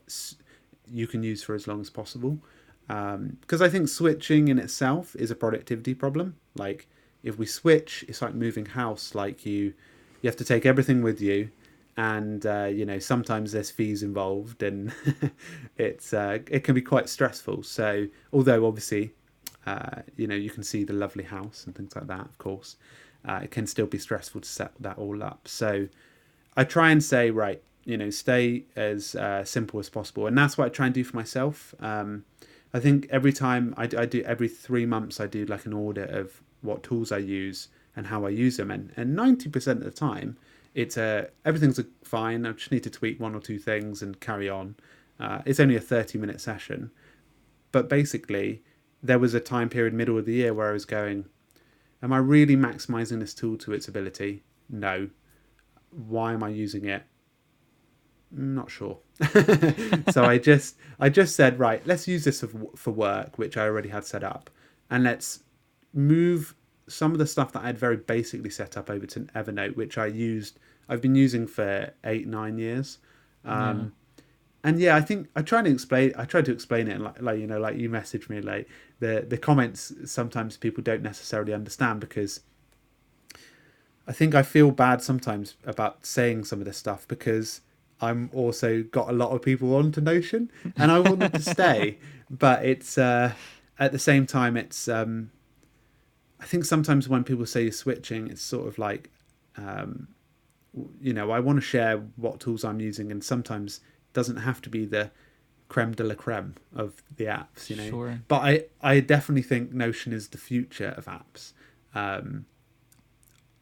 you 0.88 1.08
can 1.08 1.24
use 1.24 1.44
for 1.44 1.56
as 1.56 1.68
long 1.68 1.82
as 1.82 1.90
possible. 1.90 2.40
Um, 2.90 3.38
because 3.42 3.62
I 3.62 3.70
think 3.70 3.88
switching 3.88 4.48
in 4.48 4.58
itself 4.58 5.16
is 5.16 5.30
a 5.30 5.36
productivity 5.36 5.94
problem. 5.94 6.36
Like 6.56 6.88
if 7.24 7.38
we 7.38 7.46
switch, 7.46 8.04
it's 8.08 8.22
like 8.22 8.34
moving 8.34 8.66
house. 8.66 9.14
Like 9.14 9.46
you, 9.46 9.74
you 10.22 10.28
have 10.28 10.38
to 10.38 10.46
take 10.46 10.66
everything 10.66 11.04
with 11.04 11.22
you, 11.22 11.50
and 11.98 12.46
uh, 12.46 12.66
you 12.66 12.86
know 12.86 12.98
sometimes 12.98 13.52
there's 13.52 13.70
fees 13.70 14.02
involved, 14.02 14.64
and 14.64 14.92
it's 15.78 16.14
uh, 16.14 16.40
it 16.50 16.64
can 16.64 16.74
be 16.74 16.82
quite 16.82 17.10
stressful. 17.10 17.62
So 17.62 18.08
although 18.34 18.66
obviously, 18.66 19.14
uh, 19.66 20.02
you 20.16 20.28
know 20.28 20.36
you 20.36 20.50
can 20.50 20.64
see 20.64 20.84
the 20.84 20.94
lovely 20.94 21.24
house 21.24 21.66
and 21.66 21.76
things 21.76 21.96
like 21.96 22.08
that, 22.08 22.22
of 22.22 22.38
course, 22.38 22.78
uh, 23.28 23.42
it 23.44 23.52
can 23.52 23.68
still 23.68 23.86
be 23.86 23.98
stressful 23.98 24.42
to 24.42 24.50
set 24.50 24.72
that 24.80 24.98
all 24.98 25.24
up. 25.24 25.48
So 25.48 25.88
I 26.56 26.64
try 26.64 26.92
and 26.92 27.04
say 27.04 27.32
right, 27.32 27.62
you 27.86 27.98
know, 27.98 28.10
stay 28.10 28.66
as 28.76 29.16
uh, 29.16 29.44
simple 29.44 29.80
as 29.80 29.90
possible, 29.90 30.28
and 30.28 30.38
that's 30.38 30.58
what 30.58 30.66
I 30.66 30.70
try 30.70 30.86
and 30.88 30.96
do 30.96 31.04
for 31.04 31.16
myself. 31.16 31.74
Um, 31.80 32.26
I 32.74 32.80
think 32.80 33.08
every 33.10 33.34
time 33.34 33.74
I, 33.78 33.84
I 33.84 34.06
do 34.06 34.22
every 34.24 34.48
three 34.48 34.86
months 34.86 35.20
I 35.20 35.28
do 35.28 35.46
like 35.46 35.66
an 35.66 35.74
audit 35.74 36.10
of 36.10 36.42
what 36.62 36.84
tools 36.84 37.12
I 37.12 37.18
use 37.18 37.70
and 37.96 38.08
how 38.08 38.26
I 38.26 38.30
use 38.30 38.58
them, 38.58 38.72
and 38.72 38.92
and 38.96 39.16
ninety 39.16 39.50
percent 39.50 39.80
of 39.80 39.86
the 39.86 39.92
time 39.92 40.38
it's 40.76 40.98
a 40.98 41.30
everything's 41.46 41.80
fine. 42.04 42.46
I 42.46 42.52
just 42.52 42.72
need 42.72 42.84
to 42.84 42.90
tweak 42.90 43.20
one 43.20 43.36
or 43.36 43.40
two 43.40 43.60
things 43.60 44.02
and 44.02 44.20
carry 44.20 44.50
on. 44.50 44.76
Uh, 45.20 45.42
it's 45.46 45.60
only 45.60 45.76
a 45.76 45.82
thirty 45.82 46.18
minute 46.18 46.40
session, 46.42 46.92
but 47.72 47.90
basically 47.90 48.62
there 49.02 49.20
was 49.20 49.34
a 49.34 49.40
time 49.40 49.70
period 49.70 49.94
middle 49.94 50.18
of 50.18 50.26
the 50.26 50.34
year 50.34 50.54
where 50.54 50.70
I 50.70 50.74
was 50.74 50.86
going, 50.86 51.26
am 52.02 52.14
I 52.14 52.18
really 52.18 52.56
maximizing 52.56 53.20
this 53.20 53.34
tool 53.34 53.58
to 53.58 53.74
its 53.74 53.88
ability? 53.88 54.44
No. 54.70 55.10
Why 55.92 56.34
am 56.34 56.44
I 56.44 56.50
using 56.50 56.86
it? 56.86 57.04
not 58.32 58.70
sure. 58.70 59.00
so 60.12 60.24
I 60.24 60.38
just 60.38 60.78
I 61.00 61.10
just 61.10 61.36
said 61.36 61.60
right, 61.60 61.86
let's 61.86 62.08
use 62.08 62.24
this 62.24 62.44
for, 62.76 62.92
work, 62.92 63.38
which 63.38 63.58
I 63.58 63.64
already 63.64 63.90
had 63.90 64.06
set 64.06 64.24
up, 64.24 64.50
and 64.90 65.04
let's 65.04 65.44
move 65.94 66.56
some 66.88 67.12
of 67.12 67.18
the 67.18 67.28
stuff 67.28 67.52
that 67.54 67.64
I 67.64 67.68
had 67.68 67.78
very 67.78 67.98
basically 67.98 68.50
set 68.50 68.78
up 68.78 68.90
over 68.90 69.06
to 69.08 69.22
Evernote, 69.22 69.76
which 69.76 69.98
I 69.98 70.08
used. 70.08 70.60
I've 70.88 71.02
been 71.02 71.16
using 71.16 71.48
for 71.48 71.92
eight 72.04 72.28
nine 72.28 72.58
years. 72.58 73.00
Um, 73.46 73.94
And 74.64 74.80
yeah, 74.80 74.96
I 74.96 75.02
think 75.02 75.30
I 75.36 75.42
try 75.42 75.62
to 75.62 75.70
explain. 75.70 76.14
I 76.18 76.26
tried 76.26 76.46
to 76.46 76.52
explain 76.52 76.88
it, 76.88 76.96
and 76.96 77.04
like, 77.04 77.22
like 77.22 77.40
you 77.40 77.48
know, 77.48 77.60
like 77.60 77.78
you 77.78 77.90
messaged 77.90 78.30
me, 78.30 78.42
like 78.42 78.68
the 79.00 79.26
the 79.28 79.38
comments. 79.38 79.94
Sometimes 80.06 80.58
people 80.58 80.84
don't 80.84 81.02
necessarily 81.02 81.54
understand 81.54 82.02
because 82.02 82.42
I 84.10 84.12
think 84.12 84.34
I 84.34 84.42
feel 84.42 84.72
bad 84.72 85.04
sometimes 85.04 85.56
about 85.66 86.04
saying 86.04 86.46
some 86.46 86.60
of 86.60 86.66
this 86.66 86.78
stuff 86.78 87.08
because 87.08 87.62
I'm 88.02 88.32
also 88.34 88.82
got 88.82 89.08
a 89.08 89.14
lot 89.14 89.30
of 89.32 89.42
people 89.42 89.76
onto 89.76 90.02
Notion 90.02 90.52
and 90.78 90.92
I 90.92 91.00
want 91.00 91.20
them 91.20 91.32
to 91.32 91.42
stay, 91.54 92.00
but 92.30 92.66
it's 92.66 92.98
uh, 92.98 93.34
at 93.78 93.92
the 93.92 94.00
same 94.00 94.26
time 94.26 94.58
it's 94.58 94.88
um, 94.88 95.30
I 96.40 96.46
think 96.46 96.66
sometimes 96.66 97.08
when 97.08 97.24
people 97.24 97.46
say 97.46 97.64
you're 97.64 97.72
switching, 97.72 98.28
it's 98.30 98.42
sort 98.42 98.68
of 98.68 98.80
like 98.80 99.12
um, 99.58 100.08
you 101.00 101.14
know 101.14 101.30
I 101.32 101.40
want 101.40 101.58
to 101.58 101.62
share 101.62 101.98
what 102.16 102.40
tools 102.40 102.64
I'm 102.64 102.80
using, 102.80 103.12
and 103.12 103.24
sometimes 103.24 103.82
doesn't 104.20 104.42
have 104.50 104.62
to 104.62 104.70
be 104.70 104.86
the 104.86 105.12
creme 105.70 105.94
de 105.94 106.04
la 106.04 106.16
creme 106.16 106.56
of 106.76 107.02
the 107.16 107.26
apps, 107.26 107.70
you 107.70 107.76
know. 107.78 107.90
Sure. 107.90 108.22
But 108.28 108.42
I 108.52 108.54
I 108.82 109.00
definitely 109.00 109.44
think 109.44 109.72
Notion 109.72 110.12
is 110.12 110.30
the 110.30 110.38
future 110.38 110.94
of 110.98 111.06
apps. 111.06 111.54
Um, 111.96 112.46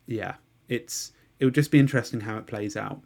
yeah, 0.07 0.35
it's 0.67 1.11
it 1.39 1.45
would 1.45 1.53
just 1.53 1.69
be 1.69 1.79
interesting 1.79 2.21
how 2.21 2.37
it 2.37 2.47
plays 2.47 2.75
out. 2.75 3.01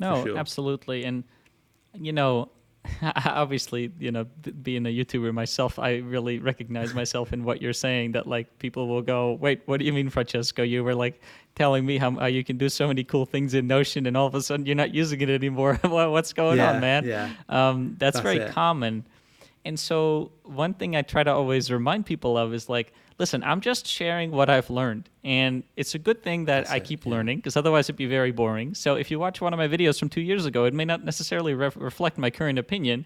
No, 0.00 0.24
sure. 0.24 0.36
absolutely. 0.36 1.04
And, 1.04 1.22
you 1.94 2.12
know, 2.12 2.50
obviously, 3.24 3.90
you 3.98 4.10
know, 4.12 4.24
being 4.62 4.86
a 4.86 4.88
YouTuber 4.90 5.32
myself, 5.32 5.78
I 5.78 5.96
really 5.98 6.38
recognize 6.38 6.94
myself 7.00 7.32
in 7.32 7.44
what 7.44 7.62
you're 7.62 7.72
saying 7.72 8.12
that, 8.12 8.26
like, 8.26 8.58
people 8.58 8.88
will 8.88 9.02
go, 9.02 9.32
wait, 9.34 9.62
what 9.66 9.80
do 9.80 9.86
you 9.86 9.92
mean, 9.92 10.10
Francesco? 10.10 10.62
You 10.62 10.84
were, 10.84 10.94
like, 10.94 11.20
telling 11.54 11.86
me 11.86 11.98
how, 11.98 12.10
how 12.12 12.26
you 12.26 12.44
can 12.44 12.58
do 12.58 12.68
so 12.68 12.86
many 12.88 13.04
cool 13.04 13.26
things 13.26 13.54
in 13.54 13.66
Notion, 13.66 14.06
and 14.06 14.16
all 14.16 14.26
of 14.26 14.34
a 14.34 14.42
sudden 14.42 14.66
you're 14.66 14.74
not 14.74 14.94
using 14.94 15.20
it 15.20 15.30
anymore. 15.30 15.74
What's 15.82 16.32
going 16.32 16.58
Yeah, 16.58 16.72
on, 16.72 16.80
man? 16.80 17.04
yeah. 17.04 17.30
Um, 17.48 17.96
that's, 17.98 18.16
That's 18.16 18.22
very 18.22 18.38
it. 18.38 18.52
common. 18.52 19.04
And 19.64 19.78
so, 19.80 20.32
one 20.42 20.74
thing 20.74 20.94
I 20.94 21.02
try 21.02 21.22
to 21.22 21.32
always 21.32 21.70
remind 21.70 22.04
people 22.04 22.36
of 22.36 22.52
is 22.52 22.68
like, 22.68 22.92
listen, 23.18 23.42
I'm 23.44 23.60
just 23.60 23.86
sharing 23.86 24.30
what 24.30 24.50
I've 24.50 24.70
learned. 24.70 25.08
And 25.22 25.62
it's 25.76 25.94
a 25.94 25.98
good 25.98 26.22
thing 26.22 26.46
that 26.46 26.60
That's 26.62 26.70
I 26.70 26.76
it, 26.76 26.84
keep 26.84 27.04
yeah. 27.04 27.12
learning 27.12 27.38
because 27.38 27.56
otherwise 27.56 27.86
it'd 27.86 27.96
be 27.96 28.06
very 28.06 28.32
boring. 28.32 28.74
So, 28.74 28.94
if 28.96 29.10
you 29.10 29.18
watch 29.18 29.40
one 29.40 29.52
of 29.52 29.58
my 29.58 29.68
videos 29.68 29.98
from 29.98 30.08
two 30.08 30.20
years 30.20 30.46
ago, 30.46 30.64
it 30.64 30.74
may 30.74 30.84
not 30.84 31.04
necessarily 31.04 31.54
ref 31.54 31.76
reflect 31.76 32.18
my 32.18 32.30
current 32.30 32.58
opinion. 32.58 33.04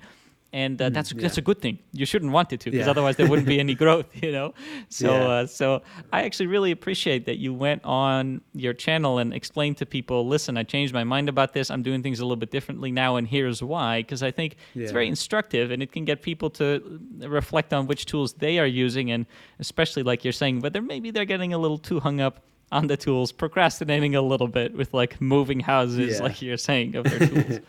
And 0.53 0.81
uh, 0.81 0.89
that's 0.89 1.13
Mm, 1.13 1.17
yeah. 1.17 1.23
that's 1.23 1.37
a 1.37 1.43
good 1.43 1.61
thing. 1.61 1.79
You 1.93 2.07
shouldn't 2.07 2.33
want 2.33 2.53
it 2.55 2.61
to, 2.61 2.71
because 2.71 2.87
Yeah. 2.87 2.91
otherwise 2.91 3.17
there 3.17 3.29
wouldn't 3.29 3.49
be 3.49 3.61
any 3.61 3.75
growth, 3.85 4.07
you 4.23 4.33
know. 4.33 4.55
So 4.89 5.07
Yeah. 5.13 5.27
uh, 5.35 5.47
so 5.47 5.83
I 6.11 6.23
actually 6.23 6.47
really 6.47 6.71
appreciate 6.71 7.27
that 7.27 7.37
you 7.37 7.53
went 7.53 7.85
on 7.85 8.41
your 8.55 8.73
channel 8.73 9.19
and 9.19 9.35
explained 9.35 9.77
to 9.79 9.87
people, 9.87 10.27
listen, 10.27 10.57
I 10.57 10.63
changed 10.63 10.95
my 10.95 11.05
mind 11.05 11.29
about 11.29 11.53
this. 11.53 11.71
I'm 11.71 11.83
doing 11.83 12.03
things 12.03 12.19
a 12.21 12.25
little 12.25 12.37
bit 12.37 12.51
differently 12.51 12.91
now, 12.91 13.17
and 13.17 13.29
here's 13.29 13.63
why. 13.63 14.01
Because 14.01 14.23
I 14.23 14.31
think 14.31 14.57
it's 14.75 14.91
very 14.93 15.09
instructive, 15.09 15.71
and 15.71 15.83
it 15.83 15.93
can 15.93 16.05
get 16.07 16.23
people 16.23 16.49
to 16.51 16.99
reflect 17.19 17.75
on 17.75 17.87
which 17.87 18.07
tools 18.07 18.33
they 18.35 18.59
are 18.59 18.67
using, 18.67 19.11
and 19.11 19.27
especially 19.59 20.03
like 20.03 20.25
you're 20.25 20.33
saying, 20.33 20.61
whether 20.61 20.81
maybe 20.81 21.11
they're 21.11 21.27
getting 21.27 21.53
a 21.53 21.59
little 21.59 21.79
too 21.79 22.01
hung 22.01 22.21
up 22.23 22.41
on 22.73 22.87
the 22.87 22.97
tools, 22.97 23.33
procrastinating 23.33 24.15
a 24.15 24.23
little 24.23 24.49
bit 24.49 24.75
with 24.75 24.95
like 24.95 25.21
moving 25.21 25.61
houses, 25.61 26.21
like 26.21 26.41
you're 26.43 26.57
saying, 26.57 26.97
of 26.97 27.05
their 27.05 27.19
tools. 27.29 27.61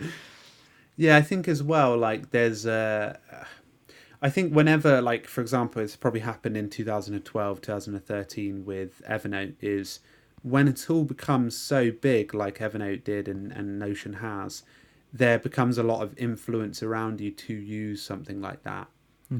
Yeah, 0.99 1.15
I 1.15 1.21
think 1.21 1.47
as 1.47 1.63
well, 1.63 1.95
like 1.97 2.31
there's 2.31 2.65
uh 2.65 3.17
I 4.21 4.29
think 4.29 4.53
whenever 4.53 5.01
like 5.01 5.27
for 5.27 5.39
example, 5.39 5.81
it's 5.81 5.95
probably 5.95 6.19
happened 6.19 6.57
in 6.57 6.69
2012, 6.69 7.61
2013 7.61 8.65
with 8.65 9.01
Evernote 9.09 9.55
is 9.61 10.01
when 10.43 10.67
a 10.67 10.73
tool 10.73 11.05
becomes 11.05 11.55
so 11.55 11.89
big 11.89 12.33
like 12.33 12.57
Evernote 12.59 13.05
did 13.05 13.29
and, 13.29 13.49
and 13.53 13.79
Notion 13.79 14.11
has, 14.11 14.63
there 15.13 15.39
becomes 15.39 15.77
a 15.77 15.83
lot 15.83 16.01
of 16.03 16.17
influence 16.17 16.83
around 16.83 17.21
you 17.21 17.31
to 17.31 17.53
use 17.53 18.01
something 18.03 18.41
like 18.41 18.63
that. 18.63 18.89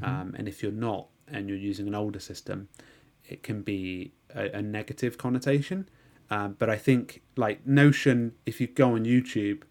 Um, 0.02 0.34
and 0.38 0.48
if 0.48 0.62
you're 0.62 0.72
not 0.72 1.08
and 1.28 1.46
you're 1.46 1.58
using 1.58 1.86
an 1.86 1.94
older 1.94 2.20
system, 2.20 2.68
it 3.28 3.42
can 3.42 3.60
be 3.60 4.12
a, 4.34 4.44
a 4.60 4.62
negative 4.62 5.18
connotation. 5.18 5.90
Um, 6.30 6.56
but 6.58 6.70
I 6.70 6.78
think 6.78 7.20
like 7.36 7.66
Notion, 7.66 8.32
if 8.46 8.62
you 8.62 8.66
go 8.66 8.94
on 8.94 9.04
YouTube, 9.04 9.64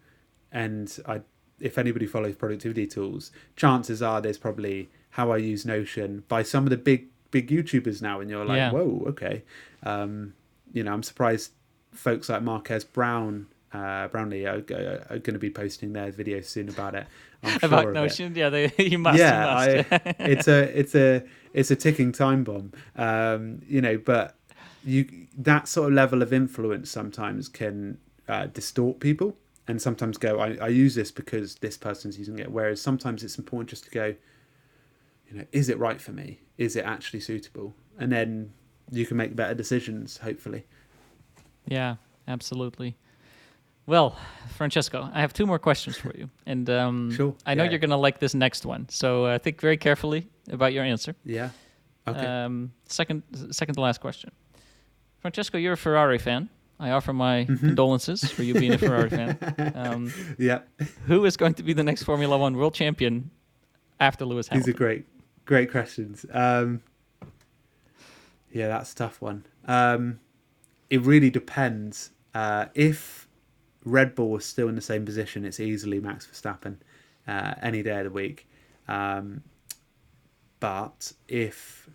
and 0.52 0.96
I, 1.06 1.20
if 1.60 1.78
anybody 1.78 2.06
follows 2.06 2.34
productivity 2.36 2.86
tools, 2.86 3.30
chances 3.56 4.02
are 4.02 4.20
there's 4.20 4.38
probably 4.38 4.88
how 5.10 5.30
I 5.32 5.36
use 5.38 5.64
Notion 5.66 6.24
by 6.28 6.42
some 6.42 6.64
of 6.64 6.70
the 6.70 6.76
big 6.76 7.06
big 7.30 7.48
YouTubers 7.48 8.02
now, 8.02 8.20
and 8.20 8.28
you're 8.30 8.44
like, 8.44 8.56
Yeah. 8.56 8.72
whoa, 8.72 9.04
okay. 9.08 9.42
Um, 9.84 10.34
you 10.72 10.82
know, 10.82 10.92
I'm 10.92 11.02
surprised 11.02 11.52
folks 11.92 12.28
like 12.28 12.42
Marques 12.42 12.84
Brown. 12.84 13.46
Uh, 13.72 14.08
Brownlee 14.08 14.46
are, 14.46 14.56
are 15.10 15.18
going 15.20 15.34
to 15.34 15.38
be 15.38 15.48
posting 15.50 15.92
their 15.92 16.10
videos 16.10 16.46
soon 16.46 16.68
about 16.68 16.96
it. 16.96 17.06
I'm 17.44 17.58
sure 17.60 17.68
About 17.68 17.88
it 17.88 17.92
Notion, 17.92 18.34
yeah, 18.34 18.48
they, 18.48 18.72
you 18.78 18.98
must. 18.98 19.16
yeah, 19.18 19.64
you 19.64 19.76
must. 19.76 19.92
I, 19.92 20.14
it's 20.18 20.48
a 20.48 20.78
it's 20.78 20.94
a 20.96 21.22
it's 21.52 21.70
a 21.70 21.76
ticking 21.76 22.10
time 22.10 22.42
bomb. 22.42 22.72
Um, 22.96 23.62
you 23.68 23.80
know, 23.80 23.96
but 23.96 24.34
you 24.84 25.06
that 25.38 25.68
sort 25.68 25.88
of 25.88 25.94
level 25.94 26.20
of 26.22 26.32
influence 26.32 26.90
sometimes 26.90 27.48
can 27.48 27.98
uh, 28.28 28.46
distort 28.46 28.98
people, 28.98 29.36
and 29.70 29.80
sometimes 29.80 30.18
go, 30.18 30.40
I, 30.40 30.56
I 30.60 30.68
use 30.68 30.96
this 30.96 31.12
because 31.12 31.54
this 31.56 31.76
person's 31.78 32.18
using 32.18 32.40
it. 32.40 32.50
Whereas 32.50 32.80
sometimes 32.80 33.22
it's 33.22 33.38
important 33.38 33.70
just 33.70 33.84
to 33.84 33.90
go, 33.90 34.14
you 35.28 35.38
know, 35.38 35.44
is 35.52 35.68
it 35.68 35.78
right 35.78 36.00
for 36.00 36.10
me? 36.10 36.40
Is 36.58 36.74
it 36.74 36.84
actually 36.84 37.20
suitable? 37.20 37.74
And 37.96 38.10
then 38.10 38.52
you 38.90 39.06
can 39.06 39.16
make 39.16 39.36
better 39.36 39.54
decisions, 39.54 40.16
hopefully. 40.18 40.66
Yeah, 41.66 41.96
absolutely. 42.26 42.96
Well, 43.86 44.16
Francesco, 44.48 45.08
I 45.12 45.20
have 45.20 45.32
two 45.32 45.46
more 45.46 45.58
questions 45.58 45.96
for 45.96 46.12
you, 46.16 46.28
and 46.46 46.68
um, 46.68 47.12
Sure, 47.12 47.34
I 47.46 47.54
know 47.54 47.64
yeah. 47.64 47.70
you're 47.70 47.78
gonna 47.78 47.96
like 47.96 48.18
this 48.18 48.34
next 48.34 48.66
one. 48.66 48.88
So 48.88 49.24
uh, 49.24 49.38
think 49.38 49.60
very 49.60 49.76
carefully 49.76 50.28
about 50.50 50.72
your 50.72 50.84
answer. 50.84 51.14
Yeah. 51.24 51.50
Okay. 52.06 52.26
Um, 52.26 52.72
second, 52.86 53.22
second 53.50 53.74
to 53.76 53.80
last 53.80 54.00
question. 54.00 54.30
Francesco, 55.18 55.58
you're 55.58 55.74
a 55.74 55.76
Ferrari 55.76 56.18
fan. 56.18 56.48
I 56.80 56.90
offer 56.90 57.12
my 57.12 57.44
Mm-hmm. 57.44 57.66
condolences 57.68 58.30
for 58.30 58.42
you 58.42 58.54
being 58.54 58.72
a 58.72 58.78
Ferrari 58.78 59.10
fan. 59.10 59.38
Um, 59.74 60.12
yeah. 60.38 60.60
who 61.06 61.24
is 61.24 61.36
going 61.36 61.54
to 61.54 61.62
be 61.62 61.72
the 61.74 61.84
next 61.84 62.02
Formula 62.04 62.36
One 62.38 62.56
world 62.56 62.74
champion 62.74 63.30
after 64.00 64.24
Lewis 64.24 64.48
These 64.48 64.66
are 64.66 64.72
great, 64.72 65.04
great 65.44 65.70
questions. 65.70 66.24
Um, 66.32 66.80
yeah, 68.52 68.68
that's 68.68 68.92
a 68.92 68.96
tough 68.96 69.20
one. 69.20 69.44
Um, 69.66 70.18
it 70.88 71.02
really 71.02 71.30
depends. 71.30 72.10
Uh, 72.34 72.66
if 72.74 73.28
Red 73.84 74.14
Bull 74.14 74.30
was 74.30 74.44
still 74.44 74.68
in 74.68 74.74
the 74.74 74.80
same 74.80 75.04
position, 75.04 75.44
it's 75.44 75.60
easily 75.60 76.00
Max 76.00 76.26
Verstappen 76.26 76.76
uh, 77.28 77.54
any 77.62 77.82
day 77.82 77.98
of 77.98 78.04
the 78.04 78.10
week. 78.10 78.48
Um, 78.88 79.42
but 80.58 81.12
if 81.28 81.88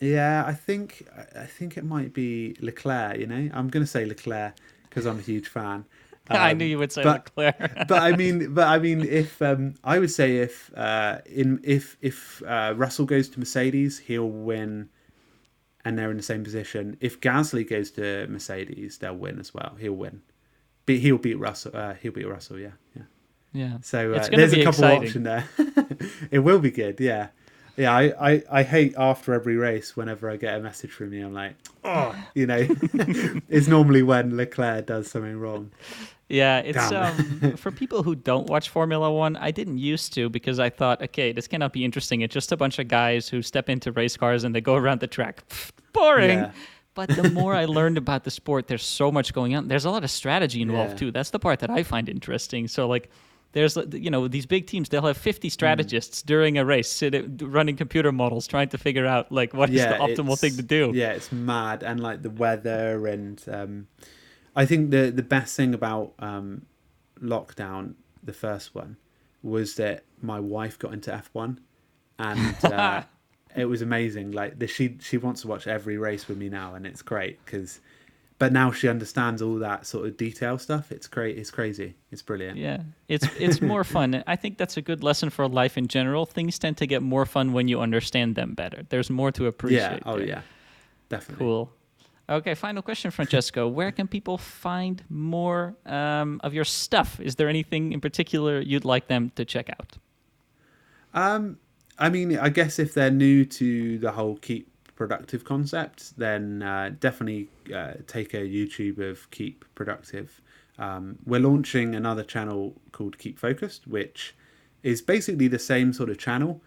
yeah, 0.00 0.44
I 0.46 0.54
think 0.54 1.06
I- 1.16 1.42
I 1.42 1.46
think 1.46 1.76
it 1.76 1.84
might 1.84 2.12
be 2.12 2.56
Leclerc. 2.60 3.18
You 3.18 3.26
know, 3.26 3.50
I'm 3.52 3.68
going 3.68 3.84
to 3.84 3.90
say 3.90 4.04
Leclerc 4.04 4.54
because 4.88 5.06
I'm 5.06 5.18
a 5.18 5.22
huge 5.22 5.48
fan. 5.48 5.84
I 6.30 6.50
Um, 6.52 6.58
knew 6.58 6.66
you 6.66 6.78
would 6.78 6.92
say 6.92 7.02
but- 7.04 7.30
Leclerc. 7.36 7.58
but 7.88 8.02
I 8.02 8.12
mean, 8.14 8.52
but 8.54 8.66
I 8.68 8.78
mean, 8.78 9.00
if 9.02 9.40
um, 9.40 9.74
I 9.82 9.98
would 9.98 10.10
say 10.10 10.38
if 10.38 10.70
uh, 10.76 11.18
in 11.26 11.60
if 11.64 11.96
if 12.02 12.42
uh, 12.46 12.74
Russell 12.76 13.06
goes 13.06 13.28
to 13.30 13.38
Mercedes, 13.38 13.98
he'll 13.98 14.28
win, 14.30 14.90
and 15.84 15.98
they're 15.98 16.10
in 16.10 16.16
the 16.18 16.22
same 16.22 16.44
position. 16.44 16.96
If 17.00 17.20
Gasly 17.20 17.68
goes 17.68 17.90
to 17.92 18.26
Mercedes, 18.28 18.98
they'll 18.98 19.16
win 19.16 19.38
as 19.38 19.54
well. 19.54 19.76
He'll 19.80 19.94
win, 19.94 20.20
but 20.86 20.96
he'll 20.96 21.16
beat 21.18 21.38
Russell. 21.38 21.72
Uh, 21.74 21.94
he'll 21.94 22.12
beat 22.12 22.28
Russell. 22.28 22.58
Yeah, 22.58 22.72
yeah. 22.94 23.02
yeah. 23.54 23.78
So 23.80 24.12
uh, 24.12 24.28
there's 24.30 24.52
a 24.52 24.56
couple 24.64 24.84
exciting. 24.84 25.04
option 25.04 25.22
there. 25.22 25.48
it 26.30 26.40
will 26.40 26.58
be 26.60 26.70
good. 26.70 27.00
Yeah, 27.00 27.28
yeah. 27.78 27.94
I, 27.96 28.32
I 28.32 28.42
I 28.50 28.62
hate 28.62 28.94
after 28.98 29.32
every 29.32 29.56
race 29.56 29.96
whenever 29.96 30.28
I 30.30 30.36
get 30.36 30.54
a 30.56 30.60
message 30.60 30.90
from 30.90 31.12
you. 31.14 31.24
I'm 31.24 31.32
like, 31.32 31.54
oh, 31.84 32.14
you 32.34 32.46
know, 32.46 32.66
it's 33.48 33.68
normally 33.68 34.02
when 34.02 34.36
Leclerc 34.36 34.86
does 34.86 35.10
something 35.10 35.38
wrong. 35.38 35.70
Yeah, 36.28 36.58
it's 36.58 36.92
um, 36.92 37.56
for 37.56 37.70
people 37.70 38.02
who 38.02 38.14
don't 38.14 38.48
watch 38.48 38.68
Formula 38.68 39.10
One. 39.10 39.36
I 39.36 39.50
didn't 39.50 39.78
used 39.78 40.12
to 40.14 40.28
because 40.28 40.58
I 40.58 40.68
thought, 40.68 41.00
okay, 41.02 41.32
this 41.32 41.48
cannot 41.48 41.72
be 41.72 41.84
interesting. 41.86 42.20
It's 42.20 42.34
just 42.34 42.52
a 42.52 42.56
bunch 42.56 42.78
of 42.78 42.88
guys 42.88 43.30
who 43.30 43.40
step 43.40 43.70
into 43.70 43.92
race 43.92 44.16
cars 44.16 44.44
and 44.44 44.54
they 44.54 44.60
go 44.60 44.74
around 44.74 45.00
the 45.00 45.06
track. 45.06 45.48
Pfft, 45.48 45.70
boring. 45.94 46.40
Yeah. 46.40 46.50
But 46.92 47.08
the 47.10 47.30
more 47.30 47.54
I 47.54 47.64
learned 47.64 47.96
about 47.96 48.24
the 48.24 48.30
sport, 48.30 48.66
there's 48.66 48.84
so 48.84 49.10
much 49.12 49.32
going 49.32 49.54
on. 49.54 49.68
There's 49.68 49.84
a 49.86 49.90
lot 49.90 50.04
of 50.04 50.10
strategy 50.10 50.60
involved 50.60 50.92
Yeah. 50.94 50.98
too. 50.98 51.10
That's 51.12 51.30
the 51.30 51.38
part 51.38 51.60
that 51.60 51.70
I 51.70 51.82
find 51.82 52.08
interesting. 52.08 52.68
So 52.68 52.86
like. 52.88 53.08
There's, 53.58 53.76
uh, 53.76 53.86
you 53.90 54.08
know, 54.08 54.28
these 54.28 54.46
big 54.46 54.68
teams. 54.68 54.88
They'll 54.88 55.02
have 55.02 55.16
50 55.16 55.48
strategists 55.48 56.22
during 56.22 56.58
a 56.58 56.64
race, 56.64 56.88
sit, 56.88 57.42
running 57.42 57.74
computer 57.74 58.12
models, 58.12 58.46
trying 58.46 58.68
to 58.68 58.78
figure 58.78 59.04
out 59.04 59.32
like 59.32 59.52
what 59.52 59.68
is 59.70 59.82
the 59.82 59.94
optimal 59.94 60.38
thing 60.38 60.54
to 60.54 60.62
do. 60.62 60.92
Yeah, 60.94 61.10
it's 61.10 61.32
mad, 61.32 61.82
and 61.82 61.98
like 61.98 62.22
the 62.22 62.30
weather, 62.30 63.04
and 63.08 63.42
um, 63.50 63.88
I 64.54 64.64
think 64.64 64.92
the 64.92 65.10
the 65.10 65.24
best 65.24 65.56
thing 65.56 65.74
about 65.74 66.12
um, 66.20 66.66
lockdown, 67.20 67.94
the 68.22 68.32
first 68.32 68.76
one, 68.76 68.96
was 69.42 69.74
that 69.74 70.04
my 70.22 70.38
wife 70.38 70.78
got 70.78 70.92
into 70.92 71.12
F 71.12 71.28
one, 71.32 71.58
and 72.16 72.64
uh, 72.64 73.02
it 73.56 73.64
was 73.64 73.82
amazing. 73.82 74.30
Like 74.30 74.60
the, 74.60 74.68
she 74.68 74.98
she 75.00 75.18
wants 75.18 75.40
to 75.40 75.48
watch 75.48 75.66
every 75.66 75.98
race 75.98 76.28
with 76.28 76.38
me 76.38 76.48
now, 76.48 76.76
and 76.76 76.86
it's 76.86 77.02
great 77.02 77.44
because. 77.44 77.80
But 78.38 78.52
now 78.52 78.70
she 78.70 78.88
understands 78.88 79.42
all 79.42 79.56
that 79.56 79.84
sort 79.84 80.06
of 80.06 80.16
detail 80.16 80.58
stuff. 80.58 80.92
It's 80.92 81.08
great. 81.08 81.36
It's 81.36 81.50
crazy. 81.50 81.96
It's 82.12 82.22
brilliant. 82.22 82.56
Yeah, 82.56 82.82
it's 83.08 83.26
it's 83.38 83.60
more 83.60 83.82
fun. 83.96 84.22
I 84.28 84.36
think 84.36 84.58
that's 84.58 84.76
a 84.76 84.82
good 84.82 85.02
lesson 85.02 85.28
for 85.30 85.48
life 85.48 85.76
in 85.76 85.88
general. 85.88 86.24
Things 86.24 86.56
tend 86.58 86.76
to 86.76 86.86
get 86.86 87.02
more 87.02 87.26
fun 87.26 87.52
when 87.52 87.66
you 87.66 87.80
understand 87.80 88.36
them 88.36 88.54
better. 88.54 88.84
There's 88.88 89.10
more 89.10 89.32
to 89.32 89.46
appreciate. 89.46 89.80
Yeah. 89.80 89.98
Oh 90.06 90.18
there. 90.18 90.26
yeah. 90.26 90.42
Definitely. 91.08 91.44
Cool. 91.44 91.72
Okay, 92.30 92.54
final 92.54 92.82
question, 92.82 93.10
Francesco. 93.10 93.66
Where 93.66 93.90
can 93.90 94.06
people 94.06 94.36
find 94.36 95.02
more 95.08 95.74
um, 95.86 96.40
of 96.44 96.52
your 96.52 96.64
stuff? 96.64 97.18
Is 97.20 97.36
there 97.36 97.48
anything 97.48 97.92
in 97.92 98.00
particular 98.00 98.60
you'd 98.60 98.84
like 98.84 99.08
them 99.08 99.32
to 99.36 99.46
check 99.46 99.70
out? 99.70 99.96
Um, 101.14 101.58
I 101.98 102.10
mean, 102.10 102.38
I 102.38 102.50
guess 102.50 102.78
if 102.78 102.92
they're 102.92 103.10
new 103.10 103.46
to 103.46 103.98
the 103.98 104.12
whole 104.12 104.36
keep 104.36 104.70
productive 104.98 105.44
concept, 105.44 106.18
then 106.18 106.60
uh, 106.60 106.90
definitely 106.98 107.48
uh, 107.72 107.92
take 108.08 108.34
a 108.34 108.38
YouTube 108.38 108.98
of 108.98 109.30
keep 109.30 109.64
productive. 109.76 110.40
Um, 110.76 111.18
we're 111.24 111.40
launching 111.40 111.94
another 111.94 112.24
channel 112.24 112.74
called 112.90 113.16
Keep 113.16 113.38
Focused, 113.38 113.86
which 113.86 114.34
is 114.82 115.00
basically 115.00 115.46
the 115.46 115.58
same 115.58 115.92
sort 115.92 116.10
of 116.10 116.18
channel, 116.18 116.60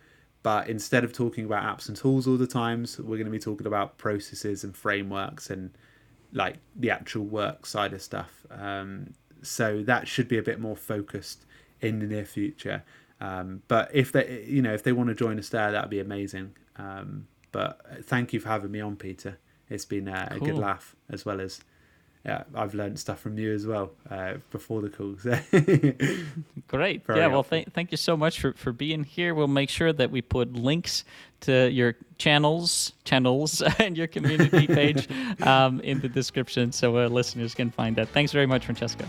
but 0.44 0.70
instead 0.70 1.04
of 1.04 1.12
talking 1.12 1.44
about 1.44 1.64
apps 1.64 1.90
and 1.90 1.98
tools 1.98 2.26
all 2.26 2.38
the 2.38 2.48
times, 2.48 2.98
we're 3.00 3.18
going 3.18 3.26
to 3.26 3.32
be 3.32 3.38
talking 3.38 3.68
about 3.68 3.98
processes 3.98 4.64
and 4.64 4.78
frameworks 4.78 5.50
and 5.50 5.72
like 6.32 6.60
the 6.74 6.90
actual 6.90 7.26
work 7.26 7.66
side 7.66 7.92
of 7.92 8.02
stuff. 8.02 8.46
Um, 8.50 9.14
so 9.42 9.84
that 9.84 10.08
should 10.08 10.30
be 10.30 10.38
a 10.38 10.44
bit 10.44 10.58
more 10.58 10.78
focused 10.78 11.46
in 11.82 12.00
the 12.00 12.06
near 12.06 12.26
future. 12.26 12.84
Um, 13.20 13.62
but 13.68 13.90
if 13.94 14.14
they, 14.14 14.46
you 14.48 14.62
know, 14.62 14.74
if 14.74 14.84
they 14.84 14.94
want 14.94 15.10
to 15.10 15.16
join 15.16 15.38
us 15.38 15.50
there, 15.50 15.74
that'd 15.74 15.90
be 15.90 16.00
amazing. 16.00 16.56
Um, 16.78 17.28
but 17.52 18.06
thank 18.06 18.34
you 18.34 18.40
for 18.40 18.50
having 18.50 18.72
me 18.72 18.82
on, 18.82 18.96
Peter. 18.96 19.38
It's 19.70 19.86
been 19.86 20.08
uh, 20.08 20.28
a 20.32 20.40
good 20.40 20.58
laugh 20.58 20.96
as 21.10 21.26
well 21.26 21.40
as. 21.40 21.62
Yeah, 22.24 22.44
I've 22.54 22.76
learned 22.76 23.00
stuff 23.00 23.20
from 23.20 23.40
you 23.40 23.52
as 23.52 23.66
well 23.66 23.94
uh, 24.08 24.34
before 24.52 24.84
the 24.84 24.90
calls. 24.90 25.24
Great. 26.68 27.04
Very 27.08 27.20
yeah, 27.20 27.26
well, 27.26 27.44
th- 27.44 27.70
thank 27.74 27.90
you 27.90 27.98
so 27.98 28.16
much 28.16 28.40
for, 28.40 28.54
for 28.54 28.72
being 28.72 29.04
here. 29.04 29.34
We'll 29.34 29.48
make 29.48 29.72
sure 29.72 29.92
that 29.92 30.12
we 30.12 30.22
put 30.22 30.54
links 30.54 31.04
to 31.42 31.72
your 31.72 31.96
channels, 32.20 32.94
channels, 33.06 33.64
and 33.80 33.98
your 33.98 34.06
community 34.06 34.68
page 34.68 35.08
um, 35.42 35.80
in 35.80 36.00
the 36.00 36.10
description 36.10 36.72
so 36.72 36.96
uh, 37.00 37.08
listeners 37.08 37.56
can 37.56 37.72
find 37.72 37.96
that. 37.96 38.08
Thanks 38.10 38.32
very 38.32 38.46
much, 38.46 38.66
Francesco. 38.66 39.06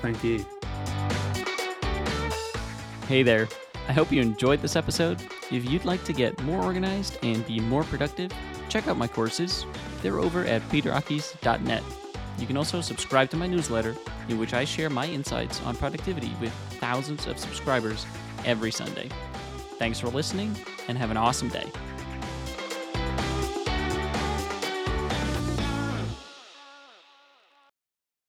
Thank 0.00 0.24
you. 0.24 0.46
Hey 3.06 3.22
there. 3.22 3.48
I 3.90 3.92
hope 3.92 4.12
you 4.12 4.22
enjoyed 4.22 4.62
this 4.62 4.76
episode. 4.76 5.20
If 5.50 5.68
you'd 5.68 5.84
like 5.84 6.04
to 6.04 6.12
get 6.12 6.40
more 6.44 6.62
organized 6.62 7.18
and 7.24 7.44
be 7.44 7.58
more 7.58 7.82
productive, 7.82 8.30
check 8.68 8.86
out 8.86 8.96
my 8.96 9.08
courses. 9.08 9.66
They're 10.00 10.20
over 10.20 10.44
at 10.44 10.62
peterakkies.net. 10.68 11.82
You 12.38 12.46
can 12.46 12.56
also 12.56 12.82
subscribe 12.82 13.30
to 13.30 13.36
my 13.36 13.48
newsletter, 13.48 13.96
in 14.28 14.38
which 14.38 14.54
I 14.54 14.64
share 14.64 14.90
my 14.90 15.06
insights 15.06 15.60
on 15.62 15.74
productivity 15.74 16.32
with 16.40 16.52
thousands 16.78 17.26
of 17.26 17.36
subscribers 17.36 18.06
every 18.44 18.70
Sunday. 18.70 19.08
Thanks 19.80 19.98
for 19.98 20.06
listening, 20.06 20.54
and 20.86 20.96
have 20.96 21.10
an 21.10 21.16
awesome 21.16 21.48
day. 21.48 21.66